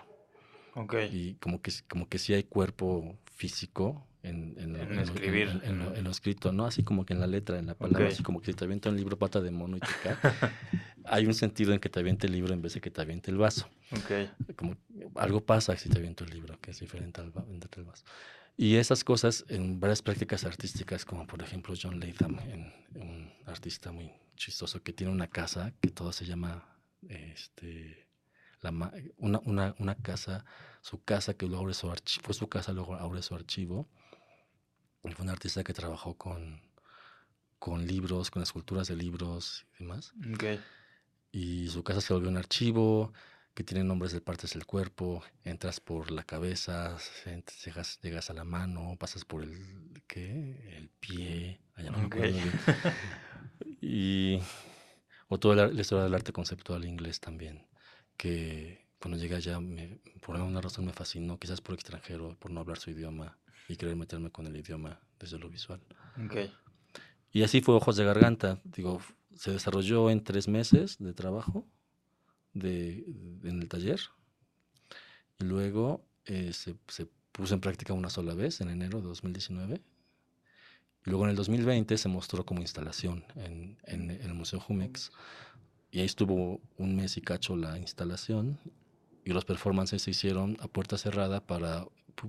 Ok. 0.75 0.95
y 1.11 1.35
como 1.35 1.61
que, 1.61 1.71
como 1.89 2.07
que 2.07 2.17
sí 2.17 2.33
hay 2.33 2.43
cuerpo 2.43 3.17
físico 3.35 4.07
en, 4.23 4.57
escribir. 4.99 5.53
lo, 5.63 5.95
en 5.95 6.03
lo 6.03 6.09
escrito, 6.11 6.51
¿no? 6.51 6.65
Así 6.65 6.83
como 6.83 7.05
que 7.05 7.13
en 7.13 7.19
la 7.19 7.27
letra, 7.27 7.59
en 7.59 7.65
la 7.67 7.75
palabra, 7.75 8.09
así 8.09 8.23
como 8.23 8.41
que 8.41 8.53
te 8.53 8.65
avienta 8.65 8.89
un 8.89 8.97
libro 8.97 9.17
pata 9.17 9.41
de 9.41 9.51
mono 9.51 9.77
y 9.77 9.79
te 9.79 9.87
cae. 10.03 10.17
Hay 11.05 11.25
un 11.25 11.33
sentido 11.33 11.73
en 11.73 11.79
que 11.79 11.87
te 11.87 11.99
aviente 11.99 12.27
el 12.27 12.33
libro 12.33 12.53
en 12.53 12.61
vez 12.61 12.73
de 12.73 12.81
que 12.81 12.91
te 12.91 13.01
aviente 13.01 13.31
el 13.31 13.37
vaso. 13.37 13.69
Ok. 13.91 14.55
Como 14.57 14.75
algo 15.15 15.45
pasa 15.45 15.75
si 15.77 15.87
te 15.89 15.97
aviento 15.97 16.25
el 16.25 16.31
libro, 16.31 16.59
que 16.59 16.71
es 16.71 16.79
diferente 16.79 17.21
al, 17.21 17.31
al 17.35 17.83
vaso. 17.85 18.03
Y 18.60 18.76
esas 18.78 19.04
cosas 19.04 19.46
en 19.50 19.80
varias 19.80 20.02
prácticas 20.02 20.43
artísticas, 20.43 21.06
como 21.06 21.28
por 21.28 21.41
ejemplo 21.43 21.76
John 21.80 22.00
Latham, 22.00 22.39
en- 22.39 22.74
un 22.96 23.32
artista 23.46 23.91
muy 23.91 24.12
chistoso 24.36 24.82
que 24.82 24.93
tiene 24.93 25.13
una 25.13 25.28
casa 25.28 25.74
que 25.80 25.89
todo 25.91 26.12
se 26.12 26.26
llama 26.26 26.67
este, 27.08 28.08
la, 28.62 28.72
una, 29.17 29.39
una, 29.46 29.76
una 29.78 29.96
casa, 29.96 30.43
su 30.82 31.04
casa 31.04 31.36
que 31.36 31.46
luego 31.46 31.62
abre 31.63 31.74
su 31.76 31.91
archivo, 31.91 32.24
fue 32.26 32.34
su 32.34 32.48
casa, 32.50 32.74
luego 32.74 32.96
abre 32.96 33.22
su 33.22 33.36
archivo. 33.36 33.88
Y 35.04 35.12
fue 35.12 35.24
un 35.24 35.30
artista 35.30 35.63
que 35.63 35.74
trabajó 35.74 36.15
con, 36.15 36.60
con 37.60 37.86
libros, 37.86 38.32
con 38.32 38.41
esculturas 38.41 38.88
de 38.88 38.96
libros 38.96 39.65
y 39.80 39.84
demás 39.84 40.13
y 41.32 41.67
su 41.70 41.84
casa 41.84 42.02
se 42.02 42.13
volvió 42.13 42.30
un 42.30 42.38
archivo 42.38 43.13
que 43.58 43.63
tiene 43.63 43.84
nombres 43.84 44.12
de 44.12 44.22
partes 44.22 44.54
del 44.54 44.67
cuerpo, 44.67 45.24
entras 45.43 45.80
por 45.80 46.12
la 46.12 46.22
cabeza, 46.24 46.96
llegas, 47.65 48.00
llegas 48.04 48.30
a 48.30 48.36
la 48.36 48.43
mano, 48.43 48.96
pasas 49.00 49.26
por 49.26 49.41
el 49.41 50.00
¿qué? 50.06 50.76
el 50.78 50.89
pie, 51.00 51.60
allá 51.74 51.89
no 51.89 51.98
me 51.98 52.06
Ok. 52.06 52.15
acuerdo 52.17 52.39
bien. 52.39 52.54
y 53.82 54.39
o 55.28 55.39
toda 55.39 55.56
la, 55.56 55.67
la 55.70 55.82
historia 55.82 56.04
del 56.04 56.13
arte 56.13 56.32
conceptual 56.32 56.86
inglés 56.86 57.20
también, 57.20 57.65
que 58.15 58.86
cuando 59.00 59.17
llegué 59.17 59.34
allá 59.38 59.60
me, 59.60 60.02
por 60.22 60.36
alguna 60.36 60.62
razón 60.62 60.86
me 60.86 60.93
fascinó, 60.93 61.39
quizás 61.39 61.60
por 61.60 61.74
extranjero, 61.74 62.38
por 62.38 62.52
no 62.52 62.60
hablar 62.60 62.78
su 62.78 62.91
idioma 62.91 63.39
y 63.67 63.76
querer 63.76 63.96
meterme 63.96 64.30
con 64.30 64.46
el 64.46 64.56
idioma 64.56 65.02
desde 65.17 65.39
lo 65.39 65.50
visual. 65.50 65.82
Ok. 66.24 66.36
Y 67.32 67.41
así 67.41 67.62
fue 67.62 67.74
Ojos 67.74 67.96
de 67.96 68.06
Garganta. 68.06 68.62
Digo, 68.65 69.02
se 69.36 69.50
desarrolló 69.50 70.12
en 70.12 70.24
tres 70.24 70.48
meses 70.48 70.98
de 71.00 71.13
trabajo 71.15 71.65
de, 72.53 73.05
en 73.43 73.62
el 73.62 73.67
taller. 73.69 73.99
Y 75.39 75.45
luego 75.45 76.03
eh, 76.25 76.51
se, 76.53 76.75
se 76.88 77.07
puso 77.31 77.53
en 77.53 77.62
práctica 77.62 77.93
una 77.93 78.10
sola 78.10 78.33
vez, 78.33 78.62
en 78.62 78.69
enero 78.69 78.99
de 78.99 79.07
2019. 79.07 79.81
Y 81.05 81.10
luego 81.10 81.25
en 81.25 81.29
el 81.31 81.36
2020 81.36 81.97
se 81.97 82.10
mostró 82.10 82.45
como 82.45 82.62
instalación 82.62 83.23
en, 83.36 83.77
en 83.83 84.12
el 84.12 84.33
Museo 84.33 84.60
Jumex. 84.60 85.12
Y 85.91 85.99
ahí 85.99 86.05
estuvo 86.05 86.60
un 86.77 86.95
mes 86.95 87.17
y 87.17 87.21
cacho 87.21 87.55
la 87.55 87.77
instalación. 87.77 88.60
Y 89.23 89.31
los 89.31 89.45
performances 89.45 90.01
se 90.01 90.12
hicieron 90.12 90.57
a 90.62 90.67
puerta 90.67 90.97
cerrada 90.97 91.45
para, 91.45 91.86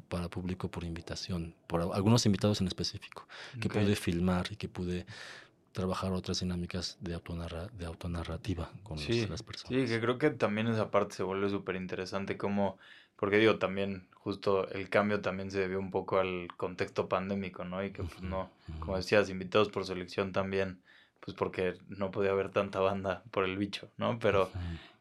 para 0.09 0.28
público 0.28 0.70
por 0.70 0.85
invitación, 0.85 1.54
por 1.66 1.81
algunos 1.94 2.26
invitados 2.26 2.61
en 2.61 2.66
específico 2.66 3.26
que 3.61 3.68
Ok. 3.68 3.74
pude 3.74 3.96
filmar 3.96 4.46
y 4.50 4.57
que 4.57 4.68
pude 4.68 5.07
trabajar 5.79 6.11
otras 6.12 6.41
dinámicas 6.41 6.99
de, 7.01 7.14
autonarra- 7.14 7.69
de 7.71 7.87
autonarrativa 7.87 8.73
con 8.83 8.97
los- 8.97 9.05
Sí, 9.07 9.27
las 9.29 9.41
Sí, 9.41 9.47
personas. 9.47 9.88
que 9.91 10.01
creo 10.01 10.19
que 10.19 10.31
también 10.31 10.67
esa 10.67 10.91
parte 10.91 11.14
se 11.14 11.23
vuelve 11.23 11.49
súper 11.49 11.77
interesante 11.77 12.37
como, 12.37 12.79
porque 13.14 13.38
digo, 13.38 13.59
también 13.61 14.09
justo 14.14 14.69
el 14.71 14.88
cambio 14.88 15.21
también 15.21 15.53
se 15.53 15.61
debió 15.61 15.79
un 15.79 15.93
poco 15.93 16.19
al 16.19 16.49
contexto 16.57 17.09
pandémico, 17.09 17.64
¿no? 17.64 17.85
Y 17.85 17.93
que 17.93 18.03
pues 18.03 18.21
no, 18.23 18.51
como 18.81 18.97
decías, 18.97 19.31
invitados 19.31 19.69
por 19.69 19.85
selección 19.87 20.33
también, 20.33 20.81
pues 21.21 21.37
porque 21.37 21.75
no 21.88 22.11
podía 22.11 22.33
haber 22.33 22.51
tanta 22.51 22.81
banda 22.81 23.23
por 23.31 23.45
el 23.45 23.57
bicho, 23.57 23.88
¿no? 23.99 24.19
Pero 24.19 24.51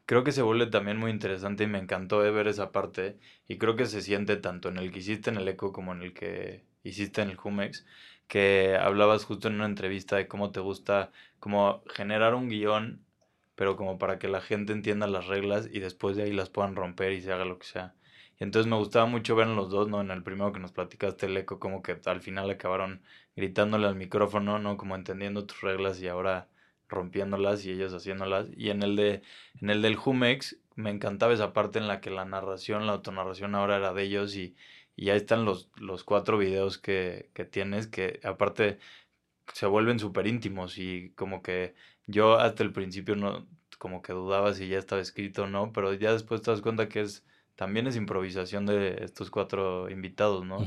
creo 0.06 0.22
que 0.22 0.30
se 0.30 0.42
vuelve 0.42 0.66
también 0.66 0.96
muy 0.96 1.10
interesante 1.10 1.64
y 1.64 1.66
me 1.66 1.78
encantó 1.78 2.22
de 2.22 2.30
ver 2.30 2.46
esa 2.46 2.70
parte 2.70 3.18
y 3.48 3.58
creo 3.58 3.74
que 3.74 3.86
se 3.86 4.00
siente 4.00 4.36
tanto 4.36 4.68
en 4.68 4.76
el 4.78 4.92
que 4.92 5.00
hiciste 5.00 5.30
en 5.30 5.38
el 5.38 5.48
Eco 5.48 5.72
como 5.72 5.92
en 5.92 6.02
el 6.02 6.12
que 6.14 6.62
hiciste 6.84 7.20
en 7.22 7.30
el 7.30 7.36
Jumex, 7.36 7.84
que 8.28 8.76
hablabas 8.80 9.24
justo 9.24 9.48
en 9.48 9.54
una 9.56 9.66
entrevista 9.66 10.16
de 10.16 10.28
cómo 10.28 10.52
te 10.52 10.60
gusta 10.60 11.10
como 11.40 11.82
generar 11.88 12.34
un 12.34 12.48
guion, 12.48 13.04
pero 13.56 13.76
como 13.76 13.98
para 13.98 14.18
que 14.18 14.28
la 14.28 14.40
gente 14.40 14.72
entienda 14.72 15.06
las 15.06 15.26
reglas 15.26 15.68
y 15.72 15.80
después 15.80 16.16
de 16.16 16.24
ahí 16.24 16.32
las 16.32 16.50
puedan 16.50 16.76
romper 16.76 17.12
y 17.12 17.22
se 17.22 17.32
haga 17.32 17.44
lo 17.44 17.58
que 17.58 17.66
sea. 17.66 17.94
Y 18.40 18.44
entonces 18.44 18.70
me 18.70 18.76
gustaba 18.76 19.06
mucho 19.06 19.34
ver 19.34 19.48
en 19.48 19.56
los 19.56 19.70
dos, 19.70 19.88
¿no? 19.88 20.00
En 20.00 20.10
el 20.12 20.22
primero 20.22 20.52
que 20.52 20.60
nos 20.60 20.72
platicaste 20.72 21.26
el 21.26 21.36
Eco, 21.36 21.58
como 21.58 21.82
que 21.82 21.98
al 22.04 22.20
final 22.20 22.48
acabaron 22.50 23.02
gritándole 23.34 23.88
al 23.88 23.96
micrófono, 23.96 24.58
¿no? 24.60 24.76
Como 24.76 24.94
entendiendo 24.94 25.44
tus 25.44 25.60
reglas 25.60 26.00
y 26.00 26.08
ahora 26.08 26.48
rompiéndolas 26.88 27.64
y 27.64 27.72
ellos 27.72 27.92
haciéndolas. 27.94 28.48
Y 28.56 28.70
en 28.70 28.82
el 28.82 28.94
de 28.96 29.22
en 29.60 29.70
el 29.70 29.82
del 29.82 29.96
Jumex 29.96 30.56
me 30.76 30.90
encantaba 30.90 31.34
esa 31.34 31.52
parte 31.52 31.80
en 31.80 31.88
la 31.88 32.00
que 32.00 32.10
la 32.10 32.24
narración, 32.24 32.86
la 32.86 32.92
autonarración 32.92 33.56
ahora 33.56 33.76
era 33.76 33.92
de 33.92 34.04
ellos 34.04 34.36
y, 34.36 34.54
y 34.98 35.10
ahí 35.10 35.18
están 35.18 35.44
los, 35.44 35.70
los 35.76 36.04
cuatro 36.04 36.38
videos 36.38 36.78
que, 36.78 37.30
que 37.34 37.44
tienes 37.44 37.86
que 37.86 38.20
aparte 38.24 38.78
se 39.52 39.66
vuelven 39.66 39.98
súper 39.98 40.26
íntimos 40.26 40.78
y 40.78 41.10
como 41.16 41.42
que 41.42 41.74
yo 42.06 42.38
hasta 42.38 42.62
el 42.62 42.72
principio 42.72 43.16
no, 43.16 43.46
como 43.78 44.02
que 44.02 44.12
dudaba 44.12 44.54
si 44.54 44.68
ya 44.68 44.78
estaba 44.78 45.00
escrito 45.00 45.44
o 45.44 45.46
no, 45.46 45.72
pero 45.72 45.94
ya 45.94 46.12
después 46.12 46.42
te 46.42 46.50
das 46.50 46.60
cuenta 46.62 46.88
que 46.88 47.00
es, 47.02 47.24
también 47.56 47.86
es 47.86 47.96
improvisación 47.96 48.66
de 48.66 48.98
estos 49.04 49.30
cuatro 49.30 49.90
invitados, 49.90 50.44
¿no? 50.44 50.58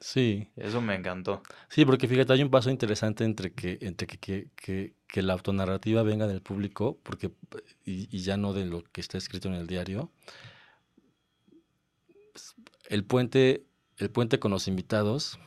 Sí, 0.00 0.48
Eso 0.56 0.80
me 0.80 0.94
encantó. 0.94 1.42
sí, 1.68 1.84
porque 1.84 2.08
fíjate, 2.08 2.32
hay 2.32 2.42
un 2.42 2.50
paso 2.50 2.70
interesante 2.70 3.24
entre 3.24 3.52
que, 3.52 3.78
entre 3.82 4.06
que, 4.06 4.18
que, 4.18 4.48
que, 4.56 4.94
que 5.06 5.22
la 5.22 5.34
autonarrativa 5.34 6.02
venga 6.02 6.26
del 6.26 6.42
público, 6.42 6.98
porque, 7.02 7.32
y, 7.84 8.08
y 8.14 8.20
ya 8.22 8.36
no 8.36 8.52
de 8.52 8.66
lo 8.66 8.84
que 8.84 9.00
está 9.00 9.18
escrito 9.18 9.48
en 9.48 9.54
el 9.54 9.66
diario. 9.66 10.10
El 12.88 13.04
puente, 13.04 13.66
el 13.98 14.10
puente 14.10 14.38
con 14.38 14.50
los 14.50 14.68
invitados 14.68 15.38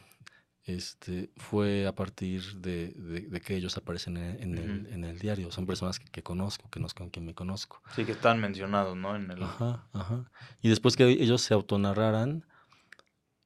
este, 0.65 1.29
fue 1.37 1.87
a 1.87 1.95
partir 1.95 2.41
de, 2.59 2.89
de- 2.89 3.21
de 3.21 3.41
que 3.41 3.55
ellos 3.55 3.77
aparecen 3.77 4.17
en, 4.17 4.41
en 4.43 4.57
el, 4.57 4.81
Ujú. 4.81 4.93
en 4.93 5.03
el 5.05 5.17
diario. 5.19 5.51
Son 5.51 5.65
personas 5.65 5.97
que, 5.99 6.09
que 6.09 6.23
conozco, 6.23 6.69
que 6.69 6.79
no 6.79 6.87
con 6.95 7.09
quien 7.09 7.25
me 7.25 7.33
conozco. 7.33 7.81
Sí 7.95 8.03
que 8.05 8.11
están 8.11 8.39
mencionados, 8.41 8.97
¿no? 8.97 9.15
En 9.15 9.31
el... 9.31 9.41
Ajá, 9.41 9.87
ajá. 9.93 10.29
Y 10.61 10.69
después 10.69 10.95
que 10.97 11.05
ellos 11.07 11.41
se 11.41 11.53
autonarraran 11.53 12.43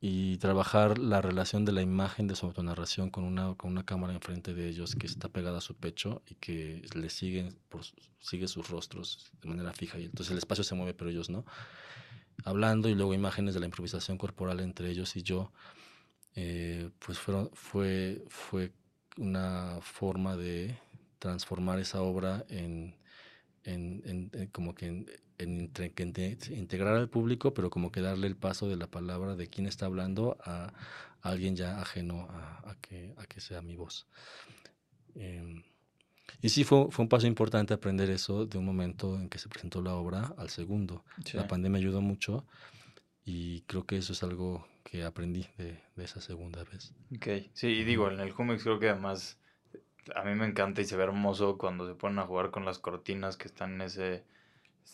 y 0.04 0.38
trabajar 0.38 0.98
la 0.98 1.22
relación 1.22 1.64
de 1.64 1.74
la 1.74 1.84
imagen 1.84 2.26
de 2.28 2.36
su 2.36 2.48
autonarración 2.48 3.12
con 3.12 3.24
una, 3.24 3.54
con 3.54 3.70
una 3.72 3.86
cámara 3.86 4.14
enfrente 4.14 4.56
de 4.56 4.68
ellos 4.68 4.96
que 4.96 5.06
está 5.06 5.30
pegada 5.30 5.60
a 5.60 5.62
su 5.62 5.76
pecho 5.76 6.24
y 6.28 6.34
que 6.36 6.82
le 6.96 7.12
siguen 7.12 7.56
por, 7.70 7.82
sigue 8.20 8.48
sus 8.48 8.68
rostros 8.68 9.32
de 9.44 9.50
manera 9.50 9.74
fija. 9.74 10.00
Y 10.00 10.06
entonces 10.06 10.32
el 10.32 10.40
espacio 10.40 10.64
se 10.64 10.74
mueve, 10.74 10.96
pero 10.96 11.12
ellos 11.12 11.30
no. 11.30 11.46
Hablando 12.44 12.90
y 12.90 12.96
luego 12.96 13.14
imágenes 13.14 13.54
de 13.54 13.60
la 13.60 13.68
improvisación 13.68 14.18
corporal 14.18 14.60
entre 14.60 14.90
ellos 14.90 15.16
y 15.16 15.24
yo, 15.24 15.52
eh, 16.36 16.90
pues 17.06 17.20
fueron, 17.20 17.50
fue, 17.54 18.24
fue 18.30 18.72
una 19.18 19.80
forma 19.82 20.38
de 20.38 20.78
transformar 21.20 21.80
esa 21.80 22.02
obra 22.02 22.46
en, 22.50 22.96
en, 23.64 24.02
en- 24.06 24.32
en 24.34 24.48
como 24.50 24.76
que 24.76 24.88
en, 24.88 25.08
integrar 26.52 26.96
al 26.96 27.10
público, 27.10 27.54
pero 27.54 27.70
como 27.70 27.92
que 27.92 28.02
darle 28.02 28.28
el 28.28 28.36
paso 28.38 28.68
de 28.70 28.76
la 28.78 28.88
palabra 28.88 29.36
de 29.36 29.48
quién 29.50 29.68
está 29.68 29.86
hablando 29.88 30.38
a, 30.44 30.74
alguien 31.22 31.56
ya 31.56 31.80
ajeno 31.82 32.28
a, 32.32 32.72
a 32.72 32.76
que, 32.82 33.14
a 33.18 33.26
que 33.28 33.42
sea 33.42 33.62
mi 33.62 33.76
voz. 33.76 34.08
Em, 35.16 35.64
y 36.42 36.50
sí 36.50 36.64
fue, 36.64 36.88
fue 36.90 37.04
un 37.04 37.10
paso 37.10 37.28
importante 37.28 37.74
aprender 37.74 38.10
eso 38.10 38.46
de 38.46 38.58
un 38.58 38.66
momento 38.66 39.20
en 39.20 39.30
que 39.30 39.38
se 39.38 39.50
presentó 39.50 39.82
la 39.82 39.96
obra 39.96 40.34
al 40.38 40.50
segundo. 40.50 41.04
Sí. 41.26 41.38
La 41.38 41.48
pandemia 41.48 41.80
ayudó 41.80 42.02
mucho 42.02 42.46
y 43.26 43.62
creo 43.62 43.86
que 43.86 43.98
eso 43.98 44.14
es 44.14 44.24
algo 44.24 44.68
que 44.84 45.04
aprendí 45.04 45.48
de, 45.58 45.80
de 45.96 46.04
esa 46.04 46.22
segunda 46.22 46.64
vez. 46.64 46.94
Ok, 47.16 47.50
sí, 47.54 47.68
y 47.68 47.84
digo, 47.84 48.10
en 48.10 48.20
el 48.20 48.32
Jumex 48.32 48.64
creo 48.64 48.80
que 48.80 48.90
además 48.90 49.38
a 50.16 50.24
mí 50.24 50.34
me 50.36 50.46
encanta 50.46 50.82
y 50.82 50.86
se 50.86 50.98
ve 50.98 51.04
hermoso 51.04 51.58
cuando 51.58 51.88
se 51.88 51.96
ponen 51.96 52.20
a 52.20 52.26
jugar 52.26 52.52
con 52.52 52.66
las 52.66 52.80
cortinas 52.80 53.38
que 53.38 53.48
están 53.48 53.74
en 53.76 53.82
ese 53.82 54.24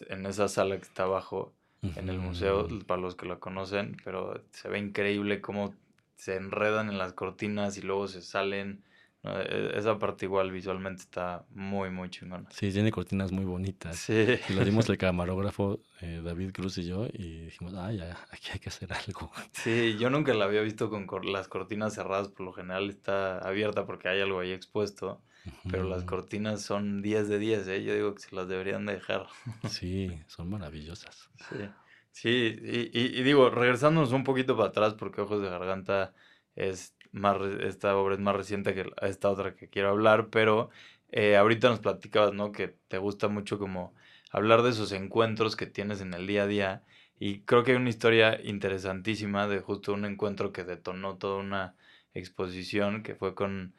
en 0.10 0.26
esa 0.26 0.48
sala 0.48 0.76
que 0.78 0.84
está 0.84 1.04
abajo 1.04 1.54
en 1.82 2.10
el 2.10 2.20
museo, 2.20 2.68
para 2.86 3.00
los 3.02 3.16
que 3.16 3.26
la 3.26 3.38
conocen, 3.38 3.98
pero 4.04 4.44
se 4.52 4.68
ve 4.68 4.80
increíble 4.80 5.42
cómo 5.42 5.74
se 6.16 6.36
enredan 6.36 6.90
en 6.90 6.98
las 6.98 7.14
cortinas 7.14 7.78
y 7.78 7.82
luego 7.82 8.08
se 8.08 8.22
salen. 8.22 8.84
¿No? 9.24 9.40
E- 9.40 9.78
Esa 9.78 9.98
parte 10.00 10.26
igual 10.26 10.52
visualmente 10.52 11.02
está 11.02 11.46
muy, 11.50 11.90
muy 11.90 12.10
chingona. 12.10 12.50
Sí, 12.52 12.72
tiene 12.72 12.92
cortinas 12.92 13.32
muy 13.32 13.46
bonitas. 13.46 13.98
Sí, 13.98 14.40
Y 14.50 14.54
lo 14.54 14.64
dimos 14.64 14.88
el 14.90 14.98
camarógrafo 14.98 15.80
eh, 16.02 16.22
David 16.24 16.52
Cruz 16.54 16.78
y 16.78 16.86
yo 16.86 17.08
y 17.12 17.46
dijimos, 17.46 17.74
ah, 17.76 17.92
ya, 17.92 18.18
aquí 18.32 18.50
hay 18.54 18.60
que 18.60 18.70
hacer 18.70 18.92
algo. 18.94 19.32
sí, 19.54 19.98
yo 20.00 20.10
nunca 20.10 20.34
la 20.34 20.46
había 20.46 20.62
visto 20.62 20.90
con 20.90 21.08
cor- 21.08 21.26
las 21.26 21.48
cortinas 21.48 21.94
cerradas, 21.96 22.30
por 22.30 22.46
lo 22.46 22.54
general 22.54 22.90
está 22.90 23.40
abierta 23.40 23.86
porque 23.86 24.10
hay 24.10 24.22
algo 24.22 24.40
ahí 24.40 24.52
expuesto. 24.52 25.22
Pero 25.70 25.84
las 25.86 26.04
cortinas 26.04 26.62
son 26.62 27.02
10 27.02 27.30
de 27.30 27.40
10, 27.40 27.68
¿eh? 27.70 27.82
Yo 27.82 27.94
digo 27.94 28.14
que 28.14 28.22
se 28.22 28.36
las 28.36 28.50
deberían 28.50 28.86
de 28.86 28.96
dejar. 28.96 29.28
Sí, 29.70 30.20
son 30.28 30.50
maravillosas. 30.50 31.30
Sí, 31.50 31.56
sí, 32.12 32.60
y, 32.62 32.80
y- 33.00 33.20
y 33.20 33.24
digo, 33.24 33.50
regresándonos 33.50 34.12
un 34.12 34.26
poquito 34.26 34.58
para 34.58 34.70
atrás, 34.70 34.96
porque 34.96 35.22
Ojos 35.22 35.42
de 35.42 35.50
Garganta 35.50 36.14
es 36.56 36.96
más, 37.12 37.38
esta 37.62 37.96
obra 37.98 38.16
es 38.16 38.20
más 38.22 38.36
reciente 38.36 38.74
que 38.74 38.86
esta 39.02 39.30
otra 39.30 39.56
que 39.56 39.70
quiero 39.70 39.90
hablar, 39.90 40.30
pero 40.30 40.70
eh, 41.12 41.36
ahorita 41.38 41.70
nos 41.70 41.80
platicabas, 41.80 42.34
¿no? 42.34 42.52
Que 42.52 42.76
te 42.88 42.98
gusta 42.98 43.28
mucho 43.28 43.60
como 43.60 43.94
hablar 44.32 44.62
de 44.64 44.72
esos 44.72 44.92
encuentros 44.92 45.56
que 45.56 45.68
tienes 45.68 46.02
en 46.02 46.14
el 46.14 46.28
día 46.28 46.44
a 46.44 46.48
día, 46.48 46.84
Y 47.20 47.40
creo 47.42 47.64
que 47.64 47.72
hay 47.72 47.78
una 47.78 47.90
historia 47.90 48.40
interesantísima 48.44 49.48
de 49.48 49.60
justo 49.60 49.94
un 49.94 50.06
encuentro 50.06 50.52
que 50.54 50.64
detonó 50.64 51.18
toda 51.18 51.38
una 51.40 51.76
exposición 52.14 53.02
que 53.04 53.16
fue 53.16 53.34
con 53.36 53.74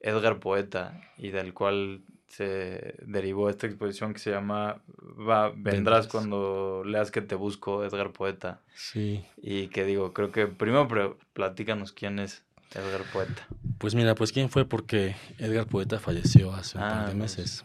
Edgar 0.00 0.40
Poeta 0.40 1.00
y 1.16 1.30
del 1.30 1.52
cual 1.54 2.02
se 2.26 2.94
derivó 3.02 3.50
esta 3.50 3.66
exposición 3.66 4.12
que 4.12 4.20
se 4.20 4.30
llama 4.30 4.82
Va, 5.28 5.50
vendrás 5.50 5.64
Vendrás. 5.64 6.06
cuando 6.08 6.82
leas 6.84 7.10
que 7.10 7.22
te 7.22 7.34
busco, 7.34 7.84
Edgar 7.84 8.12
Poeta. 8.12 8.62
Sí. 8.74 9.24
Y 9.36 9.68
que 9.68 9.84
digo, 9.84 10.12
creo 10.12 10.30
que 10.32 10.46
primero 10.46 11.18
platícanos 11.32 11.92
quién 11.92 12.18
es 12.18 12.44
Edgar 12.74 13.02
Poeta. 13.12 13.46
Pues 13.78 13.94
mira, 13.94 14.14
pues 14.14 14.32
quién 14.32 14.48
fue 14.50 14.64
porque 14.68 15.16
Edgar 15.38 15.66
Poeta 15.66 15.98
falleció 15.98 16.52
hace 16.52 16.78
un 16.78 16.84
Ah, 16.84 16.88
par 16.90 17.08
de 17.08 17.14
no, 17.14 17.22
meses. 17.22 17.64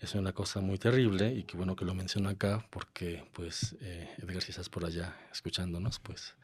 Es 0.00 0.14
una 0.14 0.32
cosa 0.32 0.60
muy 0.60 0.78
terrible 0.78 1.32
y 1.34 1.44
que 1.44 1.56
bueno 1.56 1.76
que 1.76 1.84
lo 1.84 1.94
menciono 1.94 2.28
acá 2.30 2.66
porque 2.70 3.24
pues 3.32 3.76
eh, 3.80 4.08
Edgar 4.18 4.42
si 4.42 4.50
estás 4.50 4.68
por 4.68 4.84
allá 4.84 5.14
escuchándonos 5.32 5.98
pues 6.00 6.34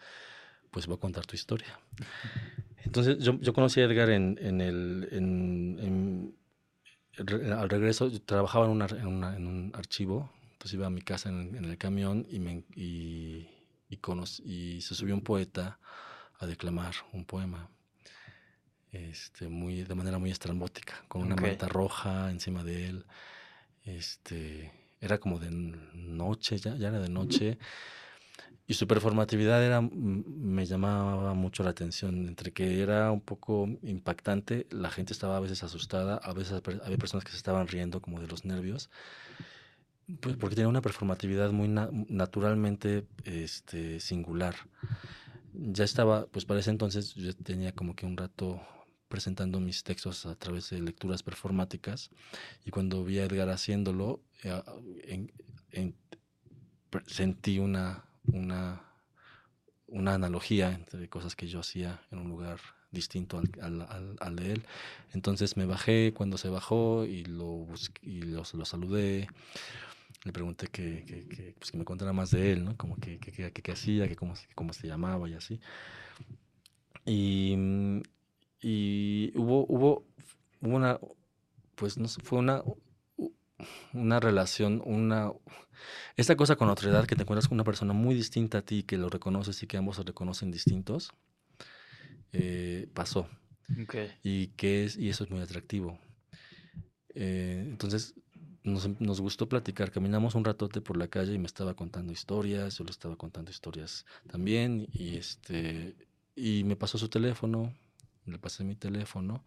pues 0.70 0.86
voy 0.86 0.96
a 0.96 1.00
contar 1.00 1.24
tu 1.26 1.34
historia. 1.36 1.78
Entonces 2.84 3.18
yo, 3.18 3.38
yo 3.40 3.52
conocí 3.54 3.80
a 3.80 3.84
Edgar 3.84 4.10
en, 4.10 4.38
en 4.40 4.60
el 4.60 5.08
en, 5.10 5.78
en- 5.80 6.36
al 7.52 7.68
regreso 7.70 8.08
yo 8.08 8.20
trabajaba 8.20 8.66
en, 8.66 8.72
una- 8.72 8.86
en 8.86 9.06
una- 9.06 9.36
en 9.36 9.46
un 9.46 9.72
archivo 9.74 10.30
entonces 10.52 10.74
iba 10.74 10.86
a 10.86 10.90
mi 10.90 11.00
casa 11.00 11.30
en, 11.30 11.54
en 11.56 11.64
el 11.64 11.78
camión 11.78 12.26
y 12.30 12.38
me 12.40 12.62
y, 12.74 13.48
y, 13.88 13.96
conoc- 13.98 14.42
y 14.44 14.82
se 14.82 14.94
subió 14.94 15.14
un 15.14 15.22
poeta 15.22 15.78
a 16.38 16.46
declamar 16.46 16.94
un 17.12 17.24
poema 17.24 17.70
este, 18.92 19.48
muy, 19.48 19.82
de 19.82 19.94
manera 19.94 20.18
muy 20.18 20.30
estrambótica, 20.30 21.04
con 21.08 21.22
una 21.22 21.34
Ok. 21.34 21.42
manta 21.42 21.68
roja 21.68 22.30
encima 22.30 22.64
de 22.64 22.88
él. 22.88 23.06
Este, 23.84 24.72
era 25.00 25.18
como 25.18 25.38
de 25.38 25.50
noche, 25.50 26.56
ya, 26.58 26.74
ya 26.76 26.88
era 26.88 27.00
de 27.00 27.08
noche. 27.08 27.58
Y 28.68 28.74
su 28.74 28.88
performatividad 28.88 29.62
era, 29.64 29.80
me 29.80 30.66
llamaba 30.66 31.34
mucho 31.34 31.62
la 31.62 31.70
atención, 31.70 32.26
entre 32.26 32.52
que 32.52 32.80
era 32.82 33.12
un 33.12 33.20
poco 33.20 33.68
impactante, 33.82 34.66
la 34.70 34.90
gente 34.90 35.12
estaba 35.12 35.36
a 35.36 35.40
veces 35.40 35.62
asustada, 35.62 36.16
a 36.16 36.32
veces 36.32 36.60
había 36.84 36.98
personas 36.98 37.22
que 37.24 37.30
se 37.30 37.36
estaban 37.36 37.68
riendo 37.68 38.00
como 38.00 38.20
de 38.20 38.26
los 38.26 38.44
nervios, 38.44 38.90
pues 40.20 40.36
porque 40.36 40.56
tenía 40.56 40.68
una 40.68 40.82
performatividad 40.82 41.52
muy 41.52 41.68
na- 41.68 41.90
naturalmente 42.08 43.06
este, 43.24 44.00
singular. 44.00 44.56
Ya 45.58 45.84
estaba, 45.84 46.26
pues 46.26 46.44
para 46.44 46.60
ese 46.60 46.70
entonces 46.70 47.14
yo 47.14 47.34
tenía 47.34 47.72
como 47.72 47.94
que 47.96 48.04
un 48.06 48.16
rato 48.16 48.60
presentando 49.08 49.60
mis 49.60 49.84
textos 49.84 50.26
a 50.26 50.34
través 50.34 50.70
de 50.70 50.80
lecturas 50.80 51.22
performáticas 51.22 52.10
y 52.64 52.70
cuando 52.70 53.04
vi 53.04 53.18
a 53.20 53.24
Edgar 53.24 53.48
haciéndolo, 53.50 54.20
eh, 54.44 54.62
en- 55.04 55.32
en- 55.72 55.94
per- 56.90 57.04
sentí 57.08 57.58
una, 57.58 58.04
una, 58.32 58.82
una 59.88 60.14
analogía 60.14 60.72
entre 60.72 61.08
cosas 61.08 61.36
que 61.36 61.46
yo 61.46 61.60
hacía 61.60 62.00
en 62.10 62.18
un 62.18 62.28
lugar 62.28 62.58
distinto 62.90 63.38
al, 63.38 63.50
al, 63.60 63.82
al- 63.82 64.16
al 64.20 64.36
de 64.36 64.52
él. 64.52 64.66
Entonces 65.12 65.56
me 65.56 65.66
bajé 65.66 66.12
cuando 66.14 66.38
se 66.38 66.48
bajó 66.48 67.04
y 67.04 67.24
lo, 67.24 67.46
busqué- 67.46 68.00
y 68.02 68.22
lo, 68.22 68.42
lo 68.52 68.64
saludé. 68.64 69.28
Le 70.26 70.32
pregunté 70.32 70.66
que, 70.66 71.04
que, 71.06 71.28
que, 71.28 71.54
pues, 71.56 71.70
que 71.70 71.78
me 71.78 71.84
contara 71.84 72.12
más 72.12 72.32
de 72.32 72.50
él, 72.50 72.64
¿no? 72.64 72.76
Como 72.76 72.96
que, 72.96 73.20
que, 73.20 73.72
hacía, 73.72 74.08
que 74.08 74.16
cómo, 74.16 74.34
cómo 74.56 74.72
se 74.72 74.88
llamaba 74.88 75.28
y 75.28 75.34
así. 75.34 75.60
Y, 77.04 77.54
y 78.60 79.30
hubo, 79.36 79.64
hubo, 79.68 80.04
una, 80.60 80.98
pues 81.76 81.96
no 81.96 82.08
sé, 82.08 82.20
fue 82.24 82.40
una, 82.40 82.64
una 83.92 84.18
relación, 84.18 84.82
una, 84.84 85.32
esta 86.16 86.34
cosa 86.34 86.56
con 86.56 86.70
otra 86.70 86.90
edad 86.90 87.06
que 87.06 87.14
te 87.14 87.22
encuentras 87.22 87.46
con 87.46 87.54
una 87.54 87.62
persona 87.64 87.92
muy 87.92 88.16
distinta 88.16 88.58
a 88.58 88.62
ti, 88.62 88.82
que 88.82 88.98
lo 88.98 89.08
reconoces 89.08 89.62
y 89.62 89.68
que 89.68 89.76
ambos 89.76 89.94
se 89.94 90.02
reconocen 90.02 90.50
distintos, 90.50 91.12
eh, 92.32 92.88
pasó 92.94 93.28
Ok. 93.80 93.94
y 94.24 94.48
que 94.48 94.86
es 94.86 94.96
y 94.96 95.08
eso 95.08 95.22
es 95.22 95.30
muy 95.30 95.40
atractivo. 95.40 96.00
Eh, 97.14 97.64
entonces 97.64 98.14
nos, 98.66 98.84
em- 98.86 98.96
nos 99.00 99.20
gustó 99.20 99.48
platicar, 99.48 99.90
caminamos 99.90 100.34
un 100.34 100.44
ratote 100.44 100.80
por 100.80 100.96
la 100.96 101.08
calle 101.08 101.34
y 101.34 101.38
me 101.38 101.46
estaba 101.46 101.74
contando 101.74 102.12
historias, 102.12 102.78
yo 102.78 102.84
le 102.84 102.90
estaba 102.90 103.16
contando 103.16 103.50
historias 103.50 104.06
también 104.28 104.88
y 104.92 105.16
este 105.16 105.96
y 106.36 106.64
me 106.64 106.76
pasó 106.76 106.98
su 106.98 107.08
teléfono, 107.08 107.72
le 108.26 108.38
pasé 108.38 108.64
mi 108.64 108.76
teléfono 108.76 109.44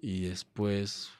y 0.00 0.22
después 0.22 1.10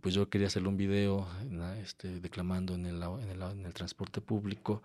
pues 0.00 0.14
yo 0.14 0.28
quería 0.28 0.48
hacerle 0.48 0.68
un 0.68 0.76
video 0.76 1.26
na- 1.48 1.78
este, 1.78 2.20
declamando 2.20 2.74
en 2.74 2.86
el, 2.86 3.02
en, 3.02 3.30
el, 3.30 3.42
en 3.42 3.66
el 3.66 3.74
transporte 3.74 4.20
público, 4.20 4.82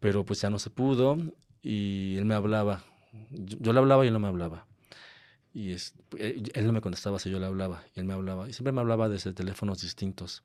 pero 0.00 0.24
pues 0.24 0.40
ya 0.42 0.50
no 0.50 0.58
se 0.58 0.70
pudo 0.70 1.18
y 1.62 2.16
él 2.18 2.24
me 2.26 2.34
hablaba, 2.34 2.84
yo, 3.30 3.58
yo 3.60 3.72
le 3.72 3.80
hablaba 3.80 4.04
y 4.04 4.08
él 4.08 4.14
no 4.14 4.20
me 4.20 4.28
hablaba. 4.28 4.66
Y 5.54 5.72
es, 5.72 5.94
eh, 6.18 6.42
él 6.54 6.66
no 6.66 6.72
me 6.72 6.80
contestaba 6.80 7.18
si 7.18 7.30
yo 7.30 7.38
le 7.40 7.46
hablaba, 7.46 7.82
y 7.94 8.00
él 8.00 8.06
me 8.06 8.14
hablaba, 8.14 8.48
y 8.48 8.52
siempre 8.52 8.72
me 8.72 8.80
hablaba 8.80 9.08
desde 9.08 9.32
teléfonos 9.32 9.80
distintos. 9.80 10.44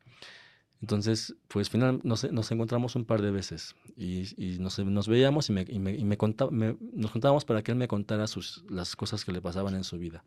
Entonces, 0.83 1.33
pues 1.47 1.69
final 1.69 2.01
nos, 2.03 2.29
nos 2.29 2.51
encontramos 2.51 2.97
un 2.97 3.05
par 3.05 3.21
de 3.21 3.31
veces 3.31 3.73
y, 3.95 4.23
y 4.35 4.59
nos, 4.59 4.77
nos 4.79 5.07
veíamos 5.07 5.49
y, 5.49 5.53
me, 5.53 5.65
y, 5.65 5.79
me, 5.79 5.93
y 5.95 6.03
me 6.03 6.17
contaba, 6.17 6.51
me- 6.51 6.75
nos 6.93 7.09
juntábamos 7.09 7.45
para 7.45 7.61
que 7.63 7.71
él 7.71 7.77
me 7.77 7.87
contara 7.87 8.27
sus, 8.27 8.65
las 8.69 8.97
cosas 8.97 9.23
que 9.23 9.31
le 9.31 9.41
pasaban 9.41 9.75
en 9.75 9.85
su 9.85 9.97
vida. 9.97 10.25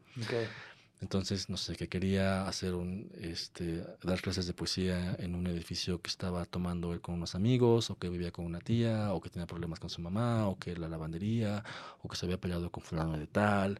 Entonces, 1.03 1.51
no 1.51 1.59
sé, 1.59 1.77
que 1.77 1.89
quería 1.89 2.49
hacer 2.49 2.75
un, 2.75 3.11
este, 3.21 3.85
dar 4.03 4.23
clases 4.23 4.47
de 4.47 4.55
poesía 4.55 5.15
en 5.19 5.35
un 5.35 5.47
edificio 5.47 6.01
que 6.01 6.09
estaba 6.09 6.47
tomando 6.47 6.95
él 6.95 7.03
con 7.03 7.17
unos 7.17 7.35
amigos, 7.35 7.91
o 7.91 7.99
que 7.99 8.09
vivía 8.09 8.31
con 8.31 8.47
una 8.47 8.61
tía, 8.61 9.13
o 9.13 9.21
que 9.21 9.29
tenía 9.29 9.47
problemas 9.47 9.79
con 9.79 9.91
su 9.91 10.01
mamá, 10.01 10.49
o 10.49 10.59
que 10.59 10.75
la 10.75 10.89
lavandería, 10.89 11.63
o 12.01 12.09
que 12.09 12.17
se 12.17 12.25
había 12.25 12.41
peleado 12.41 12.71
con 12.71 12.83
fulano 12.83 13.19
de 13.19 13.27
tal, 13.27 13.79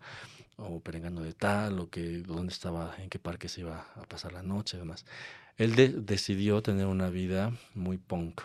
o 0.59 0.81
perengano 0.81 1.23
de 1.23 1.33
tal, 1.33 1.79
o 1.81 1.89
que 1.89 2.19
dónde 2.19 2.53
estaba, 2.53 2.95
en 2.99 3.09
qué 3.09 3.19
parque 3.19 3.49
se 3.49 3.63
iba 3.63 3.87
a 3.97 4.03
pasar 4.03 4.35
la 4.35 4.43
noche, 4.43 4.77
y 4.77 4.81
demás. 4.81 5.07
Él 5.57 5.75
de- 5.75 5.89
decidió 5.89 6.63
tener 6.63 6.87
una 6.87 7.09
vida 7.11 7.53
muy 7.75 7.99
punk, 7.99 8.43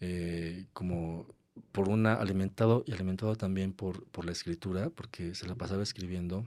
eh, 0.00 0.66
como 0.72 1.26
por 1.72 1.88
una 1.88 2.14
alimentado 2.14 2.84
y 2.86 2.92
alimentado 2.92 3.36
también 3.36 3.72
por, 3.72 4.04
por 4.06 4.24
la 4.24 4.32
escritura, 4.32 4.90
porque 4.90 5.34
se 5.34 5.46
la 5.46 5.54
pasaba 5.54 5.82
escribiendo 5.82 6.46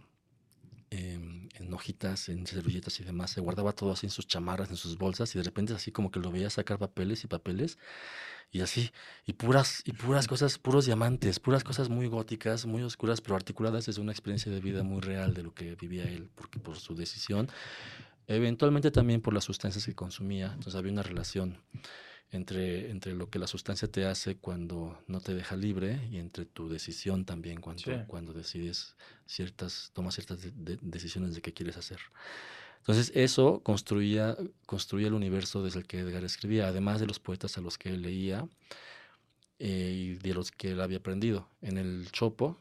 em, 0.90 1.50
en 1.56 1.74
hojitas, 1.74 2.30
en 2.30 2.48
servilletas 2.48 3.00
y 3.02 3.04
demás, 3.04 3.32
se 3.32 3.42
guardaba 3.42 3.74
todo 3.74 3.92
así 3.92 4.06
en 4.06 4.10
sus 4.12 4.26
chamarras, 4.26 4.70
en 4.70 4.78
sus 4.78 4.98
bolsas, 4.98 5.36
y 5.36 5.38
de 5.38 5.44
repente 5.44 5.74
así 5.74 5.92
como 5.92 6.12
que 6.12 6.20
lo 6.20 6.32
veía 6.32 6.50
sacar 6.50 6.78
papeles 6.80 7.24
y 7.26 7.28
papeles, 7.28 7.78
y 8.52 8.62
así, 8.62 8.92
y 9.26 9.34
puras, 9.34 9.82
y 9.86 9.92
puras 9.94 10.28
cosas, 10.28 10.58
puros 10.60 10.86
diamantes, 10.86 11.40
puras 11.42 11.64
cosas 11.66 11.90
muy 11.90 12.08
góticas, 12.08 12.66
muy 12.66 12.84
oscuras, 12.84 13.20
pero 13.20 13.36
articuladas 13.36 13.86
desde 13.88 14.02
una 14.02 14.14
experiencia 14.14 14.52
de 14.52 14.62
vida 14.62 14.84
muy 14.84 15.02
real 15.02 15.34
de 15.34 15.44
lo 15.44 15.54
que 15.54 15.76
vivía 15.76 16.06
él, 16.06 16.30
porque 16.36 16.60
por 16.60 16.78
su 16.78 16.96
decisión, 16.96 17.50
eventualmente 18.28 18.92
también 18.92 19.22
por 19.22 19.34
las 19.34 19.44
sustancias 19.46 19.86
que 19.86 19.96
consumía, 19.96 20.48
entonces 20.48 20.76
había 20.76 20.92
una 20.92 21.04
relación 21.04 21.58
entre, 22.30 22.90
entre 22.92 23.14
lo 23.16 23.30
que 23.30 23.40
la 23.40 23.48
sustancia 23.48 23.88
te 23.90 24.06
hace 24.06 24.36
cuando 24.36 25.02
no 25.08 25.22
te 25.22 25.34
deja 25.34 25.56
libre 25.56 26.08
y 26.12 26.18
entre 26.18 26.46
tu 26.46 26.68
decisión 26.68 27.24
también 27.24 27.62
cuando, 27.62 27.84
Sí. 27.84 27.92
cuando 28.08 28.34
decides 28.34 28.96
ciertas, 29.26 29.92
tomas 29.94 30.16
ciertas 30.16 30.42
de- 30.42 30.52
de- 30.52 30.78
decisiones 30.82 31.36
de 31.36 31.42
qué 31.42 31.54
quieres 31.54 31.78
hacer. 31.78 32.00
Entonces 32.80 33.12
eso 33.16 33.62
construía, 33.64 34.36
construía 34.66 35.08
el 35.08 35.14
universo 35.14 35.64
desde 35.64 35.80
el 35.80 35.88
que 35.88 36.00
Edgar 36.00 36.24
escribía, 36.26 36.68
además 36.68 37.00
de 37.00 37.08
los 37.08 37.20
poetas 37.20 37.58
a 37.58 37.62
los 37.62 37.78
que 37.78 37.90
él 37.90 38.02
leía 38.02 38.48
eh, 39.60 39.94
y 39.96 40.14
de 40.16 40.34
los 40.34 40.52
que 40.52 40.72
él 40.72 40.82
había 40.82 40.98
aprendido. 40.98 41.50
En 41.62 41.78
el 41.78 42.10
Chopo 42.12 42.60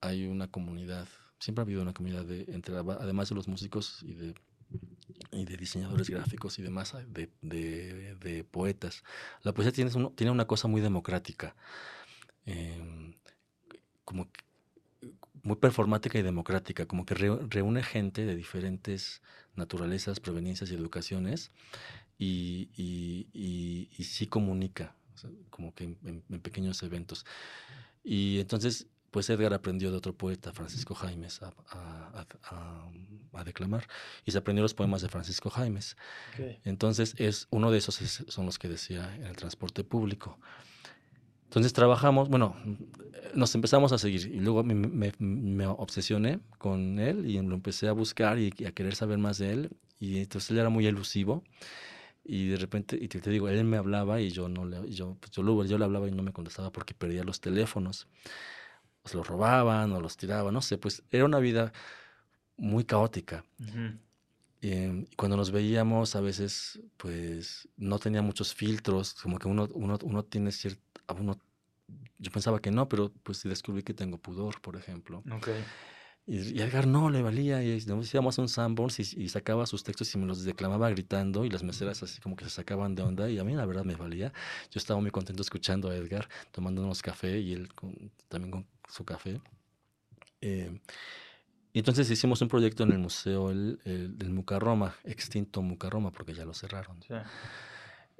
hay 0.00 0.26
una 0.26 0.48
comunidad, 0.50 1.06
siempre 1.38 1.60
ha 1.62 1.64
habido 1.64 1.82
una 1.82 1.92
comunidad 1.92 2.24
de, 2.24 2.44
entre, 2.48 2.76
además 2.76 3.28
de 3.28 3.34
los 3.34 3.48
músicos 3.48 4.02
y 4.02 4.14
de 4.14 4.34
y 5.32 5.44
de 5.44 5.56
diseñadores 5.56 6.10
gráficos 6.10 6.58
y 6.58 6.62
demás, 6.62 6.94
de, 7.08 7.30
de- 7.42 8.14
de 8.16 8.44
poetas. 8.44 9.02
La 9.42 9.52
poesía 9.52 9.72
tiene, 9.72 9.90
tiene 10.14 10.30
una 10.30 10.46
cosa 10.46 10.68
muy 10.68 10.80
democrática, 10.80 11.54
em, 12.46 13.14
como 14.04 14.30
que- 14.30 14.44
muy 15.42 15.56
performática 15.56 16.18
y 16.18 16.22
democrática, 16.22 16.86
como 16.86 17.04
que 17.06 17.14
reu- 17.14 17.46
reúne 17.48 17.82
gente 17.82 18.24
de 18.26 18.36
diferentes 18.36 19.22
naturalezas, 19.54 20.20
proveniencias 20.20 20.70
y 20.70 20.74
educaciones 20.74 21.50
y, 22.18 22.68
y- 22.76 23.28
y- 23.32 23.88
y 23.96 24.04
sí 24.04 24.26
comunica, 24.26 24.94
o 25.14 25.18
sea, 25.18 25.30
como 25.50 25.74
que 25.74 25.84
en- 25.84 25.98
en- 26.04 26.24
en 26.28 26.40
pequeños 26.40 26.82
eventos. 26.82 27.24
Y 28.04 28.40
entonces, 28.40 28.86
pues 29.18 29.30
Edgar 29.30 29.52
aprendió 29.52 29.90
de 29.90 29.96
otro 29.96 30.12
poeta, 30.12 30.52
Francisco 30.52 30.94
Jaimes, 30.94 31.42
a, 31.42 31.48
a- 31.70 32.20
a- 32.20 32.26
a- 32.54 33.40
a 33.40 33.42
declamar. 33.44 33.88
Y 34.24 34.30
se 34.30 34.38
aprendió 34.38 34.62
los 34.62 34.74
poemas 34.74 35.02
de 35.02 35.08
Francisco 35.08 35.50
Jaimes. 35.50 35.96
Entonces, 36.62 37.16
es, 37.18 37.48
uno 37.50 37.72
de 37.72 37.78
esos 37.78 38.00
es- 38.00 38.24
son 38.28 38.46
los 38.46 38.60
que 38.60 38.68
decía 38.68 39.12
en 39.16 39.24
el 39.24 39.34
transporte 39.34 39.82
público. 39.82 40.38
Entonces 41.46 41.72
trabajamos, 41.72 42.28
bueno, 42.28 42.54
nos 43.34 43.52
empezamos 43.56 43.90
a 43.90 43.98
seguir 43.98 44.26
y 44.32 44.38
luego 44.38 44.62
me, 44.62 44.74
me- 44.76 45.12
me 45.18 45.66
obsesioné 45.66 46.38
con 46.58 47.00
él 47.00 47.26
y 47.28 47.40
lo 47.42 47.56
empecé 47.56 47.88
a 47.88 47.92
buscar 47.92 48.38
y, 48.38 48.54
y 48.56 48.66
a 48.66 48.72
querer 48.72 48.94
saber 48.94 49.18
más 49.18 49.38
de 49.38 49.50
él. 49.52 49.70
Y 49.98 50.18
entonces 50.18 50.52
él 50.52 50.58
era 50.58 50.68
muy 50.68 50.86
elusivo 50.86 51.42
Y 52.24 52.48
de 52.50 52.56
repente, 52.58 52.96
y 53.00 53.08
te, 53.08 53.20
te 53.20 53.30
digo, 53.30 53.48
él 53.48 53.64
me 53.64 53.78
hablaba 53.78 54.20
y 54.20 54.30
yo 54.30 54.48
no 54.48 54.64
le, 54.66 54.88
yo, 54.90 55.16
pues 55.18 55.32
yo, 55.32 55.42
lo- 55.42 55.64
yo 55.64 55.76
le 55.78 55.84
hablaba 55.86 56.06
y 56.06 56.12
no 56.12 56.22
me 56.22 56.32
contestaba 56.32 56.70
porque 56.70 56.92
perdía 56.94 57.24
los 57.24 57.40
teléfonos. 57.40 58.06
Se 59.08 59.16
los 59.16 59.26
robaban 59.26 59.92
o 59.92 60.00
los 60.00 60.16
tiraban, 60.16 60.54
no 60.54 60.62
sé, 60.62 60.78
pues 60.78 61.02
era 61.10 61.24
una 61.24 61.38
vida 61.38 61.72
muy 62.56 62.84
caótica. 62.84 63.44
Ujú. 63.60 63.98
Eh, 64.60 65.06
y 65.10 65.14
cuando 65.16 65.36
nos 65.36 65.50
veíamos, 65.50 66.16
a 66.16 66.20
veces, 66.20 66.80
pues 66.96 67.68
no 67.76 67.98
tenía 67.98 68.22
muchos 68.22 68.54
filtros, 68.54 69.14
como 69.14 69.38
que 69.38 69.48
uno, 69.48 69.68
uno, 69.72 69.98
uno 70.02 70.24
tiene 70.24 70.50
cierto, 70.50 70.80
uno, 71.16 71.38
yo 72.18 72.30
pensaba 72.32 72.60
que 72.60 72.70
no, 72.70 72.88
pero 72.88 73.12
pues 73.22 73.42
descubrí 73.44 73.82
que 73.82 73.94
tengo 73.94 74.18
pudor, 74.18 74.60
por 74.60 74.76
ejemplo. 74.76 75.22
Ok. 75.30 75.48
Y, 76.26 76.60
Edgar 76.60 76.86
no 76.86 77.08
le 77.08 77.22
valía, 77.22 77.62
y 77.62 77.80
nos 77.86 78.12
íbamos 78.12 78.38
a 78.38 78.42
un 78.42 78.48
Sanborns 78.48 78.98
y, 79.00 79.22
y 79.22 79.28
sacaba 79.30 79.64
sus 79.64 79.82
textos 79.82 80.14
y 80.14 80.18
me 80.18 80.26
los 80.26 80.44
declamaba 80.44 80.90
gritando, 80.90 81.44
y 81.46 81.50
las 81.50 81.62
meseras 81.62 82.02
así 82.02 82.20
como 82.20 82.36
que 82.36 82.44
se 82.44 82.50
sacaban 82.50 82.94
de 82.94 83.02
onda, 83.02 83.30
y 83.30 83.38
a 83.38 83.44
mí 83.44 83.54
la 83.54 83.64
verdad 83.64 83.84
me 83.84 83.94
valía. 83.94 84.32
Yo 84.70 84.78
estaba 84.78 85.00
muy 85.00 85.10
contento 85.10 85.40
escuchando 85.40 85.88
a 85.88 85.96
Edgar, 85.96 86.28
tomándonos 86.50 87.00
café, 87.00 87.38
y 87.38 87.54
él 87.54 87.72
con- 87.72 88.10
también 88.28 88.50
con 88.50 88.66
su 88.88 89.04
café. 89.04 89.40
Eh, 90.40 90.80
y 91.72 91.78
entonces 91.80 92.10
hicimos 92.10 92.40
un 92.42 92.48
proyecto 92.48 92.82
en 92.84 92.92
el 92.92 92.98
museo 92.98 93.50
el, 93.50 93.78
el- 93.84 94.18
del 94.18 94.30
Mucarroma, 94.30 94.96
extinto 95.04 95.62
Mucarroma, 95.62 96.10
porque 96.12 96.34
ya 96.34 96.44
lo 96.44 96.54
cerraron. 96.54 97.02
Sí. 97.02 97.14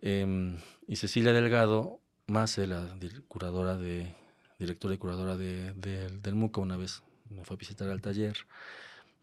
Em, 0.00 0.58
y 0.86 0.96
Cecilia 0.96 1.32
Delgado, 1.32 2.00
más 2.26 2.56
la 2.58 2.96
curadora 3.26 3.76
de, 3.76 4.14
directora 4.58 4.94
y 4.94 4.98
curadora 4.98 5.36
de, 5.36 5.72
de- 5.74 6.08
del 6.18 6.34
MUCA, 6.34 6.60
una 6.60 6.76
vez 6.76 7.02
me 7.30 7.44
fue 7.44 7.54
a 7.54 7.58
visitar 7.58 7.88
al 7.88 8.00
taller, 8.00 8.36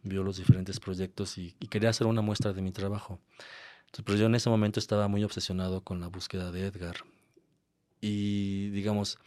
vio 0.04 0.24
los 0.24 0.38
diferentes 0.38 0.80
proyectos 0.80 1.38
y, 1.38 1.56
y 1.60 1.68
quería 1.68 1.90
hacer 1.90 2.08
una 2.08 2.22
muestra 2.22 2.52
de 2.54 2.62
mi 2.62 2.72
trabajo. 2.72 3.20
Entonces, 3.86 4.04
pero 4.06 4.18
yo 4.18 4.26
en 4.26 4.36
ese 4.36 4.50
momento 4.50 4.80
estaba 4.80 5.08
muy 5.08 5.24
obsesionado 5.24 5.82
con 5.82 6.00
la 6.02 6.08
búsqueda 6.08 6.52
de 6.52 6.68
Edgar. 6.68 6.98
Y 8.02 8.70
digamos, 8.72 9.18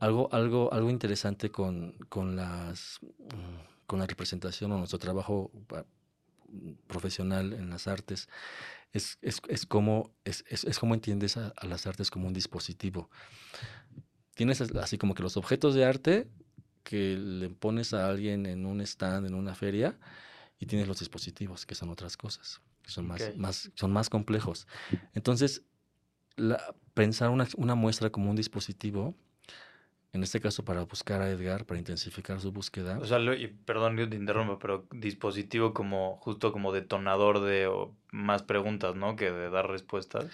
algo, 0.00 0.28
algo, 0.32 0.72
algo 0.72 0.90
interesante 0.90 1.50
con, 1.50 1.92
con, 2.08 2.34
las, 2.36 2.98
mm, 3.02 3.86
con 3.86 3.98
la 4.00 4.06
representación 4.06 4.72
o 4.72 4.78
nuestro 4.78 4.98
trabajo 4.98 5.50
pa- 5.68 5.86
profesional 6.88 7.52
en 7.52 7.70
las 7.70 7.86
artes 7.86 8.28
es, 8.92 9.18
es, 9.22 9.40
es 9.48 9.66
como, 9.66 10.10
es, 10.24 10.44
es, 10.48 10.64
es 10.64 10.78
como 10.80 10.94
entiendes 10.94 11.36
a, 11.36 11.52
a 11.56 11.66
las 11.66 11.86
artes 11.86 12.10
como 12.10 12.26
un 12.26 12.32
dispositivo. 12.34 13.08
Tienes 14.34 14.60
as- 14.60 14.74
así 14.76 14.98
como 14.98 15.14
que 15.14 15.22
los 15.22 15.36
objetos 15.36 15.74
de 15.74 15.84
arte 15.84 16.28
que 16.82 17.16
le 17.16 17.50
pones 17.50 17.92
a 17.94 18.08
alguien 18.08 18.46
en 18.46 18.66
un 18.66 18.80
stand, 18.80 19.26
en 19.26 19.34
una 19.34 19.54
feria, 19.54 19.98
y 20.58 20.66
tienes 20.66 20.88
los 20.88 20.98
dispositivos, 20.98 21.66
que 21.66 21.74
son 21.74 21.88
otras 21.90 22.16
cosas, 22.16 22.60
que 22.82 22.90
son, 22.90 23.06
más, 23.06 23.20
más, 23.36 23.70
son 23.74 23.92
más 23.92 24.08
complejos. 24.10 24.66
Entonces, 25.14 25.62
la- 26.36 26.74
pensar 26.94 27.30
una, 27.30 27.46
una 27.56 27.74
muestra 27.74 28.10
como 28.10 28.30
un 28.30 28.36
dispositivo, 28.36 29.14
en 30.12 30.22
este 30.22 30.40
caso 30.40 30.64
para 30.64 30.82
buscar 30.84 31.22
a 31.22 31.30
Edgar, 31.30 31.64
para 31.66 31.78
intensificar 31.78 32.40
su 32.40 32.50
búsqueda, 32.52 32.98
O 32.98 33.06
sea, 33.06 33.18
lo- 33.18 33.34
y 33.34 33.46
perdón 33.46 33.96
que 33.96 34.06
te 34.06 34.16
interrumpa, 34.16 34.58
pero 34.58 34.86
dispositivo 34.92 35.72
como 35.72 36.16
justo 36.16 36.52
como 36.52 36.72
detonador 36.72 37.40
de 37.40 37.66
o, 37.68 37.94
más 38.10 38.42
preguntas, 38.42 38.96
¿no? 38.96 39.14
Que 39.14 39.30
de 39.30 39.50
dar 39.50 39.68
respuestas. 39.68 40.26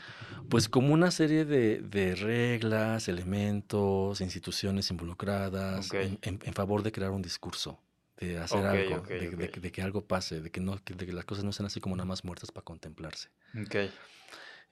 Pues 0.49 0.69
como 0.71 0.95
una 0.95 1.11
serie 1.11 1.45
de, 1.45 1.81
de 1.81 2.15
reglas, 2.15 3.07
elementos, 3.09 4.21
instituciones 4.23 4.91
involucradas 4.91 5.91
en, 6.07 6.19
en- 6.23 6.41
en 6.43 6.55
favor 6.55 6.83
de 6.83 6.93
crear 6.93 7.11
un 7.11 7.21
discurso, 7.23 7.79
de 8.19 8.39
hacer 8.39 8.65
algo, 8.65 9.03
de, 9.19 9.37
de 9.61 9.73
que 9.73 9.83
algo 9.83 10.07
pase, 10.07 10.41
de 10.41 10.51
que, 10.51 10.61
no, 10.61 10.83
que- 10.83 10.95
de 10.95 11.05
que 11.05 11.13
las 11.13 11.27
cosas 11.27 11.45
no 11.45 11.53
sean 11.53 11.67
así 11.67 11.81
como 11.81 11.97
nada 11.97 12.07
más 12.07 12.25
muertas 12.25 12.51
para 12.51 12.65
contemplarse. 12.65 13.29
Ok. 13.61 13.77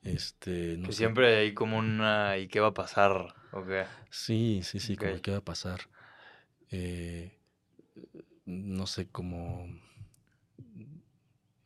Este, 0.04 0.76
no 0.78 0.86
que 0.86 0.92
sé. 0.92 0.98
siempre 0.98 1.36
hay 1.36 1.54
como 1.54 1.78
una 1.78 2.36
¿y 2.38 2.48
qué 2.48 2.60
va 2.60 2.68
a 2.68 2.74
pasar? 2.74 3.34
Ok. 3.52 3.70
Sí, 4.10 4.60
sí, 4.62 4.78
sí, 4.80 4.96
como 4.96 5.14
Ok. 5.14 5.22
qué 5.22 5.30
va 5.32 5.38
a 5.38 5.44
pasar. 5.44 5.80
Eh, 6.70 7.38
no 8.46 8.86
sé, 8.86 9.08
como 9.08 9.66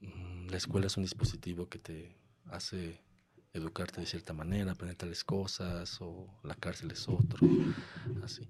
mm, 0.01 0.49
la 0.51 0.57
escuela 0.57 0.87
es 0.87 0.97
un 0.97 1.03
dispositivo 1.05 1.69
que 1.69 1.79
te 1.79 2.17
hace 2.51 3.01
educarte 3.53 4.01
de 4.01 4.07
cierta 4.07 4.33
manera, 4.33 4.73
aprender 4.73 4.97
tales 4.97 5.25
cosas, 5.25 5.99
o 6.01 6.29
la 6.43 6.55
cárcel 6.55 6.91
es 6.93 7.09
otro, 7.09 7.45
así. 8.23 8.49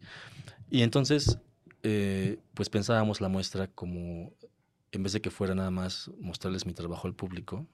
Y 0.70 0.82
entonces, 0.82 1.38
eh, 1.82 2.38
pues 2.54 2.68
pensábamos 2.70 3.20
la 3.20 3.28
muestra 3.28 3.68
como, 3.68 4.32
en 4.92 5.02
vez 5.02 5.12
de 5.12 5.20
que 5.20 5.30
fuera 5.30 5.54
nada 5.54 5.70
más 5.70 6.10
mostrarles 6.20 6.66
mi 6.66 6.74
trabajo 6.74 7.06
al 7.06 7.14
público, 7.14 7.66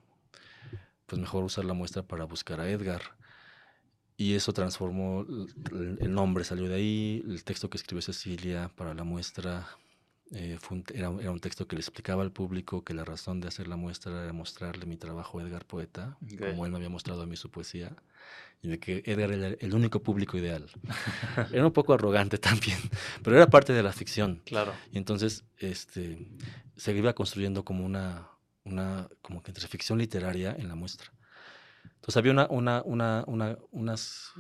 pues 1.07 1.21
mejor 1.21 1.45
usar 1.45 1.65
la 1.65 1.75
muestra 1.75 2.03
para 2.03 2.25
buscar 2.25 2.61
a 2.61 2.69
Edgar. 2.71 3.03
Y 4.17 4.35
eso 4.35 4.53
transformó, 4.53 5.27
el, 5.73 6.15
nombre 6.15 6.45
salió 6.45 6.69
de 6.69 6.77
ahí, 6.77 7.25
el 7.27 7.43
texto 7.43 7.69
que 7.69 7.77
escribió 7.77 8.01
Cecilia 8.01 8.71
para 8.77 8.95
la 8.95 9.03
muestra 9.05 9.67
eh, 10.33 10.57
fue 10.61 10.79
un- 10.79 10.85
era, 10.95 11.11
un- 11.11 11.21
era 11.21 11.31
un 11.33 11.39
texto 11.41 11.67
que 11.69 11.77
le 11.77 11.81
explicaba 11.81 12.23
al 12.23 12.31
público 12.33 12.83
que 12.83 12.95
la 12.95 13.05
razón 13.05 13.41
de 13.41 13.49
hacer 13.49 13.69
la 13.69 13.77
muestra 13.77 14.23
era 14.25 14.33
mostrarle 14.33 14.87
mi 14.87 14.97
trabajo 14.97 15.39
a 15.39 15.43
Edgar 15.43 15.65
Poeta, 15.67 16.17
Ok. 16.23 16.39
como 16.51 16.65
él 16.65 16.71
me 16.73 16.79
había 16.79 16.89
mostrado 16.89 17.23
a 17.23 17.27
mí 17.27 17.37
su 17.37 17.51
poesía, 17.51 17.95
y 18.63 18.69
de 18.69 18.79
que 18.81 19.03
Edgar 19.05 19.31
era 19.33 19.49
el 19.49 19.75
único 19.75 20.03
público 20.03 20.39
ideal. 20.39 20.67
era 21.53 21.67
un 21.67 21.73
poco 21.73 21.93
arrogante 21.93 22.39
también, 22.39 22.79
pero 23.23 23.37
era 23.37 23.49
parte 23.49 23.73
de 23.73 23.83
la 23.83 23.93
ficción. 23.93 24.41
Claro. 24.47 24.73
Y 24.93 24.99
entonces 24.99 25.45
este, 25.59 26.27
se 26.77 26.93
iba 26.97 27.13
construyendo 27.15 27.65
como 27.65 27.85
una, 27.85 28.29
una 28.65 29.09
como 29.23 29.43
que 29.43 29.51
entre 29.51 29.69
ficción 29.69 29.99
literaria 29.99 30.55
en 30.59 30.69
la 30.69 30.75
muestra. 30.75 31.13
Entonces 32.05 32.17
había 32.17 32.33
una, 32.33 32.47
una, 32.51 32.83
una, 32.85 33.25
una, 33.27 33.59
unas... 33.71 34.33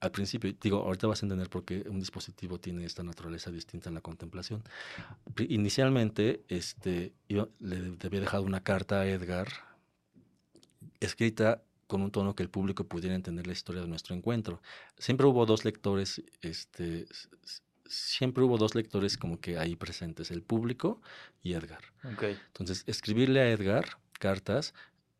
Al 0.00 0.10
principio, 0.10 0.52
digo, 0.60 0.78
ahorita 0.78 1.06
vas 1.06 1.22
a 1.22 1.26
entender 1.26 1.48
por 1.48 1.64
qué 1.64 1.84
un 1.88 2.00
dispositivo 2.00 2.58
tiene 2.58 2.84
esta 2.84 3.04
naturaleza 3.04 3.52
distinta 3.52 3.88
en 3.88 3.94
la 3.94 4.00
contemplación. 4.00 4.64
Inicialmente, 5.48 6.42
este, 6.48 7.12
yo 7.28 7.50
le, 7.60 7.96
había 8.04 8.20
dejado 8.20 8.42
una 8.42 8.64
carta 8.64 9.00
a 9.00 9.06
Edgar, 9.06 9.48
escrita 10.98 11.62
con 11.86 12.02
un 12.02 12.10
tono 12.10 12.34
que 12.34 12.42
el 12.42 12.50
público 12.50 12.84
pudiera 12.84 13.14
entender 13.14 13.46
la 13.46 13.52
historia 13.52 13.82
de 13.82 13.86
nuestro 13.86 14.16
encuentro. 14.16 14.60
Siempre 14.98 15.26
hubo 15.26 15.46
dos 15.46 15.64
lectores, 15.64 16.22
este, 16.40 17.06
siempre 17.92 18.42
hubo 18.42 18.58
dos 18.58 18.74
lectores 18.74 19.16
como 19.16 19.40
que 19.40 19.58
ahí 19.58 19.76
presentes, 19.76 20.30
el 20.30 20.42
público 20.42 21.00
y 21.42 21.52
Edgar. 21.54 21.82
Ok. 22.04 22.24
Entonces, 22.48 22.84
escribirle 22.86 23.40
a 23.40 23.50
Edgar 23.50 23.98
cartas, 24.18 24.74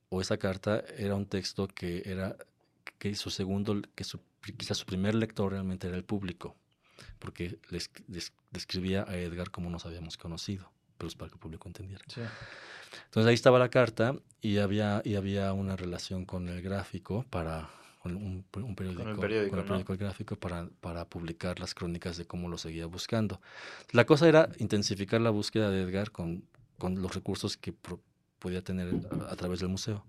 o 0.09 0.21
esa 0.21 0.37
carta 0.37 0.85
era 0.97 1.15
un 1.15 1.27
texto 1.27 1.69
que 1.69 2.03
era 2.05 2.37
que 2.99 3.15
su 3.15 3.31
segundo, 3.31 3.81
que 3.95 4.05
su, 4.05 4.21
quizás 4.59 4.79
su 4.79 4.87
primer 4.87 5.15
lector 5.15 5.53
realmente 5.53 5.89
era 5.89 5.97
el 5.97 6.05
público, 6.05 6.57
porque 7.19 7.59
le 7.71 7.79
esc- 7.79 8.05
des- 8.07 8.33
describía 8.51 9.05
a 9.09 9.17
Edgar 9.17 9.51
como 9.51 9.71
nos 9.71 9.87
habíamos 9.87 10.17
conocido, 10.17 10.71
pero 10.99 11.09
es 11.09 11.15
para 11.15 11.31
que 11.31 11.35
el 11.35 11.41
público 11.41 11.69
entendiera. 11.69 12.05
Sí. 12.09 12.21
Entonces 13.07 13.29
ahí 13.29 13.35
estaba 13.35 13.59
la 13.59 13.71
carta 13.71 14.15
y 14.41 14.59
había, 14.59 15.01
y 15.05 15.15
había 15.17 15.53
una 15.53 15.77
relación 15.77 16.25
con 16.27 16.49
el 16.49 16.63
gráfico 16.63 17.25
para 17.31 17.71
con 18.03 18.17
un, 18.17 18.45
un 18.55 18.75
periódico, 18.75 19.21
periódico, 19.21 19.51
con 19.51 19.59
el 19.61 19.65
¿no? 19.65 19.69
periódico 19.69 19.93
El 19.93 19.99
gráfico 19.99 20.37
para, 20.37 20.69
para 20.81 21.05
publicar 21.05 21.61
las 21.61 21.73
crónicas 21.75 22.17
de 22.17 22.27
cómo 22.27 22.49
lo 22.49 22.59
seguía 22.59 22.87
buscando. 22.87 23.41
La 23.93 24.05
cosa 24.05 24.29
era 24.29 24.49
intensificar 24.59 25.21
la 25.21 25.31
búsqueda 25.31 25.71
de 25.71 25.83
Edgar 25.83 26.11
con, 26.11 26.45
con 26.79 27.01
los 27.01 27.15
recursos 27.15 27.57
que 27.57 27.73
pro- 27.73 28.01
podía 28.41 28.63
tener 28.63 28.93
a, 29.11 29.33
a 29.33 29.37
través 29.37 29.61
del 29.61 29.69
museo. 29.69 30.05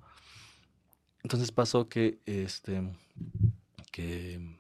Entonces 1.22 1.52
pasó 1.52 1.88
que 1.88 2.18
este 2.26 2.82
que, 3.92 4.58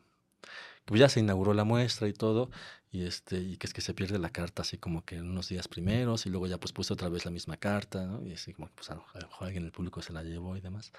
que 0.86 0.98
ya 0.98 1.10
se 1.10 1.20
inauguró 1.20 1.54
la 1.54 1.64
muestra 1.64 2.08
y 2.08 2.14
todo, 2.14 2.52
y 2.92 3.04
este, 3.04 3.40
y 3.40 3.58
que 3.58 3.66
es 3.66 3.74
que 3.74 3.82
se 3.82 3.96
pierde 3.96 4.20
la 4.20 4.30
carta 4.30 4.62
así 4.62 4.78
como 4.78 5.04
que 5.04 5.16
en 5.16 5.28
unos 5.30 5.50
días 5.50 5.68
primeros, 5.68 6.28
y 6.28 6.30
luego 6.30 6.46
ya 6.46 6.60
pues 6.60 6.72
puse 6.72 6.94
otra 6.94 7.10
vez 7.10 7.26
la 7.26 7.32
misma 7.32 7.58
carta, 7.58 8.06
¿no? 8.06 8.24
Y 8.26 8.34
así 8.34 8.54
como 8.54 8.68
que 8.68 8.74
pues 8.76 8.92
a 8.92 8.96
lo 8.96 9.02
mejor 9.02 9.48
alguien 9.48 9.64
del 9.64 9.72
público 9.72 10.02
se 10.04 10.14
la 10.14 10.22
llevó 10.22 10.56
y 10.56 10.62
demás. 10.62 10.92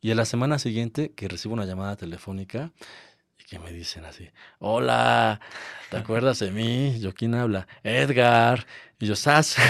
Y 0.00 0.10
a 0.10 0.14
la 0.14 0.24
semana 0.24 0.58
siguiente 0.58 1.12
que 1.14 1.28
recibo 1.28 1.54
una 1.54 1.64
llamada 1.64 1.96
telefónica 1.96 2.72
y 3.38 3.44
que 3.44 3.58
me 3.58 3.72
dicen 3.72 4.04
así, 4.04 4.28
hola, 4.58 5.40
¿te 5.90 5.96
acuerdas 5.98 6.38
de 6.40 6.50
mí? 6.52 6.98
¿Yo 7.00 7.14
quién 7.14 7.34
habla? 7.34 7.68
Edgar. 7.82 8.66
Y 9.00 9.06
yo, 9.06 9.16
Sas. 9.16 9.56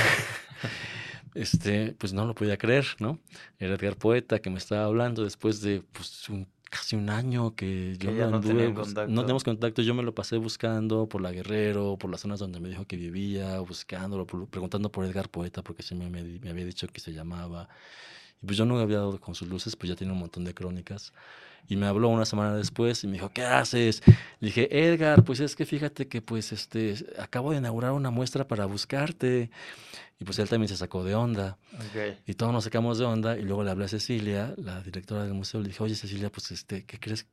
Este, 1.35 1.93
pues 1.99 2.13
no 2.15 2.25
lo 2.25 2.35
podía 2.35 2.57
creer, 2.57 2.87
¿no? 2.99 3.19
Era 3.59 3.75
Edgar 3.75 3.97
Poeta 3.97 4.39
que 4.39 4.51
me 4.51 4.59
estaba 4.59 4.85
hablando 4.87 5.23
después 5.23 5.61
de 5.61 5.83
pues, 5.93 6.29
un- 6.31 6.49
casi 6.71 6.97
un 6.97 7.11
año 7.11 7.55
que 7.55 7.97
yo 7.99 8.11
Que 8.11 8.17
no 8.25 8.37
anduve 8.37 8.73
contacto. 8.73 9.13
No 9.13 9.21
tenemos 9.23 9.45
contacto, 9.45 9.83
yo 9.83 9.95
me 9.95 10.03
lo 10.03 10.15
pasé 10.15 10.37
buscando 10.39 11.09
por 11.09 11.21
la 11.21 11.33
Guerrero, 11.33 11.97
por 11.99 12.11
las 12.11 12.23
zonas 12.23 12.39
donde 12.41 12.59
me 12.61 12.69
dijo 12.71 12.87
que 12.87 12.97
vivía, 12.97 13.61
buscándolo, 13.61 14.27
preguntando 14.27 14.91
por 14.91 15.05
Edgar 15.05 15.29
Poeta, 15.29 15.63
porque 15.63 15.83
sí 15.83 15.95
me, 15.95 16.09
me, 16.11 16.23
me 16.23 16.51
había 16.51 16.65
dicho 16.65 16.89
que 16.89 17.01
se 17.01 17.13
llamaba. 17.13 17.69
Y 18.43 18.47
pues 18.47 18.59
yo 18.59 18.65
no 18.65 18.79
había 18.79 18.99
dado 18.99 19.21
con 19.21 19.35
sus 19.35 19.49
luces, 19.49 19.77
pues 19.77 19.89
ya 19.91 19.97
tiene 19.97 20.13
un 20.13 20.19
montón 20.19 20.45
de 20.45 20.55
crónicas. 20.55 21.13
Y 21.69 21.77
me 21.77 21.87
habló 21.87 22.09
una 22.09 22.25
semana 22.25 22.55
después 22.55 23.03
y 23.03 23.09
me 23.09 23.15
dijo, 23.15 23.31
¿qué 23.31 23.43
haces? 23.45 24.03
Le 24.41 24.49
dije, 24.49 24.69
Edgar, 24.71 25.25
pues 25.25 25.41
es 25.41 25.57
que 25.57 25.67
fíjate 25.67 26.07
que 26.07 26.23
pues 26.23 26.53
este, 26.53 26.95
acabo 27.19 27.51
de 27.51 27.59
inaugurar 27.59 27.93
una 27.93 28.11
muestra 28.11 28.47
para 28.47 28.67
buscarte. 28.67 29.51
Y 30.19 30.25
pues 30.25 30.39
él 30.39 30.49
también 30.49 30.69
se 30.69 30.79
sacó 30.79 31.05
de 31.05 31.15
onda. 31.15 31.59
Ok. 31.75 32.17
Y 32.27 32.35
todos 32.35 32.51
nos 32.51 32.65
sacamos 32.65 32.99
de 32.99 33.05
onda 33.05 33.37
y 33.37 33.43
luego 33.43 33.63
le 33.63 33.71
hablé 33.71 33.85
a 33.85 33.89
Cecilia, 33.89 34.55
la 34.57 34.81
directora 34.81 35.25
del 35.25 35.35
museo, 35.35 35.61
le 35.61 35.69
dije, 35.69 35.83
oye 35.83 35.95
Cecilia, 35.95 36.31
pues 36.33 36.51
este, 36.53 36.87
¿qué 36.87 36.99
crees 36.99 37.27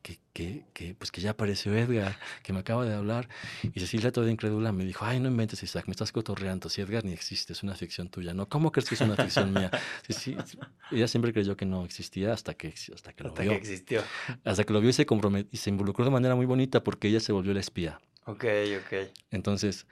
que, 0.00 0.18
que, 0.32 0.64
que, 0.72 0.94
pues 0.94 1.12
que 1.12 1.20
ya 1.20 1.32
apareció 1.32 1.76
Edgar, 1.76 2.18
que 2.42 2.54
me 2.54 2.60
acaba 2.60 2.86
de 2.86 2.94
hablar? 2.94 3.28
Y 3.62 3.80
Cecilia 3.80 4.12
toda 4.12 4.30
incrédula 4.30 4.72
me 4.72 4.86
dijo, 4.86 5.04
ay, 5.04 5.20
no 5.20 5.28
inventes 5.28 5.62
Isaac, 5.62 5.84
me 5.88 5.90
estás 5.92 6.10
cotorreando, 6.10 6.70
si 6.70 6.80
Edgar 6.80 7.04
ni 7.04 7.12
existe, 7.12 7.52
es 7.52 7.62
una 7.62 7.74
ficción 7.74 8.08
tuya, 8.08 8.32
¿no? 8.32 8.48
¿Cómo 8.48 8.72
crees 8.72 8.88
que 8.88 8.94
es 8.94 9.02
una 9.02 9.14
ficción 9.16 9.52
mía? 9.52 9.70
Sí, 10.08 10.14
sí, 10.14 10.36
sí. 10.46 10.58
Ella 10.90 11.08
siempre 11.08 11.34
creyó 11.34 11.54
que 11.54 11.66
no 11.66 11.84
existía 11.84 12.32
hasta 12.32 12.54
que, 12.54 12.72
hasta 12.94 13.12
que 13.12 13.24
lo 13.24 13.28
Hasta 13.30 13.42
vio. 13.42 13.50
que 13.52 13.58
existió. 13.58 14.02
Hasta 14.42 14.64
que 14.64 14.72
lo 14.72 14.80
vio 14.80 14.88
y 14.88 14.94
se 14.94 15.04
comprometió 15.04 15.50
y 15.52 15.58
se 15.58 15.68
involucró 15.68 16.04
de 16.06 16.10
manera 16.10 16.34
muy 16.34 16.46
bonita 16.46 16.82
porque 16.82 17.08
ella 17.08 17.20
se 17.20 17.32
volvió 17.32 17.52
la 17.52 17.60
espía. 17.60 18.00
Ok, 18.24 18.44
ok. 18.78 19.10
Entonces 19.30 19.86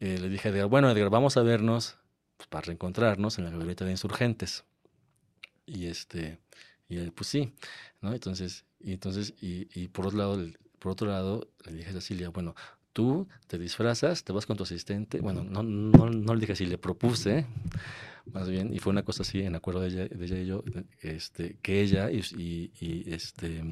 eh, 0.00 0.18
le 0.20 0.28
dije 0.28 0.48
a 0.48 0.52
Edgar, 0.52 0.66
bueno, 0.66 0.90
Edgar, 0.90 1.10
vamos 1.10 1.36
a 1.36 1.42
vernos 1.42 1.96
pues, 2.36 2.48
para 2.48 2.62
reencontrarnos 2.66 3.38
en 3.38 3.44
la 3.44 3.50
glorieta 3.50 3.84
de 3.84 3.92
insurgentes. 3.92 4.64
Y 5.66 5.86
este, 5.86 6.38
y 6.88 6.96
él, 6.98 7.12
pues 7.12 7.28
sí, 7.28 7.52
¿no? 8.02 8.12
Entonces, 8.12 8.64
y 8.80 8.92
entonces, 8.92 9.34
y, 9.40 9.68
y 9.80 9.88
por 9.88 10.06
otro 10.06 10.18
lado, 10.18 10.38
por 10.78 10.92
otro 10.92 11.08
lado, 11.08 11.48
le 11.64 11.72
dije 11.72 11.90
a 11.90 11.94
Cecilia, 11.94 12.28
bueno, 12.28 12.54
tú 12.92 13.26
te 13.46 13.58
disfrazas, 13.58 14.24
te 14.24 14.32
vas 14.32 14.44
con 14.46 14.56
tu 14.56 14.64
asistente. 14.64 15.20
Bueno, 15.20 15.42
no, 15.42 15.62
no, 15.62 16.10
no 16.10 16.34
le 16.34 16.40
dije 16.40 16.52
así, 16.52 16.66
le 16.66 16.76
propuse, 16.76 17.46
más 18.32 18.48
bien, 18.48 18.72
y 18.74 18.78
fue 18.78 18.90
una 18.92 19.02
cosa 19.04 19.22
así, 19.22 19.40
en 19.42 19.54
acuerdo 19.54 19.80
de 19.80 19.88
ella, 19.88 20.08
de 20.08 20.24
ella 20.24 20.38
y 20.38 20.46
yo, 20.46 20.62
este, 21.00 21.56
que 21.62 21.80
ella 21.80 22.10
y, 22.10 22.20
y- 22.36 22.70
y, 22.80 23.12
este 23.14 23.62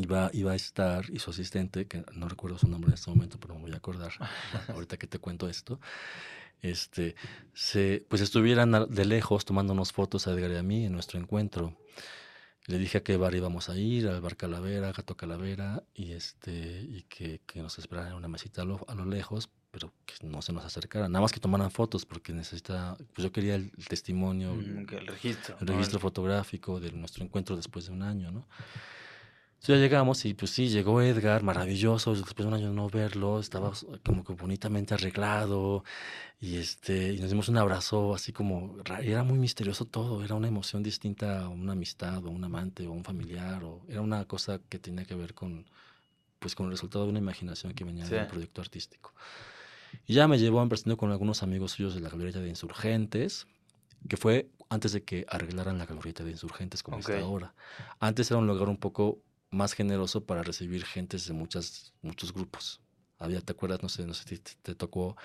iba, 0.00 0.30
iba 0.32 0.52
a 0.52 0.54
estar, 0.54 1.04
y 1.10 1.18
su 1.18 1.30
asistente, 1.30 1.86
que 1.86 2.04
no 2.12 2.28
recuerdo 2.28 2.58
su 2.58 2.68
nombre 2.68 2.88
en 2.88 2.94
este 2.94 3.10
momento, 3.10 3.38
pero 3.38 3.54
me 3.54 3.62
voy 3.62 3.72
a 3.72 3.76
acordar 3.76 4.12
ahorita 4.68 4.96
que 4.96 5.06
te 5.06 5.18
cuento 5.18 5.48
esto, 5.48 5.80
este, 6.62 7.14
se, 7.52 8.04
pues 8.08 8.22
estuvieran 8.22 8.86
de 8.88 9.04
lejos 9.04 9.44
tomándonos 9.44 9.92
fotos 9.92 10.26
a 10.26 10.32
Edgar 10.32 10.50
y 10.50 10.56
a 10.56 10.62
mí 10.62 10.86
en 10.86 10.92
nuestro 10.92 11.20
encuentro. 11.20 11.76
Le 12.66 12.78
dije 12.78 12.96
a 12.96 13.02
qué 13.02 13.18
bar 13.18 13.34
íbamos 13.34 13.68
a 13.68 13.76
ir, 13.76 14.08
al 14.08 14.22
bar 14.22 14.38
Calavera, 14.38 14.90
Gato 14.92 15.14
Calavera, 15.18 15.82
y 15.94 16.12
este, 16.12 16.80
y 16.80 17.02
que, 17.02 17.42
que 17.44 17.60
nos 17.60 17.78
esperaran 17.78 18.12
en 18.12 18.16
una 18.16 18.28
mesita 18.28 18.62
a 18.62 18.64
lo, 18.64 18.80
a 18.88 18.94
lo 18.94 19.04
lejos, 19.04 19.50
pero 19.70 19.92
que 20.06 20.14
no 20.26 20.40
se 20.40 20.54
nos 20.54 20.64
acercaran, 20.64 21.12
nada 21.12 21.20
más 21.20 21.32
que 21.32 21.40
tomaran 21.40 21.70
fotos, 21.70 22.06
porque 22.06 22.32
necesita, 22.32 22.96
pues 23.12 23.22
yo 23.22 23.30
quería 23.32 23.56
el, 23.56 23.70
el 23.76 23.86
testimonio, 23.86 24.54
Mm, 24.54 24.86
el 24.94 25.06
registro. 25.06 25.58
el 25.60 25.66
¿no? 25.66 25.72
registro 25.74 26.00
fotográfico 26.00 26.80
de 26.80 26.90
nuestro 26.92 27.22
encuentro 27.22 27.54
después 27.56 27.84
de 27.84 27.92
un 27.92 28.02
año, 28.02 28.30
¿no? 28.30 28.46
Entonces 29.64 29.80
ya 29.80 29.82
llegamos 29.86 30.22
y 30.26 30.34
pues 30.34 30.50
sí, 30.50 30.68
llegó 30.68 31.00
Edgar, 31.00 31.42
maravilloso, 31.42 32.12
después 32.14 32.36
de 32.36 32.44
un 32.48 32.52
año 32.52 32.68
de 32.68 32.74
no 32.74 32.90
verlo, 32.90 33.40
estaba 33.40 33.72
como 34.04 34.22
que 34.22 34.34
bonitamente 34.34 34.92
arreglado 34.92 35.84
y 36.38 36.56
este, 36.58 37.14
y 37.14 37.18
nos 37.18 37.30
dimos 37.30 37.48
un 37.48 37.56
abrazo 37.56 38.14
así 38.14 38.30
como, 38.30 38.76
ra- 38.84 39.00
era 39.00 39.22
muy 39.22 39.38
misterioso 39.38 39.86
todo, 39.86 40.22
era 40.22 40.34
una 40.34 40.48
emoción 40.48 40.82
distinta 40.82 41.44
a 41.44 41.48
una 41.48 41.72
amistad 41.72 42.26
o 42.26 42.30
un 42.30 42.44
amante 42.44 42.86
o 42.86 42.92
un 42.92 43.04
familiar, 43.04 43.64
o 43.64 43.80
era 43.88 44.02
una 44.02 44.26
cosa 44.26 44.60
que 44.68 44.78
tenía 44.78 45.06
que 45.06 45.14
ver 45.14 45.32
con, 45.32 45.64
pues 46.40 46.54
con 46.54 46.66
el 46.66 46.72
resultado 46.72 47.04
de 47.06 47.10
una 47.12 47.20
imaginación 47.20 47.72
que 47.72 47.84
venía 47.84 48.04
de 48.06 48.18
un 48.18 48.24
Sí. 48.26 48.28
proyecto 48.28 48.60
artístico. 48.60 49.14
Y 50.06 50.12
ya 50.12 50.28
me 50.28 50.38
llevó, 50.38 50.62
me 50.62 50.68
presentó 50.68 50.98
con 50.98 51.10
algunos 51.10 51.42
amigos 51.42 51.72
suyos 51.72 51.94
de 51.94 52.02
la 52.02 52.10
Glorieta 52.10 52.40
de 52.40 52.50
Insurgentes, 52.50 53.46
que 54.10 54.18
fue 54.18 54.50
antes 54.68 54.92
de 54.92 55.02
que 55.04 55.24
arreglaran 55.26 55.78
la 55.78 55.86
Glorieta 55.86 56.22
de 56.22 56.32
Insurgentes 56.32 56.82
como 56.82 56.98
Ok. 56.98 57.08
está 57.08 57.20
ahora. 57.20 57.54
Antes 57.98 58.30
era 58.30 58.36
un 58.40 58.46
lugar 58.46 58.68
un 58.68 58.76
poco 58.76 59.20
más 59.54 59.72
generoso 59.72 60.24
para 60.24 60.42
recibir 60.42 60.84
gentes 60.84 61.26
de 61.26 61.32
muchas, 61.32 61.92
muchos 62.02 62.32
grupos. 62.32 62.80
Había, 63.18 63.40
¿te 63.40 63.52
acuerdas? 63.52 63.82
No 63.82 63.88
sé, 63.88 64.04
no 64.06 64.12
sé 64.12 64.24
si 64.28 64.38
te, 64.38 64.50
te 64.60 64.74
tocó 64.74 65.16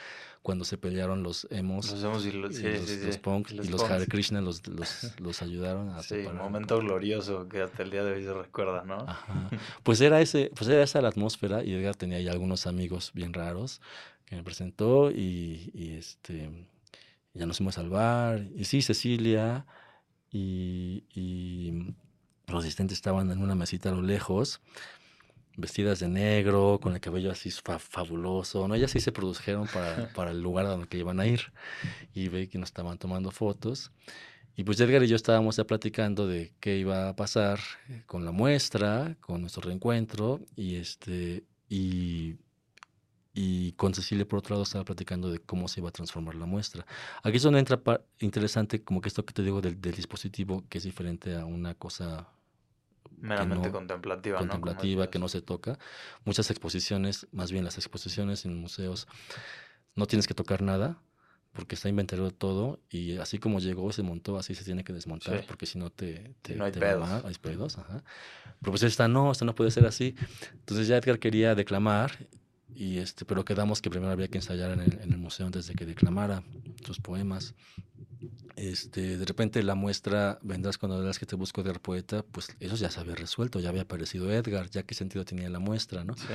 cuando 0.41 0.63
se 0.63 0.77
pelearon 0.77 1.23
los 1.23 1.47
emos, 1.49 1.89
Los 1.91 2.03
hemos 2.03 2.25
y 2.25 2.31
los, 2.31 2.55
sí, 2.55 2.63
los, 2.63 2.87
sí, 2.87 3.05
los 3.05 3.15
sí. 3.15 3.21
punk, 3.21 3.51
y 3.51 3.67
los. 3.67 3.81
Hare 3.83 4.07
Krishna 4.07 4.41
los, 4.41 4.61
los, 5.19 5.41
ayudaron 5.41 5.89
a 5.89 6.01
Sí, 6.03 6.09
separar. 6.09 6.35
momento 6.35 6.77
glorioso 6.79 7.49
que 7.49 7.61
hasta 7.61 7.83
el 7.83 7.89
día 7.89 8.03
de 8.03 8.13
hoy 8.13 8.23
se 8.23 8.33
recuerda, 8.33 8.83
¿no? 8.85 8.99
Ajá. 8.99 9.49
Pues 9.83 9.99
era 10.01 10.21
ese, 10.21 10.51
pues 10.55 10.69
era 10.69 10.83
esa 10.83 11.01
la 11.01 11.09
atmósfera 11.09 11.63
y 11.63 11.73
Edgar 11.73 11.95
tenía 11.95 12.21
ya 12.21 12.31
algunos 12.31 12.67
amigos 12.67 13.11
bien 13.13 13.33
raros 13.33 13.81
que 14.25 14.35
me 14.35 14.43
presentó 14.43 15.09
y, 15.11 15.71
y, 15.73 15.95
este 15.97 16.49
ya 17.33 17.45
nos 17.47 17.57
fuimos 17.57 17.77
al 17.79 17.89
bar 17.89 18.45
y 18.55 18.65
sí 18.65 18.81
Cecilia 18.83 19.65
y, 20.31 21.03
y 21.13 21.95
los 22.51 22.63
asistentes 22.63 22.97
estaban 22.97 23.31
en 23.31 23.39
una 23.41 23.55
mesita 23.55 23.89
a 23.89 23.93
lo 23.93 24.01
lejos 24.01 24.61
vestidas 25.57 25.99
de 25.99 26.07
negro 26.07 26.79
con 26.81 26.93
el 26.93 27.01
cabello 27.01 27.31
así 27.31 27.51
fa- 27.51 27.79
fabuloso 27.79 28.65
no 28.67 28.75
ellas 28.75 28.91
sí 28.91 29.01
se 29.01 29.11
produjeron 29.11 29.67
para, 29.67 30.07
para 30.15 30.31
el 30.31 30.41
lugar 30.41 30.65
a 30.65 30.69
donde 30.69 30.97
iban 30.97 31.19
a 31.19 31.27
ir. 31.27 31.51
Y 32.13 32.29
ve 32.29 32.47
que 32.47 32.57
nos 32.57 32.69
estaban 32.69 32.97
tomando 32.97 33.31
fotos. 33.31 33.91
Y 34.55 34.63
pues 34.63 34.79
Edgar 34.79 35.03
y 35.03 35.07
yo 35.07 35.15
estábamos 35.15 35.55
ya 35.57 35.63
platicando 35.65 36.27
de 36.27 36.51
qué 36.59 36.77
iba 36.77 37.07
a 37.09 37.15
pasar 37.15 37.59
eh, 37.89 38.03
con 38.05 38.25
la 38.25 38.31
muestra, 38.31 39.15
con 39.21 39.39
nuestro 39.41 39.61
reencuentro, 39.61 40.41
y 40.55 40.75
este, 40.75 41.43
y, 41.69 42.35
y 43.33 43.71
con 43.73 43.93
Cecilia 43.93 44.27
por 44.27 44.39
otro 44.39 44.55
lado 44.55 44.63
estaba 44.63 44.83
platicando 44.83 45.29
de 45.31 45.39
cómo 45.39 45.67
se 45.69 45.79
iba 45.79 45.89
a 45.89 45.93
transformar 45.93 46.35
la 46.35 46.45
muestra. 46.45 46.85
Aquí 47.23 47.37
es 47.37 47.43
donde 47.43 47.59
entra 47.59 47.79
interesante 48.19 48.83
como 48.83 48.99
que 49.01 49.07
esto 49.07 49.25
que 49.25 49.33
te 49.33 49.43
digo 49.43 49.61
del, 49.61 49.79
del 49.79 49.95
dispositivo, 49.95 50.65
que 50.67 50.79
es 50.79 50.83
diferente 50.83 51.35
a 51.37 51.45
una 51.45 51.73
cosa 51.75 52.27
Meramente 53.21 53.67
no- 53.67 53.73
contemplativa, 53.73 54.39
contemplativa 54.39 55.09
que 55.09 55.19
no 55.19 55.27
se 55.27 55.41
toca. 55.41 55.77
Muchas 56.25 56.49
exposiciones, 56.51 57.27
más 57.31 57.51
bien 57.51 57.63
las 57.65 57.77
exposiciones 57.77 58.45
en 58.45 58.55
museos, 58.55 59.07
no 59.95 60.05
tienes 60.05 60.27
que 60.27 60.33
tocar 60.33 60.61
nada 60.61 61.01
porque 61.51 61.75
está 61.75 61.89
inventado 61.89 62.29
todo 62.31 62.79
y 62.89 63.17
así 63.17 63.39
como 63.39 63.59
llegó, 63.59 63.91
se 63.91 64.03
montó, 64.03 64.37
así 64.37 64.53
se 64.55 64.63
tiene 64.63 64.83
que 64.83 64.93
desmontar 64.93 65.39
Sí. 65.41 65.45
porque 65.47 65.65
si 65.65 65.79
no 65.79 65.89
te, 65.89 66.35
te, 66.43 66.55
no 66.55 66.65
hay 66.65 66.71
te 66.71 66.79
pedos. 66.79 67.09
hay 67.25 67.35
pedos. 67.35 67.77
Ajá. 67.77 68.03
Pero 68.59 68.71
pues 68.71 68.83
esta 68.83 69.07
no, 69.07 69.31
esta 69.31 69.45
no 69.45 69.55
puede 69.55 69.71
ser 69.71 69.85
así. 69.85 70.15
Entonces 70.53 70.87
ya 70.87 70.97
Edgar 70.97 71.17
quería 71.19 71.55
declamar 71.55 72.27
y 72.73 72.99
este, 72.99 73.25
pero 73.25 73.43
quedamos 73.43 73.81
que 73.81 73.89
primero 73.89 74.11
había 74.11 74.27
que 74.27 74.37
ensayar 74.37 74.71
en 74.71 74.81
el, 74.81 74.99
en 75.01 75.11
el 75.11 75.17
museo 75.17 75.47
antes 75.47 75.65
de 75.67 75.73
que 75.73 75.85
declamara 75.85 76.43
sus 76.85 76.99
poemas. 77.01 77.55
Este, 78.55 79.17
de 79.17 79.25
repente 79.25 79.63
la 79.63 79.75
muestra 79.75 80.39
Vendrás 80.41 80.77
cuando 80.77 80.99
verás 80.99 81.19
que 81.19 81.25
te 81.25 81.35
busco 81.35 81.63
de 81.63 81.73
poeta, 81.75 82.23
pues 82.23 82.49
eso 82.59 82.75
ya 82.75 82.91
se 82.91 82.99
había 82.99 83.15
resuelto, 83.15 83.59
ya 83.59 83.69
había 83.69 83.83
aparecido 83.83 84.31
Edgar, 84.31 84.69
ya 84.69 84.83
qué 84.83 84.93
sentido 84.93 85.23
tenía 85.23 85.49
la 85.49 85.59
muestra, 85.59 86.03
¿no? 86.03 86.15
Sí. 86.15 86.27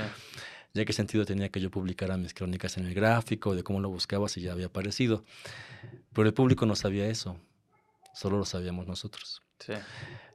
Ya 0.72 0.84
qué 0.84 0.92
sentido 0.92 1.24
tenía 1.24 1.50
que 1.50 1.60
yo 1.60 1.70
publicara 1.70 2.16
mis 2.16 2.34
crónicas 2.34 2.78
en 2.78 2.86
el 2.86 2.94
gráfico, 2.94 3.54
de 3.54 3.62
cómo 3.62 3.80
lo 3.80 3.90
buscaba 3.90 4.28
si 4.28 4.40
ya 4.40 4.52
había 4.52 4.66
aparecido. 4.66 5.24
Pero 6.12 6.26
el 6.26 6.34
público 6.34 6.66
no 6.66 6.74
sabía 6.74 7.06
eso, 7.06 7.36
solo 8.14 8.38
lo 8.38 8.44
sabíamos 8.44 8.86
nosotros. 8.86 9.42
Sí. 9.60 9.74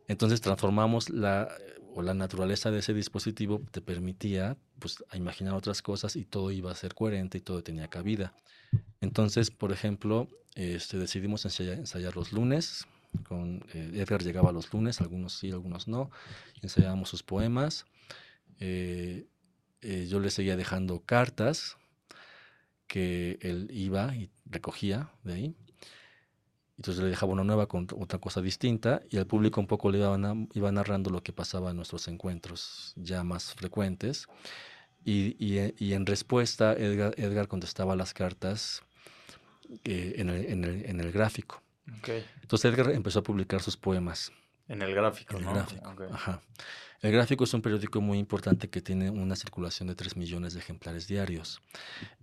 Entonces 0.08 0.42
transformamos 0.42 1.10
la, 1.10 1.50
o 1.94 2.02
la 2.02 2.14
naturaleza 2.14 2.72
de 2.72 2.80
ese 2.80 2.94
dispositivo, 2.94 3.62
te 3.72 3.82
permitía 3.82 4.58
pues, 4.80 5.04
imaginar 5.14 5.56
otras 5.56 5.82
cosas 5.82 6.16
y 6.16 6.26
todo 6.26 6.52
iba 6.52 6.72
a 6.72 6.76
ser 6.76 6.94
coherente 6.94 7.38
y 7.38 7.42
todo 7.42 7.64
tenía 7.64 7.88
cabida. 7.90 8.34
Entonces, 9.02 9.52
por 9.52 9.72
ejemplo, 9.72 10.28
este, 10.56 10.98
decidimos 10.98 11.46
ensayar, 11.46 12.16
los 12.16 12.32
lunes. 12.32 12.88
Con, 13.28 13.66
eh, 13.74 13.92
Edgar 13.96 14.22
llegaba 14.24 14.52
los 14.52 14.72
lunes, 14.72 15.02
algunos 15.02 15.34
sí, 15.34 15.52
algunos 15.52 15.88
no. 15.88 16.12
Ensayábamos 16.62 17.10
sus 17.10 17.24
poemas. 17.24 17.86
eh, 18.60 19.28
eh, 19.82 20.08
yo 20.10 20.20
le 20.20 20.30
seguía 20.30 20.58
dejando 20.58 21.00
cartas 21.06 21.78
que 22.88 23.38
él 23.42 23.70
iba 23.72 24.14
y 24.16 24.30
recogía 24.46 25.12
de 25.24 25.34
ahí. 25.34 25.56
Entonces 26.78 27.04
le 27.04 27.10
dejaba 27.10 27.34
una 27.34 27.44
nueva 27.44 27.68
con 27.68 27.88
otra 27.98 28.20
cosa 28.20 28.42
distinta 28.42 29.02
y 29.10 29.18
al 29.18 29.28
público 29.28 29.60
un 29.60 29.68
poco 29.68 29.92
le 29.92 30.00
iba, 30.00 30.18
iba 30.54 30.72
narrando 30.72 31.10
lo 31.10 31.22
que 31.22 31.34
pasaba 31.34 31.72
en 31.72 31.76
nuestros 31.76 32.08
encuentros 32.08 32.94
ya 32.96 33.24
más 33.24 33.54
frecuentes. 33.54 34.28
Y, 35.06 35.58
en 35.94 36.06
respuesta 36.06 36.74
Edgar 36.74 37.48
contestaba 37.48 37.96
las 37.96 38.14
cartas 38.14 38.84
eh, 39.84 40.14
en, 40.18 40.30
el, 40.30 40.46
en 40.46 40.64
el- 40.64 40.86
en 40.86 41.00
el 41.00 41.12
gráfico. 41.12 41.62
Ok. 42.00 42.10
Entonces 42.42 42.72
Edgar 42.74 42.92
empezó 42.92 43.20
a 43.20 43.24
publicar 43.24 43.62
sus 43.62 43.78
poemas. 43.78 44.32
En 44.68 44.82
el 44.82 44.94
gráfico, 44.94 45.34
En 45.38 45.40
el 45.40 45.46
¿no? 45.46 45.54
gráfico. 45.54 45.90
Ok. 45.90 46.02
Ajá. 46.12 46.42
El 47.02 47.14
gráfico 47.14 47.46
es 47.46 47.54
un 47.54 47.62
periódico 47.62 48.02
muy 48.02 48.18
importante 48.20 48.70
que 48.70 48.82
tiene 48.82 49.10
una 49.10 49.36
circulación 49.38 49.88
de 49.88 49.96
3 49.96 50.18
millones 50.18 50.54
de 50.54 50.60
ejemplares 50.60 51.08
diarios 51.08 51.62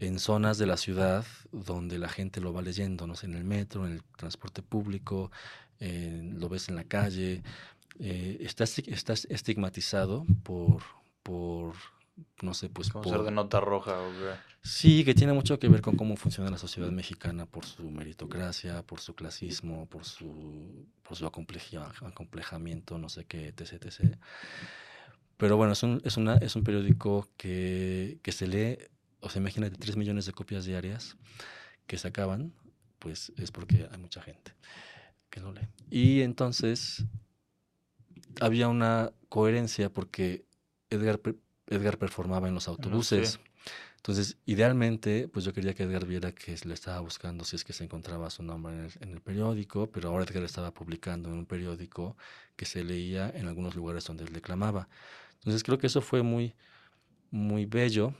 en 0.00 0.18
zonas 0.18 0.58
de 0.58 0.66
la 0.66 0.76
ciudad 0.76 1.24
donde 1.50 1.98
la 1.98 2.10
gente 2.10 2.40
lo 2.42 2.52
va 2.52 2.60
leyendo, 2.60 3.06
no 3.06 3.14
sé, 3.16 3.24
en 3.26 3.34
el 3.34 3.44
metro, 3.44 3.86
en 3.86 3.92
el 3.94 4.02
transporte 4.18 4.62
público, 4.62 5.32
eh, 5.80 6.20
lo 6.34 6.48
ves 6.50 6.68
en 6.68 6.76
la 6.76 6.84
calle. 6.84 7.42
eh, 7.98 8.36
está, 8.40 8.64
está 8.64 9.14
estigmatizado 9.14 10.26
por, 10.42 10.82
por, 11.22 11.74
no 12.42 12.54
sé, 12.54 12.68
pues 12.68 12.90
Como 12.90 13.04
por... 13.04 13.12
ser 13.12 13.22
de 13.24 13.30
nota 13.30 13.60
roja, 13.60 14.00
o 14.00 14.10
qué? 14.10 14.34
Sí, 14.62 15.04
que 15.04 15.14
tiene 15.14 15.32
mucho 15.32 15.58
que 15.58 15.68
ver 15.68 15.80
con 15.80 15.96
cómo 15.96 16.16
funciona 16.16 16.50
la 16.50 16.58
sociedad 16.58 16.90
mexicana 16.90 17.46
por 17.46 17.64
su 17.64 17.90
meritocracia, 17.90 18.82
por 18.82 19.00
su 19.00 19.14
clasismo, 19.14 19.86
por 19.86 20.04
su, 20.04 20.86
por 21.02 21.16
su 21.16 21.24
acompleja- 21.26 21.92
acomplejamiento, 22.04 22.98
no 22.98 23.08
sé 23.08 23.24
qué, 23.26 23.48
etc, 23.48 23.84
etc. 23.84 24.18
Pero 25.36 25.56
bueno, 25.56 25.72
es 25.74 25.82
un, 25.82 26.00
es 26.04 26.16
una, 26.16 26.36
es 26.38 26.56
un 26.56 26.64
periódico 26.64 27.28
que, 27.36 28.18
que 28.22 28.32
se 28.32 28.48
lee, 28.48 28.78
o 29.20 29.28
sea, 29.28 29.40
imagínate, 29.40 29.76
3 29.76 29.96
millones 29.96 30.26
de 30.26 30.32
copias 30.32 30.64
diarias 30.64 31.16
que 31.86 31.98
se 31.98 32.08
acaban 32.08 32.52
pues 32.98 33.32
es 33.36 33.52
porque 33.52 33.86
hay 33.90 33.98
mucha 33.98 34.20
gente 34.22 34.54
que 35.30 35.40
lo 35.40 35.52
lee. 35.52 35.68
Y 35.90 36.22
entonces 36.22 37.04
había 38.40 38.68
una 38.68 39.12
coherencia 39.28 39.90
porque 39.92 40.44
Edgar, 40.90 41.20
Edgar 41.66 41.98
performaba 41.98 42.48
en 42.48 42.54
los 42.54 42.68
autobuses. 42.68 43.40
Entonces, 43.96 44.36
idealmente, 44.46 45.26
pues 45.28 45.44
yo 45.44 45.52
quería 45.52 45.74
que 45.74 45.82
Edgar 45.82 46.06
viera 46.06 46.30
que 46.32 46.56
le 46.64 46.74
estaba 46.74 47.00
buscando 47.00 47.44
si 47.44 47.56
es 47.56 47.64
que 47.64 47.72
se 47.72 47.82
encontraba 47.82 48.30
su 48.30 48.44
nombre 48.44 48.72
en 48.74 48.84
el, 48.84 48.92
en 49.00 49.10
el 49.10 49.20
periódico, 49.20 49.90
pero 49.90 50.10
ahora 50.10 50.24
Edgar 50.24 50.44
estaba 50.44 50.72
publicando 50.72 51.28
en 51.28 51.34
un 51.38 51.46
periódico 51.46 52.16
que 52.54 52.66
se 52.66 52.84
leía 52.84 53.28
en 53.30 53.48
algunos 53.48 53.74
lugares 53.74 54.04
donde 54.04 54.22
él 54.24 54.32
declamaba. 54.32 54.88
Entonces, 55.34 55.64
creo 55.64 55.78
que 55.78 55.88
eso 55.88 56.00
fue 56.02 56.22
muy, 56.22 56.54
muy 57.32 57.66
bello, 57.66 58.14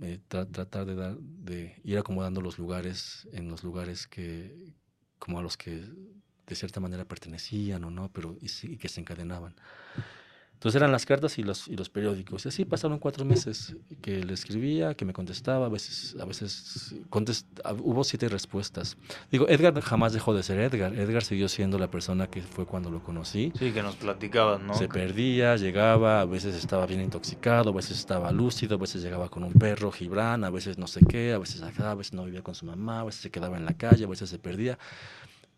eh, 0.00 0.20
tra- 0.30 0.50
tratar 0.50 0.86
de, 0.86 0.94
dar, 0.94 1.18
de 1.18 1.78
ir 1.84 1.98
acomodando 1.98 2.40
los 2.40 2.58
lugares 2.58 3.28
en 3.32 3.48
los 3.48 3.62
lugares 3.62 4.06
que, 4.06 4.72
como 5.18 5.38
a 5.38 5.42
los 5.42 5.58
que 5.58 5.82
de 6.46 6.54
cierta 6.54 6.80
manera 6.80 7.04
pertenecían 7.04 7.84
o 7.84 7.90
no, 7.90 8.10
pero 8.10 8.38
y, 8.40 8.46
y 8.72 8.78
que 8.78 8.88
se 8.88 9.00
encadenaban. 9.00 9.54
Entonces 10.56 10.80
eran 10.80 10.90
las 10.90 11.04
cartas 11.04 11.38
y 11.38 11.42
los, 11.42 11.68
y 11.68 11.76
los 11.76 11.90
periódicos. 11.90 12.46
Y 12.46 12.48
así 12.48 12.64
pasaron 12.64 12.98
cuatro 12.98 13.26
meses 13.26 13.76
que 14.00 14.24
le 14.24 14.32
escribía, 14.32 14.94
que 14.94 15.04
me 15.04 15.12
contestaba, 15.12 15.66
a 15.66 15.68
veces, 15.68 16.16
a 16.18 16.24
veces 16.24 16.94
contest- 17.10 17.44
ah, 17.62 17.74
hubo 17.74 18.02
siete 18.04 18.26
respuestas. 18.30 18.96
Digo, 19.30 19.46
Edgar 19.50 19.78
jamás 19.82 20.14
dejó 20.14 20.32
de 20.34 20.42
ser 20.42 20.58
Edgar. 20.60 20.94
Edgar 20.94 21.22
siguió 21.22 21.48
siendo 21.50 21.78
la 21.78 21.90
persona 21.90 22.28
que 22.28 22.40
fue 22.40 22.64
cuando 22.64 22.90
lo 22.90 23.02
conocí. 23.02 23.52
Sí, 23.58 23.70
que 23.72 23.82
nos 23.82 23.96
platicabas, 23.96 24.60
¿no? 24.62 24.72
Se 24.74 24.88
perdía, 24.88 25.56
llegaba, 25.56 26.22
a 26.22 26.24
veces 26.24 26.54
estaba 26.56 26.86
bien 26.86 27.02
intoxicado, 27.02 27.70
a 27.70 27.72
veces 27.74 27.98
estaba 27.98 28.32
lúcido, 28.32 28.76
a 28.76 28.78
veces 28.78 29.02
llegaba 29.02 29.28
con 29.28 29.44
un 29.44 29.52
perro, 29.52 29.92
Gibran, 29.92 30.42
a 30.42 30.50
veces 30.50 30.78
no 30.78 30.86
sé 30.86 31.00
qué, 31.06 31.34
a 31.34 31.38
veces 31.38 31.60
acá, 31.62 31.90
a 31.90 31.94
veces 31.94 32.14
no 32.14 32.24
vivía 32.24 32.42
con 32.42 32.54
su 32.54 32.64
mamá, 32.64 33.00
a 33.00 33.04
veces 33.04 33.20
se 33.20 33.30
quedaba 33.30 33.58
en 33.58 33.66
la 33.66 33.74
calle, 33.74 34.04
a 34.04 34.08
veces 34.08 34.30
se 34.30 34.38
perdía. 34.38 34.78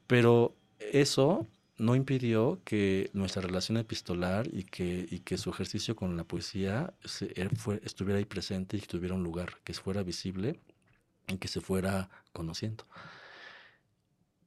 Pero 0.08 0.54
eso 0.92 1.46
no 1.78 1.94
impidió 1.94 2.60
que 2.64 3.10
nuestra 3.12 3.40
relación 3.42 3.78
epistolar 3.78 4.48
y 4.52 4.64
que, 4.64 5.06
y 5.10 5.20
que 5.20 5.38
su 5.38 5.48
ejercicio 5.50 5.94
con 5.96 6.16
la 6.16 6.24
poesía 6.24 6.92
fue- 7.56 7.80
estuviera 7.84 8.18
ahí 8.18 8.24
presente 8.24 8.76
y 8.76 8.80
tuviera 8.80 9.14
un 9.14 9.22
lugar, 9.22 9.60
que 9.64 9.72
fuera 9.74 10.02
visible 10.02 10.60
y 11.28 11.36
que 11.38 11.48
se 11.48 11.60
fuera 11.60 12.10
conociendo. 12.32 12.84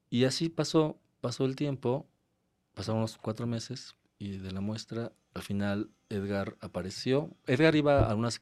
Y 0.10 0.26
así 0.26 0.50
pasó, 0.50 1.00
pasó 1.22 1.46
el 1.46 1.56
tiempo, 1.56 2.06
pasaron 2.74 3.00
unos 3.00 3.18
cuatro 3.18 3.48
meses 3.48 3.96
y 4.20 4.38
de 4.38 4.52
la 4.52 4.62
muestra, 4.62 5.14
al 5.34 5.42
final 5.42 5.90
Edgar 6.10 6.58
apareció. 6.60 7.30
Edgar 7.48 7.76
iba 7.76 8.10
a 8.12 8.16
unas, 8.16 8.42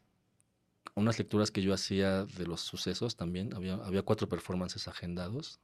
unas 0.95 1.19
lecturas 1.19 1.51
que 1.51 1.61
yo 1.61 1.73
hacía 1.73 2.25
de 2.25 2.47
los 2.47 2.61
sucesos 2.61 3.15
también. 3.15 3.53
Había, 3.53 3.75
había 3.75 4.01
cuatro 4.01 4.27
performances 4.27 4.87
agendados, 4.87 5.59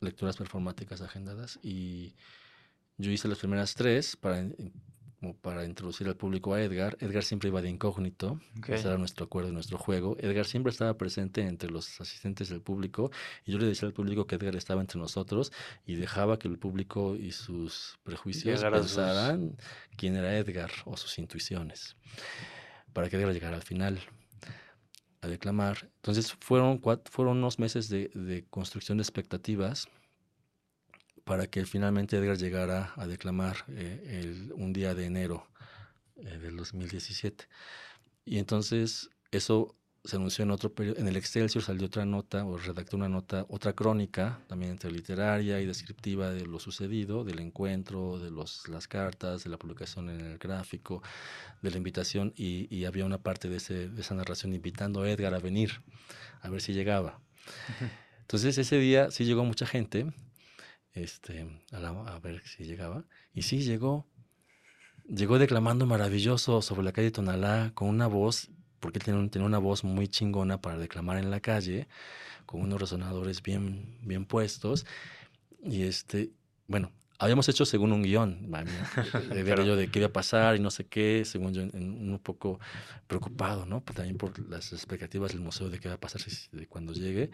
lecturas 0.00 0.36
performáticas 0.36 1.00
agendadas, 1.00 1.58
y 1.62 2.14
yo 2.96 3.10
hice 3.10 3.28
las 3.28 3.38
primeras 3.38 3.74
tres 3.74 4.16
para, 4.16 4.46
como 5.20 5.34
para 5.36 5.64
introducir 5.64 6.06
al 6.06 6.16
público 6.16 6.54
a 6.54 6.62
Edgar. 6.62 6.96
Edgar 7.00 7.24
siempre 7.24 7.48
iba 7.48 7.60
de 7.62 7.68
incógnito, 7.70 8.40
ese 8.74 8.88
era 8.88 8.98
nuestro 8.98 9.24
acuerdo, 9.26 9.50
nuestro 9.52 9.76
juego. 9.78 10.16
Edgar 10.20 10.46
siempre 10.46 10.70
estaba 10.70 10.96
presente 10.96 11.42
entre 11.42 11.70
los 11.70 12.00
asistentes 12.00 12.48
del 12.48 12.60
público 12.60 13.10
y 13.44 13.52
yo 13.52 13.58
le 13.58 13.66
decía 13.66 13.86
al 13.88 13.92
público 13.94 14.26
que 14.26 14.36
Edgar 14.36 14.54
estaba 14.56 14.80
entre 14.80 15.00
nosotros 15.00 15.52
y 15.86 15.96
dejaba 15.96 16.38
que 16.38 16.46
el 16.48 16.58
público 16.58 17.16
y 17.16 17.32
sus 17.32 17.98
prejuicios 18.04 18.60
sus- 18.78 18.86
pensaran 18.96 19.56
quién 19.96 20.14
era 20.16 20.36
Edgar 20.36 20.70
o 20.84 20.96
sus 20.96 21.18
intuiciones 21.18 21.96
para 22.92 23.08
que 23.08 23.16
Edgar 23.16 23.32
llegara 23.32 23.56
al 23.56 23.62
final 23.62 24.00
a 25.20 25.28
declamar. 25.28 25.90
Entonces 25.96 26.32
fueron, 26.40 26.80
fueron 27.10 27.38
unos 27.38 27.58
meses 27.58 27.88
de, 27.88 28.10
de 28.14 28.44
construcción 28.50 28.98
de 28.98 29.02
expectativas 29.02 29.88
para 31.24 31.46
que 31.46 31.66
finalmente 31.66 32.16
Edgar 32.16 32.38
llegara 32.38 32.92
a 32.96 33.06
declamar 33.06 33.56
eh, 33.68 34.22
el- 34.24 34.52
un 34.54 34.72
día 34.72 34.94
de 34.94 35.04
enero 35.06 35.46
eh, 36.16 36.38
del 36.38 36.56
2017. 36.56 37.48
Y 38.24 38.38
entonces 38.38 39.10
eso 39.30 39.74
se 40.08 40.16
anunció 40.16 40.42
en 40.44 40.50
otro 40.50 40.72
en 40.78 41.06
el 41.06 41.16
Excelsior 41.16 41.62
salió 41.62 41.86
otra 41.86 42.06
nota, 42.06 42.42
o 42.46 42.56
redactó 42.56 42.96
una 42.96 43.10
nota, 43.10 43.44
otra 43.50 43.74
crónica, 43.74 44.40
también 44.48 44.72
entre 44.72 44.90
literaria 44.90 45.60
y 45.60 45.66
descriptiva 45.66 46.30
de 46.30 46.46
lo 46.46 46.58
sucedido, 46.58 47.24
del 47.24 47.40
encuentro, 47.40 48.18
de 48.18 48.30
los, 48.30 48.66
las 48.68 48.88
cartas, 48.88 49.44
de 49.44 49.50
la 49.50 49.58
publicación 49.58 50.08
en 50.08 50.20
el 50.22 50.38
gráfico, 50.38 51.02
de 51.60 51.70
la 51.70 51.76
invitación, 51.76 52.32
y, 52.36 52.74
y 52.74 52.86
había 52.86 53.04
una 53.04 53.18
parte 53.18 53.50
de, 53.50 53.56
ese, 53.58 53.90
de 53.90 54.00
esa 54.00 54.14
narración 54.14 54.54
invitando 54.54 55.02
a 55.02 55.10
Edgar 55.10 55.34
a 55.34 55.40
venir, 55.40 55.82
a 56.40 56.48
ver 56.48 56.62
si 56.62 56.72
llegaba. 56.72 57.20
Entonces 58.22 58.56
ese 58.56 58.78
día 58.78 59.10
sí 59.10 59.26
llegó 59.26 59.44
mucha 59.44 59.66
gente, 59.66 60.10
este, 60.94 61.46
a, 61.70 61.80
la- 61.80 61.90
a 61.90 62.18
ver 62.20 62.42
si 62.46 62.64
llegaba, 62.64 63.04
y 63.34 63.42
sí 63.42 63.60
llegó. 63.62 64.06
Llegó 65.06 65.38
declamando 65.38 65.84
maravilloso 65.86 66.60
sobre 66.62 66.82
la 66.82 66.92
calle 66.92 67.10
Tonalá 67.10 67.72
con 67.74 67.88
una 67.88 68.06
voz, 68.06 68.50
porque 68.80 68.98
él 68.98 69.04
tenía, 69.04 69.20
un- 69.20 69.30
tenía 69.30 69.46
una 69.46 69.58
voz 69.58 69.84
muy 69.84 70.08
chingona 70.08 70.60
para 70.60 70.78
declamar 70.78 71.18
en 71.18 71.30
la 71.30 71.40
calle, 71.40 71.88
con 72.46 72.60
unos 72.62 72.80
resonadores 72.80 73.42
bien, 73.42 73.96
bien 74.02 74.24
puestos. 74.24 74.86
Y 75.62 75.82
este, 75.82 76.30
bueno, 76.66 76.92
habíamos 77.18 77.48
hecho 77.48 77.64
según 77.66 77.92
un 77.92 78.02
guion, 78.02 78.48
de 79.34 79.42
ver 79.42 79.58
yo 79.66 79.76
de 79.76 79.88
qué 79.90 79.98
iba 79.98 80.08
a 80.08 80.12
pasar 80.12 80.54
y 80.56 80.60
no 80.60 80.70
sé 80.70 80.86
qué, 80.86 81.24
según 81.24 81.52
yo, 81.52 81.62
en- 81.62 81.70
en- 81.74 82.10
un 82.10 82.18
poco 82.20 82.60
preocupado, 83.06 83.66
¿no? 83.66 83.80
Pues 83.80 83.96
también 83.96 84.16
por 84.16 84.38
las 84.48 84.72
expectativas 84.72 85.32
del 85.32 85.40
museo 85.40 85.68
de 85.68 85.78
qué 85.80 85.88
va 85.88 85.96
a 85.96 86.00
pasar 86.00 86.20
si- 86.20 86.48
de 86.52 86.66
cuando 86.66 86.92
llegue. 86.92 87.30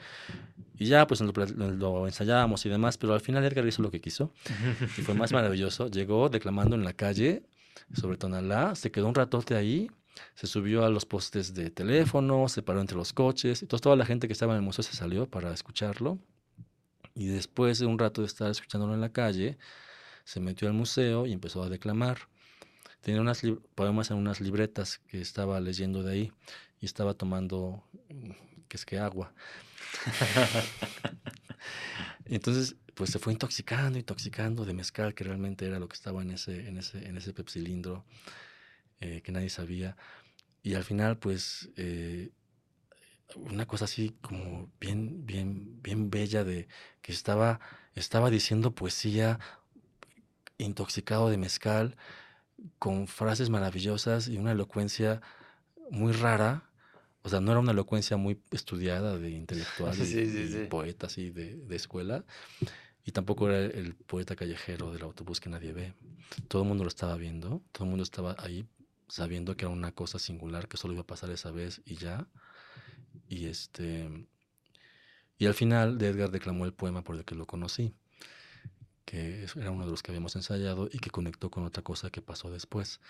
Y 0.78 0.86
ya, 0.86 1.06
pues 1.06 1.20
lo- 1.20 1.32
lo 1.70 2.06
ensayábamos 2.06 2.64
y 2.66 2.68
demás, 2.68 2.96
pero 2.98 3.14
al 3.14 3.20
final 3.20 3.44
Edgar 3.44 3.66
hizo 3.66 3.82
lo 3.82 3.90
que 3.90 4.00
quiso 4.00 4.32
y 4.98 5.02
fue 5.02 5.14
más 5.14 5.32
maravilloso. 5.32 5.88
Llegó 5.88 6.28
declamando 6.28 6.74
en 6.76 6.84
la 6.84 6.94
calle 6.94 7.42
sobre 7.92 8.16
Tonalá, 8.16 8.74
se 8.74 8.90
quedó 8.90 9.06
un 9.08 9.14
ratote 9.14 9.54
ahí, 9.54 9.90
se 10.34 10.46
subió 10.46 10.84
a 10.84 10.90
los 10.90 11.06
postes 11.06 11.54
de 11.54 11.70
teléfono, 11.70 12.48
se 12.48 12.62
paró 12.62 12.80
entre 12.80 12.96
los 12.96 13.12
coches, 13.12 13.62
entonces 13.62 13.82
toda 13.82 13.96
la 13.96 14.06
gente 14.06 14.26
que 14.26 14.32
estaba 14.32 14.52
en 14.52 14.58
el 14.58 14.62
museo 14.62 14.82
se 14.82 14.96
salió 14.96 15.28
para 15.28 15.52
escucharlo. 15.52 16.18
Y 17.14 17.26
después 17.26 17.78
de 17.78 17.86
un 17.86 17.98
rato 17.98 18.22
de 18.22 18.26
estar 18.26 18.50
escuchándolo 18.50 18.94
en 18.94 19.00
la 19.00 19.12
calle, 19.12 19.56
se 20.24 20.40
metió 20.40 20.66
al 20.66 20.74
museo 20.74 21.26
y 21.26 21.32
empezó 21.32 21.62
a 21.62 21.68
declamar. 21.68 22.28
Tenía 23.00 23.20
unas 23.20 23.42
poemas 23.74 24.10
en 24.10 24.16
unas 24.16 24.40
libretas 24.40 24.98
que 25.06 25.20
estaba 25.20 25.60
leyendo 25.60 26.02
de 26.02 26.12
ahí 26.12 26.32
y 26.80 26.86
estaba 26.86 27.14
tomando, 27.14 27.84
mm, 28.08 28.30
que 28.68 28.76
es 28.76 28.84
que 28.84 28.98
agua. 28.98 29.32
Entonces, 32.24 32.76
pues 32.94 33.10
se 33.10 33.18
fue 33.18 33.32
intoxicando, 33.32 33.98
intoxicando 33.98 34.64
de 34.64 34.72
mezcal, 34.72 35.14
que 35.14 35.24
realmente 35.24 35.66
era 35.66 35.78
lo 35.78 35.88
que 35.88 35.94
estaba 35.94 36.22
en 36.22 36.30
ese, 36.30 36.66
en 36.66 36.78
ese, 36.78 37.06
en 37.06 37.16
ese 37.16 37.32
pepsilindro 37.32 38.04
eh, 39.04 39.20
que 39.20 39.32
nadie 39.32 39.50
sabía. 39.50 39.98
Y 40.62 40.74
al 40.76 40.84
final, 40.84 41.18
pues, 41.18 41.68
eh, 41.76 42.30
una 43.36 43.66
cosa 43.66 43.84
así 43.84 44.16
como 44.22 44.70
bien, 44.80 45.26
bien, 45.26 45.82
bien 45.82 46.08
bella 46.08 46.42
de 46.42 46.68
que 47.02 47.12
estaba, 47.12 47.60
estaba 47.94 48.30
diciendo 48.30 48.74
poesía 48.74 49.38
intoxicado 50.56 51.28
de 51.28 51.36
mezcal, 51.36 51.96
con 52.78 53.06
frases 53.06 53.50
maravillosas 53.50 54.28
y 54.28 54.38
una 54.38 54.52
elocuencia 54.52 55.20
muy 55.90 56.12
rara. 56.12 56.70
O 57.20 57.28
sea, 57.28 57.40
no 57.42 57.50
era 57.50 57.60
una 57.60 57.72
elocuencia 57.72 58.16
muy 58.16 58.40
estudiada 58.52 59.18
de 59.18 59.30
intelectual 59.32 59.94
y, 60.00 60.06
Sí, 60.06 60.30
sí, 60.30 60.62
y 60.62 60.66
poeta 60.68 61.08
así 61.08 61.28
de, 61.28 61.56
de 61.56 61.76
escuela. 61.76 62.24
Y 63.04 63.12
tampoco 63.12 63.50
era 63.50 63.58
el 63.58 63.94
poeta 63.94 64.34
callejero 64.34 64.92
del 64.92 65.02
autobús 65.02 65.40
que 65.40 65.50
nadie 65.50 65.74
ve. 65.74 65.92
Todo 66.48 66.62
el 66.62 66.68
mundo 66.68 66.84
lo 66.84 66.88
estaba 66.88 67.16
viendo, 67.16 67.60
todo 67.70 67.84
el 67.84 67.90
mundo 67.90 68.02
estaba 68.02 68.34
ahí 68.38 68.66
sabiendo 69.08 69.56
que 69.56 69.64
era 69.64 69.72
una 69.74 69.92
cosa 69.92 70.18
singular 70.18 70.68
que 70.68 70.76
solo 70.76 70.94
iba 70.94 71.02
a 71.02 71.06
pasar 71.06 71.30
esa 71.30 71.50
vez 71.50 71.82
y 71.84 71.96
ya. 71.96 72.26
Y 73.28 73.46
este 73.46 74.26
y 75.38 75.46
al 75.46 75.54
final 75.54 75.98
de 75.98 76.08
Edgar 76.08 76.30
declamó 76.30 76.64
el 76.64 76.72
poema 76.72 77.02
por 77.02 77.16
el 77.16 77.24
que 77.24 77.34
lo 77.34 77.46
conocí, 77.46 77.92
que 79.04 79.44
es- 79.44 79.56
era 79.56 79.70
uno 79.70 79.84
de 79.84 79.90
los 79.90 80.02
que 80.02 80.10
habíamos 80.12 80.36
ensayado 80.36 80.88
y 80.92 80.98
que 80.98 81.10
conectó 81.10 81.50
con 81.50 81.64
otra 81.64 81.82
cosa 81.82 82.10
que 82.10 82.22
pasó 82.22 82.50
después. 82.50 83.00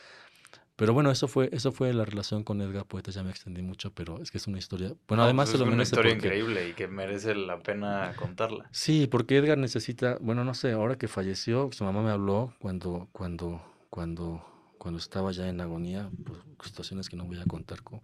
Pero 0.77 0.93
bueno, 0.93 1.13
eso 1.13 1.29
fue 1.29 1.49
eso 1.53 1.71
fue 1.71 1.93
la 1.95 2.05
relación 2.05 2.43
con 2.43 2.61
Edgar 2.61 2.85
Poeta, 2.87 3.13
ya 3.13 3.23
me 3.23 3.31
extendí 3.31 3.63
mucho, 3.63 3.93
pero 3.93 4.21
es 4.21 4.33
que 4.33 4.39
es 4.39 4.47
una 4.49 4.59
historia. 4.59 4.89
Bueno, 5.07 5.23
No, 5.23 5.25
además 5.25 5.49
pues 5.51 5.53
se 5.53 5.59
lo 5.59 5.67
es 5.71 5.73
una 5.75 5.83
historia 5.85 6.13
porque- 6.15 6.27
increíble 6.27 6.69
y 6.69 6.73
que 6.73 6.89
merece 6.89 7.35
la 7.37 7.61
pena 7.61 8.13
contarla. 8.17 8.69
Sí, 8.73 9.07
porque 9.07 9.37
Edgar 9.37 9.57
necesita, 9.59 10.19
bueno, 10.21 10.43
no 10.45 10.53
sé, 10.55 10.73
ahora 10.73 10.97
que 10.99 11.07
falleció, 11.07 11.71
su 11.73 11.85
mamá 11.85 12.03
me 12.03 12.11
habló 12.11 12.55
cuando, 12.59 13.09
cuando, 13.13 13.63
cuando, 13.89 14.45
cuando 14.85 15.01
estaba 15.01 15.33
ya 15.33 15.49
en 15.49 15.63
agonía, 15.63 16.13
por 16.25 16.45
situaciones 16.65 17.11
que 17.11 17.17
no 17.17 17.27
voy 17.27 17.41
a 17.41 17.47
contar, 17.47 17.83
co- 17.83 18.03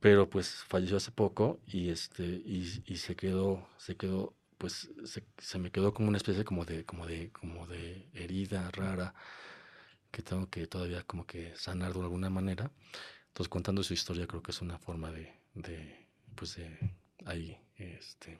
pero 0.00 0.30
pues 0.30 0.64
falleció 0.68 0.96
hace 0.98 1.12
poco 1.12 1.60
y 1.66 1.90
este, 1.90 2.24
y, 2.24 2.82
y 2.86 2.96
se 2.98 3.16
quedó, 3.16 3.68
se 3.78 3.96
quedó, 3.96 4.34
pues 4.58 4.90
se, 5.04 5.24
se 5.38 5.58
me 5.58 5.70
quedó 5.72 5.94
como 5.94 6.08
una 6.08 6.18
especie 6.18 6.44
como 6.44 6.64
de, 6.66 6.84
como 6.86 7.06
de, 7.06 7.30
como 7.32 7.66
de 7.66 8.08
herida 8.14 8.70
rara 8.72 9.14
que 10.10 10.22
tengo 10.22 10.48
que 10.50 10.66
todavía 10.66 11.02
como 11.04 11.26
que 11.26 11.54
sanar 11.56 11.92
de 11.94 12.00
alguna 12.00 12.30
manera. 12.30 12.70
Entonces 13.28 13.48
contando 13.50 13.82
su 13.82 13.94
historia 13.94 14.26
creo 14.28 14.42
que 14.42 14.52
es 14.52 14.62
una 14.62 14.78
forma 14.78 15.12
de, 15.12 15.34
de 15.54 16.08
pues 16.36 16.56
de 16.56 16.78
ahí, 17.26 17.58
este, 17.76 18.38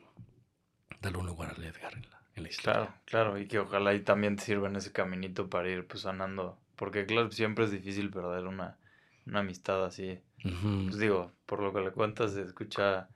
darle 1.02 1.18
un 1.18 1.26
lugar 1.26 1.50
al 1.54 1.62
Edgar 1.64 1.92
en 1.94 2.08
la, 2.10 2.22
en 2.34 2.42
la 2.44 2.48
historia. 2.48 2.80
Claro, 2.80 3.02
claro, 3.04 3.38
y 3.38 3.46
que 3.48 3.58
ojalá 3.58 3.92
y 3.94 4.04
también 4.04 4.36
te 4.36 4.44
sirva 4.44 4.68
en 4.68 4.76
ese 4.76 4.92
caminito 4.92 5.50
para 5.50 5.68
ir 5.68 5.86
pues 5.86 6.02
sanando, 6.02 6.61
porque 6.82 7.06
claro, 7.06 7.30
siempre 7.30 7.64
es 7.64 7.70
difícil 7.70 8.10
perder 8.10 8.48
una, 8.48 8.76
una 9.24 9.38
amistad 9.38 9.84
así. 9.84 10.18
Pues 10.42 10.98
digo, 10.98 11.30
por 11.46 11.60
lo 11.62 11.72
que 11.72 11.80
le 11.80 11.92
cuentas 11.92 12.32
se 12.32 12.42
escucha 12.42 13.08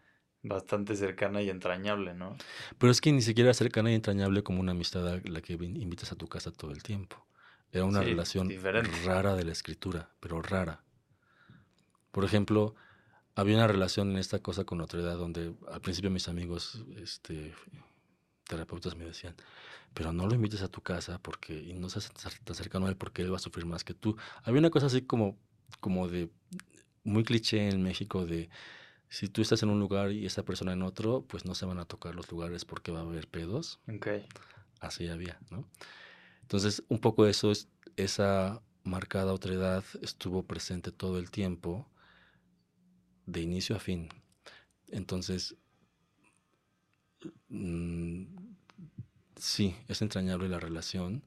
bastante 0.42 0.94
cercana 0.94 1.42
y 1.42 1.50
entrañable, 1.50 2.14
¿no? 2.14 2.36
Pero 2.78 2.92
es 2.92 3.00
que 3.00 3.10
ni 3.10 3.22
siquiera 3.22 3.52
cercana 3.54 3.90
y 3.90 3.94
entrañable 3.96 4.44
como 4.44 4.60
una 4.60 4.70
amistad 4.70 5.04
a 5.08 5.20
la 5.24 5.40
que 5.40 5.54
invitas 5.54 6.12
a 6.12 6.16
tu 6.16 6.28
casa 6.28 6.52
todo 6.52 6.70
el 6.70 6.84
tiempo. 6.84 7.26
Era 7.72 7.84
una 7.84 8.02
Sí, 8.04 8.10
relación 8.10 8.48
diferente. 8.48 8.90
rara 9.04 9.34
de 9.34 9.44
la 9.44 9.50
escritura, 9.50 10.10
pero 10.20 10.40
rara. 10.42 10.84
Por 12.12 12.24
ejemplo, 12.24 12.74
había 13.34 13.56
una 13.56 13.68
relación 13.68 14.10
en 14.12 14.18
esta 14.18 14.40
cosa 14.40 14.64
con 14.64 14.80
otra 14.80 15.00
edad 15.00 15.16
donde 15.18 15.54
al 15.72 15.80
principio 15.80 16.10
mis 16.10 16.28
amigos 16.28 16.84
este, 16.96 17.54
terapeutas 18.46 18.96
me 18.96 19.04
decían, 19.04 19.34
pero 19.94 20.12
no 20.12 20.26
lo 20.26 20.34
invites 20.34 20.62
a 20.62 20.68
tu 20.68 20.80
casa 20.80 21.18
porque 21.18 21.54
y 21.54 21.74
no 21.74 21.88
seas 21.88 22.12
tan 22.44 22.54
cercano 22.54 22.86
a 22.86 22.88
él 22.88 22.96
porque 22.96 23.22
él 23.22 23.32
va 23.32 23.36
a 23.36 23.40
sufrir 23.40 23.66
más 23.66 23.84
que 23.84 23.94
tú. 23.94 24.16
Había 24.42 24.60
una 24.60 24.70
cosa 24.70 24.86
así 24.86 25.02
como, 25.02 25.36
como 25.80 26.08
de 26.08 26.30
muy 27.04 27.24
cliché 27.24 27.68
en 27.68 27.82
México 27.82 28.26
de 28.26 28.48
si 29.08 29.28
tú 29.28 29.42
estás 29.42 29.62
en 29.62 29.70
un 29.70 29.78
lugar 29.78 30.12
y 30.12 30.26
esa 30.26 30.44
persona 30.44 30.72
en 30.72 30.82
otro, 30.82 31.22
pues 31.22 31.44
no 31.44 31.54
se 31.54 31.66
van 31.66 31.78
a 31.78 31.84
tocar 31.84 32.14
los 32.14 32.30
lugares 32.30 32.64
porque 32.64 32.92
va 32.92 33.00
a 33.00 33.02
haber 33.02 33.28
pedos. 33.28 33.80
Ok, 33.88 34.08
Así 34.80 35.08
había, 35.08 35.38
¿no? 35.50 35.64
Entonces, 36.42 36.82
un 36.88 36.98
poco 36.98 37.26
eso 37.26 37.50
es, 37.50 37.68
esa 37.96 38.62
marcada 38.84 39.32
otredad 39.32 39.84
estuvo 40.02 40.44
presente 40.44 40.92
todo 40.92 41.18
el 41.18 41.30
tiempo, 41.30 41.88
de 43.26 43.40
inicio 43.40 43.76
a 43.76 43.80
fin. 43.80 44.08
Entonces, 44.88 45.56
mm, 47.48 48.24
sí, 49.36 49.76
es 49.88 50.02
entrañable 50.02 50.48
la 50.48 50.60
relación, 50.60 51.22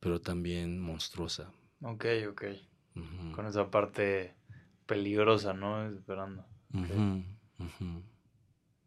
pero 0.00 0.20
también 0.20 0.80
monstruosa. 0.80 1.50
ok, 1.82 2.04
ok. 2.30 2.44
Con 3.34 3.46
esa 3.46 3.70
parte 3.70 4.34
peligrosa, 4.86 5.54
¿no? 5.54 5.86
Esperando. 5.88 6.44
ujú, 6.74 7.24
ujú. 7.58 8.02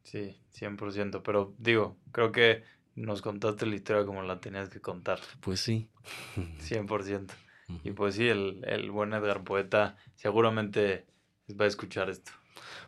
Sí, 0.03 0.37
100%. 0.51 1.23
Pero 1.23 1.55
digo, 1.57 1.97
creo 2.11 2.31
que 2.31 2.63
nos 2.95 3.21
contaste 3.21 3.65
la 3.65 3.75
historia 3.75 4.05
como 4.05 4.21
la 4.21 4.39
tenías 4.39 4.69
que 4.69 4.79
contar. 4.79 5.19
Pues 5.41 5.59
sí. 5.59 5.89
100%. 6.59 7.33
Y 7.83 7.91
pues 7.91 8.15
sí, 8.15 8.27
el, 8.27 8.63
el 8.67 8.91
buen 8.91 9.13
Edgar 9.13 9.43
Poeta 9.43 9.97
seguramente 10.13 11.07
va 11.59 11.65
a 11.65 11.67
escuchar 11.67 12.09
esto. 12.11 12.31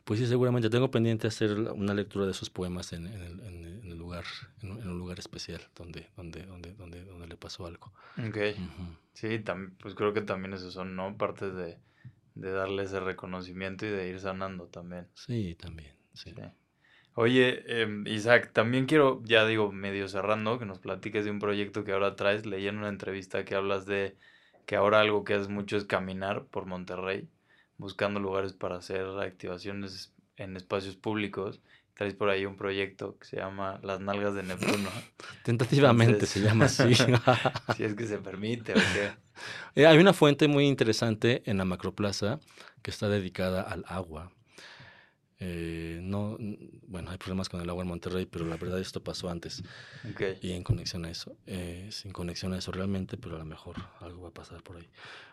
Pues 0.04 0.20
sí, 0.20 0.28
seguramente 0.28 0.70
tengo 0.70 0.90
pendiente 0.92 1.28
hacer 1.28 1.52
una 1.54 1.94
lectura 1.94 2.26
de 2.26 2.34
sus 2.34 2.50
poemas 2.50 2.94
en, 2.94 3.08
en 3.08 3.22
el, 3.22 3.40
en 3.42 3.66
el- 3.66 3.98
lugar, 3.98 4.26
en, 4.62 4.72
un- 4.72 4.98
lugar 5.00 5.20
especial 5.20 5.62
donde, 5.76 6.08
donde, 6.16 6.44
donde, 6.44 6.74
donde, 6.74 7.04
donde 7.04 7.28
le 7.28 7.36
pasó 7.36 7.66
algo. 7.66 7.92
Ok. 8.18 8.38
Sí, 9.14 9.44
pues 9.82 9.96
creo 9.96 10.14
que 10.14 10.22
también 10.22 10.54
esos 10.54 10.74
son, 10.74 10.96
¿no? 10.96 11.18
Partes 11.18 11.54
de, 11.56 11.78
de 12.36 12.52
darle 12.52 12.84
ese 12.84 13.00
reconocimiento 13.00 13.86
y 13.86 13.90
de 13.90 14.08
ir 14.10 14.20
sanando 14.20 14.68
también. 14.68 15.08
Sí, 15.16 15.56
también. 15.56 15.94
Sí. 16.14 16.34
Sí. 16.36 16.42
Oye, 17.16 17.82
em, 17.82 18.06
Isaac, 18.06 18.52
también 18.54 18.86
quiero, 18.86 19.22
ya 19.26 19.46
digo, 19.48 19.72
medio 19.72 20.08
cerrando, 20.08 20.60
que 20.60 20.66
nos 20.66 20.80
platiques 20.80 21.26
de 21.26 21.32
un 21.32 21.40
proyecto 21.40 21.84
que 21.84 21.92
ahora 21.92 22.16
traes. 22.16 22.46
Leí 22.46 22.68
en 22.68 22.78
una 22.78 22.90
entrevista 22.90 23.44
que 23.44 23.56
hablas 23.56 23.88
de 23.88 24.16
que 24.68 24.76
ahora 24.76 25.00
algo 25.00 25.24
que 25.24 25.34
haces 25.34 25.50
mucho 25.50 25.78
es 25.78 25.86
caminar 25.86 26.46
por 26.46 26.68
Monterrey, 26.68 27.28
buscando 27.78 28.20
lugares 28.20 28.54
para 28.54 28.78
hacer 28.78 29.06
activaciones 29.20 30.14
en 30.38 30.56
espacios 30.58 30.96
públicos. 30.96 31.62
Traes 31.96 32.14
por 32.14 32.30
ahí 32.30 32.46
un 32.46 32.58
proyecto 32.58 33.18
que 33.18 33.26
se 33.26 33.38
llama 33.38 33.80
Las 33.82 34.00
Nalgas 34.00 34.36
de 34.36 34.44
Neptuno, 34.44 34.90
Tentativamente 35.44 36.14
Entonces- 36.14 36.30
se 36.30 36.42
llama 36.42 36.66
así. 36.66 36.94
si 37.76 37.84
es 37.84 37.96
que 37.96 38.06
se 38.06 38.20
permite, 38.20 38.74
¿o 38.74 38.76
qué? 38.76 39.12
Eh, 39.82 39.88
Hay 39.88 39.98
una 39.98 40.14
fuente 40.14 40.48
muy 40.48 40.68
interesante 40.68 41.42
en 41.46 41.58
la 41.58 41.66
Macroplaza 41.66 42.40
que 42.84 42.92
está 42.92 43.10
dedicada 43.10 43.62
al 43.64 43.84
agua. 43.88 44.32
Eh, 45.40 46.00
no, 46.02 46.38
bueno, 46.88 47.12
hay 47.12 47.18
problemas 47.18 47.48
con 47.48 47.62
el 47.62 47.70
agua 47.70 47.84
en 47.84 47.90
Monterrey, 47.90 48.26
pero 48.26 48.46
la 48.46 48.58
verdad 48.58 48.80
esto 48.80 49.04
pasó 49.04 49.30
antes 49.30 49.62
y 50.42 50.52
en 50.52 50.64
conexión 50.64 51.06
a 51.06 51.12
eso. 51.12 51.38
Eh, 51.46 51.90
sin 51.92 52.12
conexión 52.12 52.54
a 52.54 52.58
eso 52.58 52.72
realmente, 52.72 53.18
pero 53.18 53.36
a 53.36 53.40
lo 53.40 53.46
mejor 53.46 53.76
algo 54.00 54.24
va 54.24 54.30
a 54.30 54.34
pasar 54.34 54.64
por 54.64 54.78
ahí. 54.78 54.88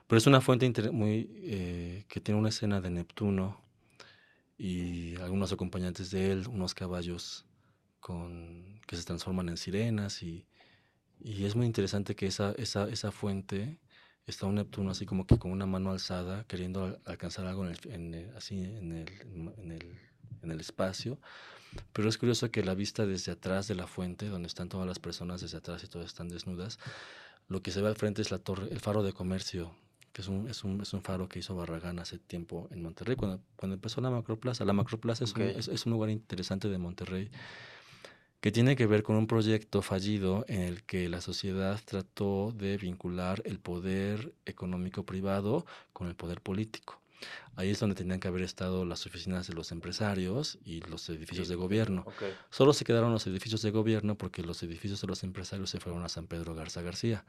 Pero 0.07 0.19
es 0.19 0.27
una 0.27 0.41
fuente 0.41 0.71
muy 0.91 1.31
eh, 1.43 2.05
que 2.09 2.21
tiene 2.21 2.39
una 2.39 2.51
escena 2.51 2.81
de 2.81 2.91
Neptuno 2.91 3.61
y 4.59 5.17
algunos 5.17 5.53
acompañantes 5.53 6.11
de 6.11 6.33
él, 6.33 6.47
unos 6.49 6.75
caballos 6.75 7.47
con, 8.01 8.81
que 8.87 8.97
se 8.97 9.05
transforman 9.05 9.49
en 9.49 9.57
sirenas 9.57 10.23
y, 10.23 10.47
y 11.21 11.45
es 11.47 11.57
muy 11.57 11.67
interesante 11.67 12.15
que 12.15 12.27
esa, 12.27 12.53
esa, 12.59 12.89
esa 12.89 13.11
fuente 13.11 13.79
está 14.27 14.47
un 14.47 14.55
Neptuno 14.57 14.91
así 14.91 15.07
como 15.07 15.27
que 15.27 15.39
con 15.39 15.51
una 15.51 15.67
mano 15.67 15.91
alzada 15.91 16.45
queriendo 16.45 16.85
al- 16.85 17.01
alcanzar 17.05 17.47
algo 17.47 17.67
en 17.67 17.73
el, 17.73 17.93
en 17.93 18.15
el- 18.15 18.37
así 18.37 18.63
en 18.63 18.93
el, 18.93 19.09
en, 19.59 19.73
el, 19.73 19.99
en 20.43 20.51
el 20.51 20.61
espacio. 20.61 21.19
Pero 21.93 22.09
es 22.09 22.19
curioso 22.19 22.51
que 22.51 22.63
la 22.63 22.75
vista 22.75 23.05
desde 23.05 23.33
atrás 23.33 23.67
de 23.67 23.75
la 23.75 23.87
fuente, 23.87 24.29
donde 24.29 24.47
están 24.47 24.69
todas 24.69 24.87
las 24.87 24.99
personas 25.01 25.41
desde 25.41 25.59
atrás 25.59 25.83
y 25.83 25.89
todas 25.89 26.07
están 26.07 26.29
desnudas, 26.29 26.79
lo 27.49 27.63
que 27.63 27.73
se 27.73 27.83
ve 27.83 27.89
al 27.89 27.97
frente 27.97 28.23
es 28.23 28.31
la 28.31 28.39
torre, 28.39 28.69
el 28.71 28.79
faro 28.81 29.03
de 29.03 29.13
comercio, 29.13 29.75
que 30.13 30.23
es 30.23 30.29
un, 30.29 30.49
es 30.49 30.63
un, 30.63 30.81
es 30.81 30.93
un 30.95 31.03
faro 31.03 31.29
que 31.29 31.41
hizo 31.41 31.57
Barragán 31.57 31.99
hace 31.99 32.19
tiempo 32.19 32.69
en 32.71 32.81
Monterrey, 32.81 33.17
cuando, 33.17 33.41
cuando 33.57 33.75
empezó 33.75 34.01
la 34.01 34.11
Macroplaza. 34.11 34.65
La 34.65 34.73
Macroplaza 34.73 35.25
es, 35.25 35.33
un, 35.35 35.43
es, 35.43 35.67
es 35.67 35.85
un 35.87 35.93
lugar 35.93 36.11
interesante 36.11 36.69
de 36.69 36.79
Monterrey 36.79 37.29
que 38.45 38.53
tiene 38.53 38.77
que 38.77 38.85
ver 38.87 39.03
con 39.03 39.17
un 39.17 39.27
proyecto 39.27 39.81
fallido 39.81 40.45
en 40.49 40.61
el 40.61 40.83
que 40.83 41.09
la 41.09 41.23
sociedad 41.23 41.81
trató 41.83 42.53
de 42.55 42.77
vincular 42.77 43.41
el 43.47 43.59
poder 43.59 44.35
económico 44.45 45.07
privado 45.07 45.65
con 45.95 46.09
el 46.09 46.15
poder 46.15 46.43
político. 46.43 47.01
Ahí 47.57 47.71
es 47.71 47.81
donde 47.81 47.95
tenían 47.95 48.21
que 48.21 48.29
haber 48.29 48.43
estado 48.43 48.85
las 48.85 49.07
oficinas 49.07 49.47
de 49.47 49.55
los 49.55 49.73
empresarios 49.73 50.59
y 50.63 50.83
los 50.83 51.09
edificios 51.09 51.49
de 51.49 51.55
gobierno. 51.55 52.05
Solo 52.51 52.75
se 52.75 52.85
quedaron 52.85 53.13
los 53.13 53.27
edificios 53.27 53.63
de 53.63 53.71
gobierno 53.71 54.19
porque 54.19 54.43
los 54.43 54.63
edificios 54.63 55.01
de 55.01 55.07
los 55.07 55.25
empresarios 55.25 55.71
se 55.71 55.81
fueron 55.81 56.05
a 56.05 56.11
San 56.11 56.27
Pedro 56.27 56.55
Garza 56.55 56.83
García. 56.83 57.25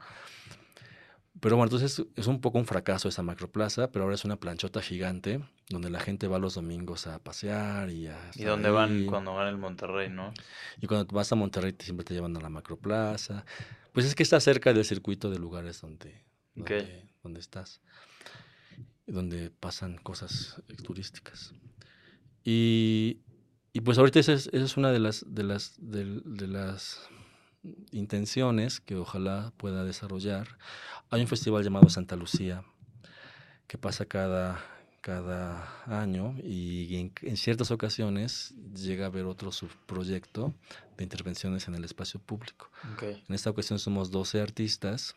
Pero 1.40 1.56
bueno, 1.56 1.66
entonces 1.70 2.06
es 2.16 2.26
un 2.28 2.40
poco 2.40 2.58
un 2.58 2.64
fracaso 2.66 3.08
esa 3.08 3.22
macroplaza, 3.22 3.90
pero 3.92 4.04
ahora 4.04 4.14
es 4.14 4.24
una 4.24 4.36
planchota 4.36 4.80
gigante 4.80 5.44
donde 5.68 5.90
la 5.90 6.00
gente 6.00 6.28
va 6.28 6.38
los 6.38 6.54
domingos 6.54 7.06
a 7.06 7.18
pasear 7.18 7.90
y 7.90 8.06
a... 8.06 8.18
¿Y 8.34 8.38
estar 8.38 8.46
dónde 8.52 8.70
van 8.70 8.92
ahí. 8.92 9.06
cuando 9.06 9.34
van 9.34 9.48
el 9.48 9.58
Monterrey, 9.58 10.08
no? 10.08 10.32
Y 10.80 10.86
cuando 10.86 11.06
vas 11.14 11.30
a 11.32 11.34
Monterrey 11.34 11.72
te- 11.74 11.84
siempre 11.84 12.04
te 12.04 12.14
llevan 12.14 12.36
a 12.36 12.40
la 12.40 12.48
macroplaza. 12.48 13.44
Pues 13.92 14.06
es 14.06 14.14
que 14.14 14.22
está 14.22 14.40
cerca 14.40 14.72
del 14.72 14.84
circuito 14.86 15.30
de 15.30 15.38
lugares 15.38 15.80
donde, 15.82 16.24
donde, 16.54 17.08
donde 17.22 17.40
estás, 17.40 17.82
donde 19.06 19.50
pasan 19.50 19.98
cosas 19.98 20.62
turísticas. 20.84 21.54
Y, 22.44 23.20
y 23.74 23.80
pues 23.80 23.98
ahorita 23.98 24.20
esa 24.20 24.32
es, 24.32 24.46
esa 24.52 24.64
es 24.64 24.76
una 24.76 24.90
de 24.90 25.00
las, 25.00 25.24
de, 25.28 25.42
las, 25.44 25.74
de 25.78 26.46
las 26.46 27.08
intenciones 27.92 28.80
que 28.80 28.96
ojalá 28.96 29.52
pueda 29.56 29.84
desarrollar. 29.84 30.58
Hay 31.10 31.20
un 31.20 31.28
festival 31.28 31.64
llamado 31.64 31.88
Santa 31.88 32.16
Lucía 32.16 32.64
que 33.66 33.78
pasa 33.78 34.04
cada, 34.04 34.64
cada 35.00 35.84
año 35.86 36.34
y 36.42 36.96
en, 36.96 37.12
en 37.22 37.36
ciertas 37.36 37.70
ocasiones 37.70 38.54
llega 38.74 39.04
a 39.04 39.08
haber 39.08 39.24
otro 39.24 39.52
subproyecto 39.52 40.54
de 40.96 41.04
intervenciones 41.04 41.68
en 41.68 41.74
el 41.74 41.84
espacio 41.84 42.20
público. 42.20 42.70
En 43.00 43.34
esta 43.34 43.50
ocasión 43.50 43.78
somos 43.78 44.10
12 44.10 44.40
artistas 44.40 45.16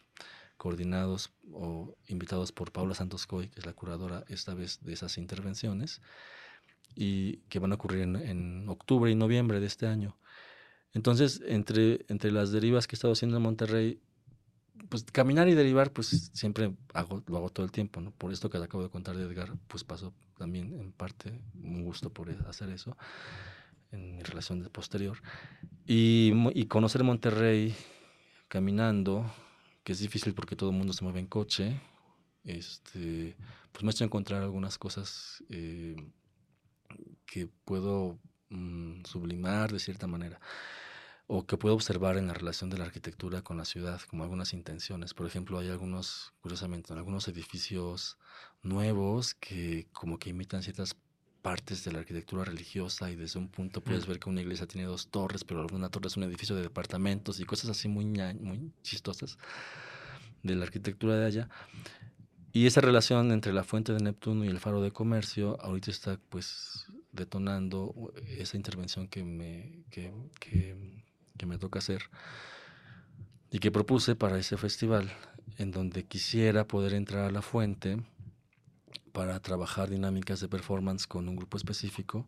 coordinados 0.58 1.32
o 1.54 1.96
invitados 2.08 2.52
por 2.52 2.72
Paula 2.72 2.94
Santos 2.94 3.26
Coy, 3.26 3.48
que 3.48 3.62
es 3.62 3.66
la 3.66 3.74
curadora 3.74 4.26
esta 4.28 4.54
vez 4.54 4.80
de 4.82 4.92
esas 4.94 5.18
intervenciones, 5.18 6.02
y 6.96 7.38
que 7.50 7.60
van 7.60 7.72
a 7.72 7.76
ocurrir 7.76 8.02
en, 8.02 8.18
en 8.18 8.68
octubre 8.68 9.10
y 9.10 9.16
noviembre 9.16 9.62
de 9.62 9.68
este 9.68 9.88
año. 9.88 10.18
Entonces, 10.94 11.42
entre, 11.46 12.06
entre 12.08 12.32
las 12.32 12.52
derivas 12.52 12.88
que 12.88 12.96
he 12.96 12.98
estado 12.98 13.14
haciendo 13.14 13.38
en 13.38 13.44
Monterrey, 13.44 14.02
pues 14.90 15.04
caminar 15.04 15.48
y 15.48 15.54
derivar, 15.54 15.92
pues 15.92 16.32
siempre 16.34 16.76
hago, 16.94 17.24
lo 17.28 17.38
hago 17.38 17.50
todo 17.50 17.66
el 17.66 17.72
tiempo, 17.72 18.02
¿no? 18.02 18.12
Por 18.12 18.32
esto 18.32 18.50
que 18.50 18.58
le 18.58 18.66
acabo 18.66 18.84
de 18.84 18.90
contar 18.90 19.16
de 19.16 19.24
Edgar, 19.24 19.56
pues 19.68 19.84
pasó 19.84 20.14
también 20.38 20.74
en 20.80 20.92
parte 20.92 21.42
un 21.62 21.84
gusto 21.84 22.12
por 22.12 22.30
hacer 22.48 22.70
eso 22.70 22.98
en 23.92 24.16
mi 24.16 24.24
relación 24.24 24.62
de 24.62 24.70
posterior. 24.70 25.22
Y, 25.86 26.34
y 26.54 26.66
conocer 26.66 27.04
Monterrey 27.04 27.76
caminando, 28.48 29.32
que 29.84 29.94
es 29.94 30.00
difícil 30.00 30.34
porque 30.34 30.56
todo 30.56 30.72
el 30.72 30.76
mundo 30.76 30.94
se 30.94 31.04
mueve 31.04 31.20
en 31.20 31.28
coche, 31.28 31.80
este, 32.44 33.36
pues 33.72 33.84
me 33.84 33.90
ha 33.90 33.92
hecho 33.92 34.04
encontrar 34.04 34.42
algunas 34.42 34.78
cosas 34.78 35.44
eh, 35.50 35.96
que 37.26 37.48
puedo 37.66 38.20
mm, 38.50 39.04
sublimar 39.06 39.72
de 39.72 39.80
cierta 39.80 40.08
manera 40.08 40.40
o 41.32 41.46
que 41.46 41.58
puedo 41.58 41.76
observar 41.76 42.18
en 42.18 42.26
la 42.26 42.34
relación 42.34 42.72
de 42.72 42.80
la 42.80 42.86
arquitectura 42.86 43.44
con 43.44 43.56
la 43.58 43.64
ciudad, 43.64 44.02
como 44.10 44.24
algunas 44.24 44.52
intenciones. 44.52 45.14
Por 45.14 45.28
ejemplo, 45.28 45.60
hay 45.60 45.70
algunos, 45.70 46.34
curiosamente, 46.42 46.92
algunos 46.92 47.28
edificios 47.28 48.18
nuevos 48.64 49.36
que 49.36 49.88
como 49.94 50.18
que 50.18 50.32
imitan 50.32 50.64
ciertas 50.64 50.96
partes 51.44 51.84
de 51.84 51.92
la 51.92 52.00
arquitectura 52.00 52.46
religiosa 52.46 53.12
y 53.12 53.16
desde 53.16 53.38
un 53.38 53.48
punto 53.48 53.82
puedes 53.82 54.08
ver 54.08 54.20
que 54.20 54.28
una 54.28 54.42
iglesia 54.42 54.66
tiene 54.66 54.88
dos 54.88 55.10
torres, 55.10 55.44
pero 55.44 55.68
una 55.72 55.90
torre 55.90 56.08
es 56.08 56.18
un 56.18 56.24
edificio 56.24 56.56
de 56.56 56.64
departamentos 56.64 57.40
y 57.40 57.46
cosas 57.46 57.70
así 57.70 57.88
muy, 57.88 58.06
muy 58.06 58.72
chistosas 58.82 59.38
de 60.42 60.56
la 60.56 60.66
arquitectura 60.66 61.16
de 61.16 61.26
allá. 61.28 61.50
Y 62.52 62.66
esa 62.66 62.82
relación 62.82 63.32
entre 63.32 63.54
la 63.54 63.64
fuente 63.64 63.94
de 63.94 64.00
Neptuno 64.00 64.46
y 64.46 64.48
el 64.48 64.60
faro 64.60 64.82
de 64.82 64.92
comercio 64.92 65.62
ahorita 65.62 65.92
está 65.92 66.20
pues 66.30 66.88
detonando 67.12 68.14
esa 68.38 68.58
intervención 68.58 69.08
que 69.08 69.24
me, 69.24 69.84
que, 69.90 70.12
que- 70.40 71.04
que 71.38 71.46
me 71.46 71.58
toca 71.58 71.80
hacer 71.80 72.04
y 73.52 73.60
que 73.60 73.72
propuse 73.72 74.16
para 74.16 74.38
ese 74.38 74.58
festival, 74.58 75.10
en 75.58 75.72
donde 75.72 76.04
quisiera 76.06 76.68
poder 76.68 76.94
entrar 76.94 77.26
a 77.26 77.32
la 77.32 77.42
fuente 77.42 77.98
para 79.12 79.40
trabajar 79.40 79.90
dinámicas 79.90 80.40
de 80.40 80.48
performance 80.48 81.08
con 81.08 81.28
un 81.28 81.36
grupo 81.36 81.58
específico, 81.58 82.28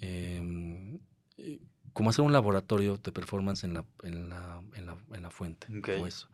y 0.00 1.60
como 1.92 2.10
hacer 2.10 2.24
un 2.24 2.32
laboratorio 2.32 2.96
de 2.98 3.12
performance 3.12 3.64
en 3.64 3.74
la, 3.74 3.84
en 4.02 4.28
la, 4.28 4.62
en 4.74 4.86
la, 4.86 4.96
en 5.12 5.22
la 5.22 5.30
fuente. 5.30 5.66
Ok. 5.78 5.88
o 6.00 6.06
eso. 6.06 6.28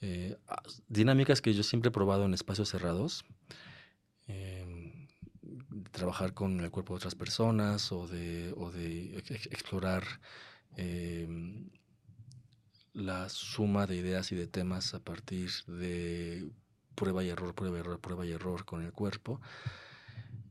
Eh, 0.00 0.36
ah, 0.48 0.62
dinámicas 0.88 1.42
que 1.42 1.52
yo 1.52 1.62
siempre 1.62 1.88
he 1.88 1.92
probado 1.92 2.24
en 2.24 2.32
espacios 2.34 2.68
cerrados. 2.70 3.24
em, 4.26 4.79
trabajar 5.90 6.34
con 6.34 6.60
el 6.60 6.70
cuerpo 6.70 6.94
de 6.94 6.98
otras 6.98 7.14
personas 7.14 7.92
o 7.92 8.06
de, 8.06 8.52
o 8.56 8.70
de 8.70 9.18
ex- 9.18 9.30
ex- 9.30 9.46
explorar 9.46 10.04
em, 10.76 11.68
la 12.92 13.28
suma 13.28 13.86
de 13.86 13.96
ideas 13.96 14.32
y 14.32 14.36
de 14.36 14.46
temas 14.46 14.94
a 14.94 15.00
partir 15.00 15.50
de 15.66 16.50
prueba 16.94 17.22
y 17.24 17.28
error, 17.28 17.54
prueba 17.54 17.76
y 17.76 17.80
error, 17.80 18.00
prueba 18.00 18.26
y 18.26 18.32
error 18.32 18.64
con 18.64 18.82
el 18.82 18.92
cuerpo 18.92 19.40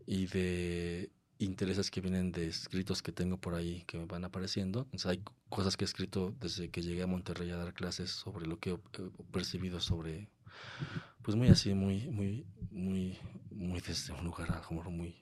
y 0.05 0.25
de 0.27 1.11
intereses 1.37 1.89
que 1.91 2.01
vienen 2.01 2.31
de 2.31 2.47
escritos 2.47 3.01
que 3.01 3.11
tengo 3.11 3.37
por 3.37 3.53
ahí 3.55 3.83
que 3.87 3.97
me 3.97 4.05
van 4.05 4.25
apareciendo. 4.25 4.81
Entonces, 4.85 5.05
hay 5.07 5.23
cosas 5.49 5.77
que 5.77 5.85
he 5.85 5.87
escrito 5.87 6.35
desde 6.39 6.69
que 6.69 6.81
llegué 6.81 7.03
a 7.03 7.07
Monterrey 7.07 7.49
a 7.51 7.57
dar 7.57 7.73
clases 7.73 8.11
sobre 8.11 8.45
lo 8.47 8.59
que 8.59 8.71
he 8.71 8.77
percibido 9.31 9.79
sobre, 9.79 10.29
pues 11.23 11.37
muy 11.37 11.49
así, 11.49 11.73
muy, 11.73 12.09
muy, 12.09 12.45
muy, 12.71 13.17
muy 13.51 13.81
desde 13.81 14.13
un 14.13 14.25
lugar 14.25 14.61
muy, 14.89 15.15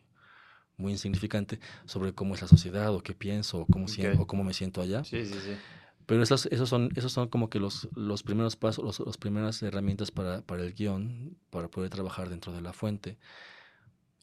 muy 0.78 0.91
insignificante 0.91 1.59
sobre 1.86 2.13
cómo 2.13 2.36
es 2.36 2.41
la 2.41 2.47
sociedad 2.47 2.93
o 2.93 3.01
qué 3.01 3.13
pienso 3.13 3.59
o 3.61 3.65
cómo, 3.65 3.88
sien- 3.88 4.13
Ok. 4.13 4.21
o 4.21 4.28
cómo 4.28 4.43
me 4.43 4.53
siento 4.53 4.82
allá. 4.82 5.03
Sí, 5.03 5.25
sí, 5.25 5.34
sí. 5.34 5.55
Pero 6.05 6.23
esos, 6.23 6.45
esos, 6.47 6.69
son, 6.69 6.89
esos 6.95 7.11
son 7.11 7.28
como 7.28 7.49
que 7.49 7.59
los, 7.59 7.89
los 7.95 8.23
primeros 8.23 8.55
pasos, 8.55 8.86
los, 8.86 8.99
las 9.05 9.17
primeras 9.17 9.61
herramientas 9.63 10.09
para, 10.11 10.41
para 10.41 10.63
el 10.63 10.73
guion, 10.73 11.36
para 11.49 11.67
poder 11.67 11.89
trabajar 11.89 12.30
dentro 12.30 12.53
de 12.53 12.61
la 12.61 12.71
fuente. 12.71 13.17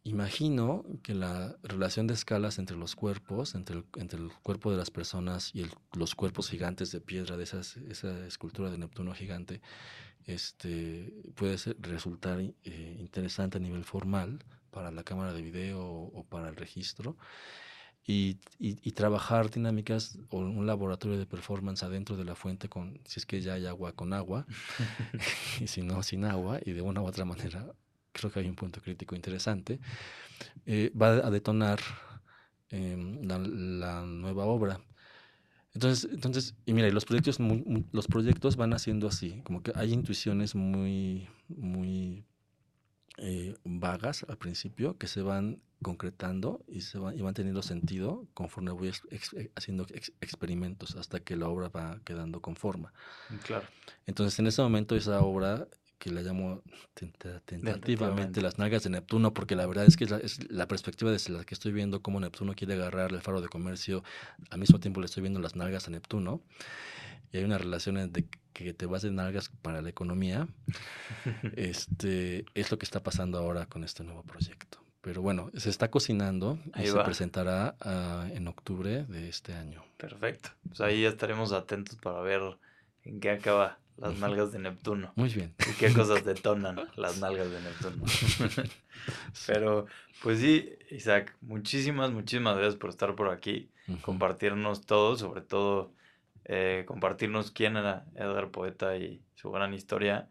Imagino 0.07 0.85
que 1.03 1.15
la 1.15 1.57
relación 1.63 2.07
de 2.07 2.13
escalas 2.15 2.59
entre 2.59 2.77
los 2.77 2.95
cuerpos, 2.95 3.55
entre 3.55 3.77
el, 3.79 3.85
entre 3.97 4.19
el 4.21 4.31
cuerpo 4.43 4.71
de 4.71 4.77
las 4.77 4.91
personas 4.91 5.51
y 5.55 5.63
el- 5.63 5.73
los 5.95 6.15
cuerpos 6.15 6.49
gigantes 6.51 6.91
de 6.93 7.01
piedra 7.01 7.37
de 7.39 7.45
esas, 7.45 7.79
esa 7.79 8.27
escultura 8.27 8.71
de 8.71 8.77
Neptuno 8.79 9.13
gigante, 9.15 9.61
este, 10.27 11.13
puede 11.35 11.59
ser- 11.59 11.77
resultar 11.81 12.41
eh, 12.41 12.97
interesante 12.99 13.59
a 13.59 13.61
nivel 13.61 13.85
formal 13.85 14.39
para 14.75 14.91
la 14.91 15.05
cámara 15.05 15.33
de 15.37 15.43
video 15.43 15.81
o, 16.19 16.25
para 16.33 16.49
el 16.51 16.57
registro. 16.57 17.17
Y, 18.07 18.39
y- 18.59 18.77
y 18.89 18.93
trabajar 18.93 19.51
dinámicas 19.51 20.19
o 20.31 20.39
un 20.39 20.67
laboratorio 20.67 21.19
de 21.19 21.27
performance 21.27 21.83
adentro 21.85 22.17
de 22.17 22.25
la 22.25 22.35
fuente 22.35 22.69
con 22.69 23.01
si 23.07 23.21
es 23.21 23.27
que 23.27 23.41
ya 23.41 23.55
hay 23.55 23.67
agua 23.67 23.93
con 24.01 24.13
agua. 24.13 24.47
Y 25.61 25.67
si 25.69 25.83
no 25.83 26.03
sin 26.03 26.25
agua 26.25 26.61
y 26.65 26.73
de 26.73 26.83
una 26.83 27.01
u 27.03 27.07
otra 27.07 27.25
manera 27.25 27.61
creo 28.13 28.31
que 28.33 28.41
hay 28.41 28.49
un 28.49 28.57
punto 28.57 28.81
crítico 28.81 29.17
interesante. 29.17 29.81
Eh, 30.67 30.93
va 31.01 31.09
a 31.27 31.31
detonar 31.31 31.81
em, 32.71 33.23
la, 33.25 33.39
la 33.39 34.03
nueva 34.07 34.45
obra. 34.47 34.81
Entonces 35.75 36.09
entonces 36.13 36.55
y 36.67 36.73
mira 36.75 36.89
y 36.89 36.93
los 36.93 37.05
proyectos 37.05 37.41
mu- 37.41 37.63
mu- 37.67 37.85
los 37.93 38.07
proyectos 38.07 38.57
van 38.57 38.73
haciendo 38.75 39.09
así 39.09 39.41
como 39.45 39.63
que 39.63 39.73
hay 39.75 39.93
intuiciones 39.93 40.55
muy 40.55 41.29
muy 41.49 42.25
eh, 43.19 43.55
vagas 43.65 44.25
al 44.29 44.37
principio 44.39 44.97
que 44.99 45.07
se 45.07 45.23
van 45.23 45.61
concretando 45.83 46.65
y 46.67 46.81
se 46.81 46.99
van, 46.99 47.17
y 47.19 47.21
van 47.23 47.35
teniendo 47.35 47.63
sentido 47.63 48.27
conforme 48.35 48.71
voy 48.73 48.89
ex- 48.89 49.03
ex- 49.11 49.33
eh, 49.35 49.51
haciendo 49.55 49.87
ex- 49.91 50.13
experimentos 50.21 50.97
hasta 50.97 51.21
que 51.21 51.37
la 51.37 51.49
obra 51.49 51.69
va 51.69 52.01
quedando 52.05 52.41
con 52.41 52.57
forma. 52.57 52.93
Claro. 53.45 53.67
Entonces 54.07 54.39
en 54.39 54.47
ese 54.47 54.63
momento 54.63 54.97
esa 54.97 55.21
obra 55.23 55.69
que 55.99 56.11
la 56.11 56.23
llamo 56.23 56.63
tenta- 56.95 57.41
tentativamente 57.45 57.81
Tentativamente. 57.87 58.41
las 58.43 58.59
nalgas 58.59 58.83
de 58.83 58.91
Neptuno, 58.91 59.33
porque 59.33 59.57
la 59.57 59.67
verdad 59.67 59.85
es 59.87 59.97
que 59.97 60.05
es 60.05 60.11
la, 60.11 60.19
es 60.19 60.51
la 60.51 60.67
perspectiva 60.69 61.11
desde 61.11 61.33
la 61.33 61.45
que 61.45 61.55
estoy 61.55 61.73
viendo 61.73 62.03
cómo 62.03 62.21
Neptuno 62.21 62.55
quiere 62.55 62.75
agarrar 62.75 63.13
el 63.13 63.21
faro 63.23 63.41
de 63.41 63.49
comercio, 63.49 64.03
al 64.51 64.59
mismo 64.59 64.81
tiempo 64.81 65.01
le 65.01 65.07
estoy 65.07 65.23
viendo 65.23 65.41
las 65.41 65.55
nalgas 65.55 65.87
a 65.87 65.91
Neptuno. 65.91 66.43
Y 67.35 67.39
hay 67.39 67.45
una 67.45 67.59
relación 67.59 68.13
de 68.13 68.29
que 68.53 68.73
te 68.75 68.87
vas 68.87 69.03
de 69.03 69.11
nalgas 69.11 69.51
para 69.61 69.83
la 69.83 69.89
economía. 69.89 70.47
este 71.57 72.45
es 72.55 72.71
lo 72.71 72.79
que 72.79 72.85
está 72.85 73.03
pasando 73.03 73.39
ahora 73.39 73.67
con 73.67 73.83
este 73.83 74.05
nuevo 74.05 74.23
proyecto. 74.23 74.79
Pero 75.01 75.21
bueno, 75.21 75.51
se 75.57 75.69
está 75.69 75.91
cocinando 75.91 76.61
y 76.77 76.87
se 76.87 77.01
presentará 77.01 77.75
ah, 77.81 78.29
en 78.33 78.47
octubre 78.47 79.05
de 79.07 79.29
este 79.29 79.53
año. 79.53 79.85
Perfecto. 79.97 80.51
Pues 80.69 80.81
ahí 80.81 81.05
estaremos 81.05 81.53
atentos 81.53 81.97
para 81.97 82.21
ver 82.21 82.41
en 83.03 83.19
qué 83.19 83.31
acaba 83.31 83.81
las 83.97 84.17
nalgas 84.21 84.53
de 84.53 84.61
Neptuno 84.61 85.13
Muy 85.17 85.29
bien. 85.29 85.55
y 85.69 85.73
qué 85.73 85.93
cosas 85.93 86.25
detonan 86.25 86.89
las 86.95 87.19
nalgas 87.19 87.51
de 87.51 87.61
Neptuno. 87.61 88.05
Pero, 89.49 89.87
pues 90.23 90.39
sí, 90.39 90.71
Isaac, 90.89 91.37
muchísimas, 91.41 92.13
muchísimas 92.13 92.57
gracias 92.57 92.77
por 92.77 92.91
estar 92.91 93.17
por 93.17 93.31
aquí, 93.31 93.71
compartirnos 94.03 94.87
todo, 94.87 95.17
sobre 95.17 95.41
todo 95.41 95.93
eh, 96.45 96.85
compartirnos 96.87 97.51
quién 97.51 97.77
era 97.77 98.05
Edgar 98.15 98.51
Poeta 98.51 98.97
y 98.97 99.23
su 99.35 99.51
gran 99.51 99.75
historia. 99.75 100.29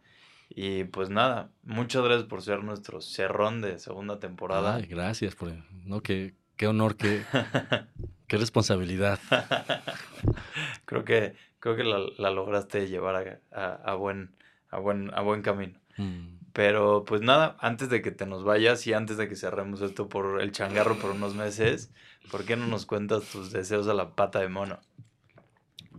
Y 0.49 0.84
pues 0.84 1.09
nada, 1.09 1.49
muchas 1.64 2.03
gracias 2.03 2.28
por 2.28 2.41
ser 2.43 2.64
nuestro 2.64 3.01
cerrón 3.01 3.61
de 3.61 3.80
segunda 3.80 4.20
temporada. 4.20 4.76
Ay, 4.76 4.86
gracias 4.86 5.36
por 5.36 5.51
no 5.86 6.01
qué, 6.01 6.36
qué 6.57 6.68
honor, 6.68 6.95
qué, 6.95 7.24
qué 8.28 8.38
responsabilidad. 8.38 9.20
creo 10.86 11.03
que, 11.05 11.36
creo 11.59 11.76
que 11.76 11.84
la, 11.84 11.99
la 12.18 12.30
lograste 12.30 12.88
llevar 12.88 13.16
a, 13.51 13.59
a- 13.59 13.91
a 13.91 13.95
buen, 13.95 14.32
a, 14.70 14.80
buen, 14.80 15.11
a 15.14 15.22
buen 15.22 15.41
camino. 15.41 15.80
Mm. 15.97 16.38
Pero 16.53 17.03
pues 17.03 17.22
nada, 17.22 17.57
antes 17.59 17.89
de 17.89 18.03
que 18.03 18.11
te 18.11 18.28
nos 18.28 18.43
vayas 18.43 18.86
y 18.86 18.93
antes 18.93 19.18
de 19.18 19.28
que 19.28 19.36
cerremos 19.36 19.82
esto 19.82 20.07
por 20.07 20.39
el 20.39 20.51
changarro 20.51 20.99
por 20.99 21.09
unos 21.11 21.34
meses, 21.34 21.91
¿por 22.30 22.45
qué 22.45 22.55
no 22.55 22.68
nos 22.68 22.86
cuentas 22.86 23.24
tus 23.32 23.51
deseos 23.51 23.88
a 23.88 23.95
la 23.95 24.11
pata 24.11 24.39
de 24.39 24.49
mono? 24.49 24.80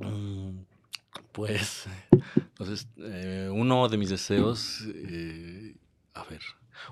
Mm, 0.01 0.65
Pues, 1.33 1.87
entonces, 2.37 2.89
eh, 2.99 3.49
uno 3.53 3.89
de 3.89 3.99
mis 3.99 4.11
deseos, 4.11 4.83
eh, 4.95 5.77
a 6.15 6.25
ver, 6.25 6.41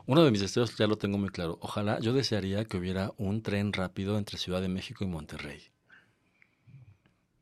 uno 0.06 0.24
de 0.24 0.30
mis 0.30 0.40
deseos 0.40 0.76
ya 0.76 0.86
lo 0.86 0.96
tengo 0.96 1.18
muy 1.18 1.28
claro. 1.30 1.58
Ojalá, 1.60 2.00
yo 2.00 2.12
desearía 2.12 2.64
que 2.64 2.76
hubiera 2.76 3.12
un 3.18 3.42
tren 3.42 3.72
rápido 3.72 4.18
entre 4.18 4.38
Ciudad 4.38 4.60
de 4.60 4.68
México 4.68 5.04
y 5.04 5.08
Monterrey. 5.08 5.62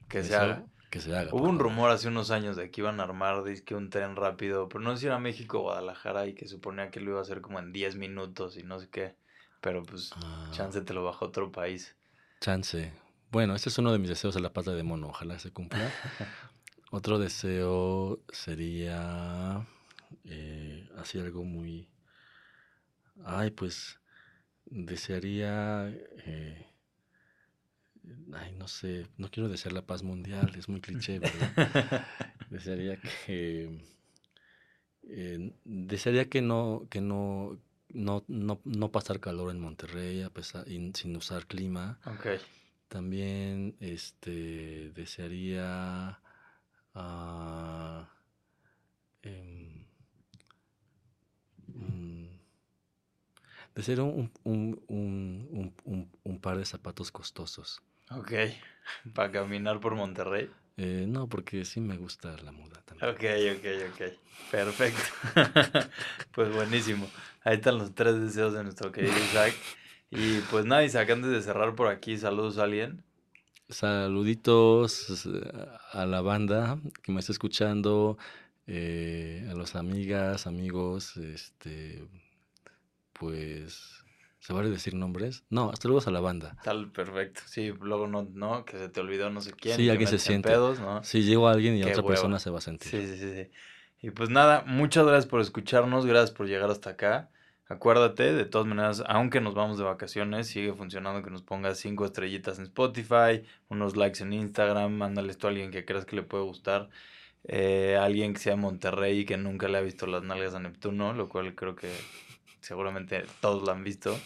Que 0.09 0.23
se 0.25 0.35
haga. 0.35 0.65
Que 0.91 1.01
se 1.01 1.17
haga. 1.17 1.33
Hubo 1.33 1.45
un 1.49 1.59
rumor 1.59 1.91
hace 1.91 2.09
unos 2.09 2.31
años 2.31 2.57
de 2.57 2.71
que 2.71 2.81
iban 2.81 2.99
a 3.01 3.05
armar 3.05 3.45
dizque 3.45 3.75
un 3.75 3.91
tren 3.91 4.17
rápido, 4.17 4.69
pero 4.69 4.81
no 4.81 4.95
sé 4.95 5.03
si 5.03 5.07
era 5.07 5.19
México 5.19 5.59
o 5.59 5.63
Guadalajara 5.63 6.27
y 6.27 6.35
que 6.35 6.49
suponía 6.49 6.91
que 6.91 7.01
lo 7.01 7.11
iba 7.13 7.19
a 7.21 7.23
hacer 7.23 7.41
como 7.41 7.59
en 7.61 7.73
10 7.73 7.97
minutos 7.97 8.57
y 8.57 8.63
no 8.65 8.79
sé 8.81 8.89
qué. 8.91 9.15
Pero 9.61 9.83
pues, 9.85 10.11
Ah, 10.17 10.49
chance 10.53 10.81
te 10.81 10.95
lo 10.95 11.05
bajó 11.05 11.27
otro 11.27 11.53
país. 11.53 11.95
Chance. 12.41 12.93
Bueno, 13.31 13.55
este 13.55 13.69
es 13.69 13.79
uno 13.79 13.93
de 13.93 13.99
mis 13.99 14.09
deseos 14.09 14.35
de 14.35 14.41
la 14.41 14.53
pata 14.53 14.73
de 14.73 14.83
mono. 14.83 15.09
Ojalá 15.09 15.39
se 15.39 15.53
cumpla. 15.53 15.91
Otro 16.91 17.21
deseo 17.21 18.21
sería 18.33 19.67
eh, 20.25 20.89
así 20.97 21.21
algo 21.21 21.45
muy... 21.45 21.89
Ay, 23.25 23.51
pues 23.51 24.01
desearía... 24.65 25.89
eh, 26.27 26.67
ay, 28.33 28.53
no 28.53 28.67
sé, 28.67 29.07
no 29.17 29.31
quiero 29.31 29.49
desear 29.49 29.75
la 29.75 29.83
paz 29.83 30.03
mundial, 30.03 30.53
es 30.57 30.69
muy 30.69 30.81
cliché, 30.81 31.21
¿verdad? 31.21 32.05
desearía 32.51 32.99
que... 33.01 33.81
eh, 35.05 35.53
desearía 35.65 36.29
que 36.29 36.43
no, 36.43 36.89
que 36.91 37.01
no, 37.01 37.61
no, 37.91 38.25
no, 38.27 38.61
no 38.65 38.91
pasar 38.91 39.21
calor 39.21 39.53
en 39.53 39.61
Monterrey 39.61 40.23
a 40.23 40.31
pesar, 40.31 40.67
y 40.67 40.93
sin 40.95 41.15
usar 41.15 41.47
clima. 41.47 42.01
ok. 42.07 42.27
También 42.91 43.77
este 43.79 44.91
desearía 44.91 46.21
ah, 46.93 48.09
em, 49.23 49.87
mm, 51.69 52.27
desearía 53.77 54.03
un, 54.03 54.33
un, 54.43 54.83
un, 55.85 56.11
un, 56.25 56.41
par 56.41 56.59
de 56.59 56.65
zapatos 56.65 57.13
costosos. 57.13 57.81
Ok. 58.11 58.33
Para 59.15 59.31
caminar 59.31 59.79
por 59.79 59.95
Monterrey. 59.95 60.51
Eh, 60.77 61.05
no, 61.07 61.29
porque 61.29 61.65
sí 61.65 61.81
me 61.81 61.97
gusta 61.97 62.37
la 62.39 62.51
moda 62.51 62.83
también. 62.85 63.09
Ok, 63.09 63.23
ok, 63.57 63.67
ok. 63.93 64.51
Perfecto. 64.51 65.89
pues 66.33 66.53
buenísimo. 66.53 67.09
Ahí 67.45 67.55
están 67.55 67.79
los 67.79 67.95
tres 67.95 68.21
deseos 68.21 68.53
de 68.53 68.65
nuestro 68.65 68.91
querido 68.91 69.17
Isaac. 69.17 69.55
Y 70.11 70.41
pues 70.51 70.65
nada, 70.65 70.85
Isaac, 70.85 71.11
antes 71.11 71.31
de 71.31 71.41
cerrar 71.41 71.75
por 71.75 71.87
aquí, 71.87 72.17
saludos 72.17 72.59
a 72.59 72.65
alguien. 72.65 73.05
Saluditos 73.69 75.29
a 75.93 76.05
la 76.05 76.21
banda 76.21 76.81
que 77.05 77.13
me 77.13 77.21
está 77.21 77.31
escuchando, 77.31 78.19
eh, 78.67 79.47
a 79.49 79.55
las 79.55 79.77
amigas, 79.77 80.49
amigos, 80.49 81.17
este, 81.17 82.05
pues, 83.13 84.05
¿se 84.41 84.53
vale 84.53 84.71
decir 84.71 84.95
nombres? 84.95 85.45
No, 85.49 85.73
saludos 85.81 86.09
a 86.09 86.11
la 86.11 86.19
banda. 86.19 86.57
Tal, 86.65 86.91
perfecto. 86.91 87.43
Sí, 87.47 87.73
luego 87.81 88.09
no, 88.09 88.29
no, 88.33 88.65
que 88.65 88.79
se 88.79 88.89
te 88.89 89.01
olvidó 89.01 89.31
no 89.31 89.41
sé 89.41 89.53
quién. 89.53 89.77
Sí, 89.77 89.89
alguien 89.89 90.09
se 90.09 90.19
siente. 90.19 90.49
pedos, 90.49 90.81
¿no? 90.81 91.05
Si 91.05 91.23
llego 91.23 91.47
a 91.47 91.53
alguien 91.53 91.77
y 91.77 91.83
Qué 91.83 91.93
otra 91.93 92.03
persona 92.03 92.41
se 92.41 92.51
va 92.51 92.59
a 92.59 92.63
sentir. 92.63 92.91
Sí, 92.91 93.07
sí, 93.07 93.17
sí, 93.17 93.33
sí. 93.33 93.51
Y 94.03 94.11
pues 94.11 94.31
nada, 94.31 94.65
muchas 94.67 95.07
gracias 95.07 95.27
por 95.27 95.41
escucharnos, 95.41 96.05
gracias 96.07 96.33
por 96.33 96.49
llegar 96.49 96.71
hasta 96.71 96.91
acá. 96.91 97.31
Acuérdate, 97.71 98.35
de 98.35 98.45
todas 98.47 98.67
maneras, 98.67 99.05
aunque 99.07 99.41
nos 99.41 99.55
vamos 99.55 99.79
de 99.79 99.85
vacaciones, 99.85 100.49
sigue 100.49 100.73
funcionando 100.73 101.23
que 101.23 101.31
nos 101.31 101.43
pongas 101.43 101.79
cinco 101.79 102.05
estrellitas 102.05 102.59
en 102.59 102.65
Spotify, 102.65 103.45
unos 103.69 103.97
likes 103.97 104.25
en 104.25 104.33
Instagram, 104.33 104.91
mándale 104.91 105.31
esto 105.31 105.47
a 105.47 105.51
alguien 105.51 105.71
que 105.71 105.85
creas 105.85 106.05
que 106.05 106.17
le 106.17 106.25
puede 106.25 106.43
gustar, 106.43 106.89
eh, 107.45 107.97
alguien 107.97 108.35
que 108.35 108.41
sea 108.41 108.55
de 108.55 108.61
Monterrey 108.61 109.21
y 109.21 109.25
que 109.25 109.37
nunca 109.37 109.69
le 109.69 109.79
ha 109.79 109.83
visto 109.83 110.09
las 110.09 110.25
nalgas 110.25 110.53
a 110.57 110.59
Neptuno, 110.59 111.13
lo 111.13 111.29
cual 111.29 111.55
creo 111.55 111.77
que 111.77 111.93
seguramente 112.59 113.23
todos 113.41 113.63
lo 113.63 113.71
han 113.71 113.85
visto. 113.85 114.19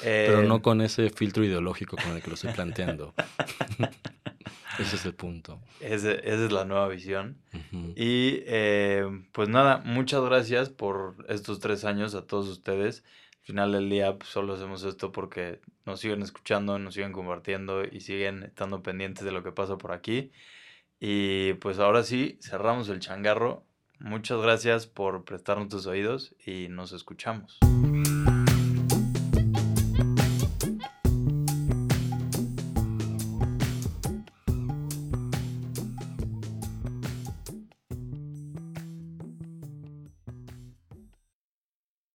Pero 0.00 0.40
Eh, 0.40 0.46
no 0.46 0.62
con 0.62 0.80
ese 0.80 1.10
filtro 1.10 1.44
ideológico 1.44 1.98
con 2.02 2.16
el 2.16 2.22
que 2.22 2.28
lo 2.28 2.34
estoy 2.34 2.54
planteando. 2.54 3.12
Ese 4.78 4.96
es 4.96 5.04
el 5.04 5.14
punto. 5.14 5.60
ese- 5.80 6.20
esa 6.24 6.44
es 6.46 6.52
la 6.52 6.64
nueva 6.64 6.88
visión. 6.88 7.36
Y 7.96 8.42
eh, 8.46 9.04
pues 9.32 9.48
nada, 9.48 9.82
muchas 9.84 10.22
gracias 10.22 10.70
por 10.70 11.16
estos 11.28 11.60
tres 11.60 11.84
años 11.84 12.14
a 12.14 12.26
todos 12.26 12.48
ustedes. 12.48 13.04
Al 13.40 13.44
final 13.46 13.72
del 13.72 13.90
día 13.90 14.16
pues, 14.16 14.30
solo 14.30 14.54
hacemos 14.54 14.84
esto 14.84 15.12
porque 15.12 15.60
nos 15.86 16.00
siguen 16.00 16.22
escuchando, 16.22 16.78
nos 16.78 16.94
siguen 16.94 17.12
compartiendo 17.12 17.82
y 17.84 18.00
siguen 18.00 18.44
estando 18.44 18.82
pendientes 18.82 19.24
de 19.24 19.32
lo 19.32 19.42
que 19.42 19.52
pasa 19.52 19.76
por 19.76 19.92
aquí. 19.92 20.30
Y 21.00 21.54
pues 21.54 21.78
ahora 21.78 22.02
sí, 22.02 22.38
cerramos 22.40 22.88
el 22.88 23.00
changarro. 23.00 23.64
Muchas 23.98 24.40
gracias 24.40 24.86
por 24.86 25.24
prestarnos 25.24 25.68
tus 25.68 25.86
oídos 25.86 26.34
y 26.46 26.68
nos 26.68 26.92
escuchamos. 26.92 27.58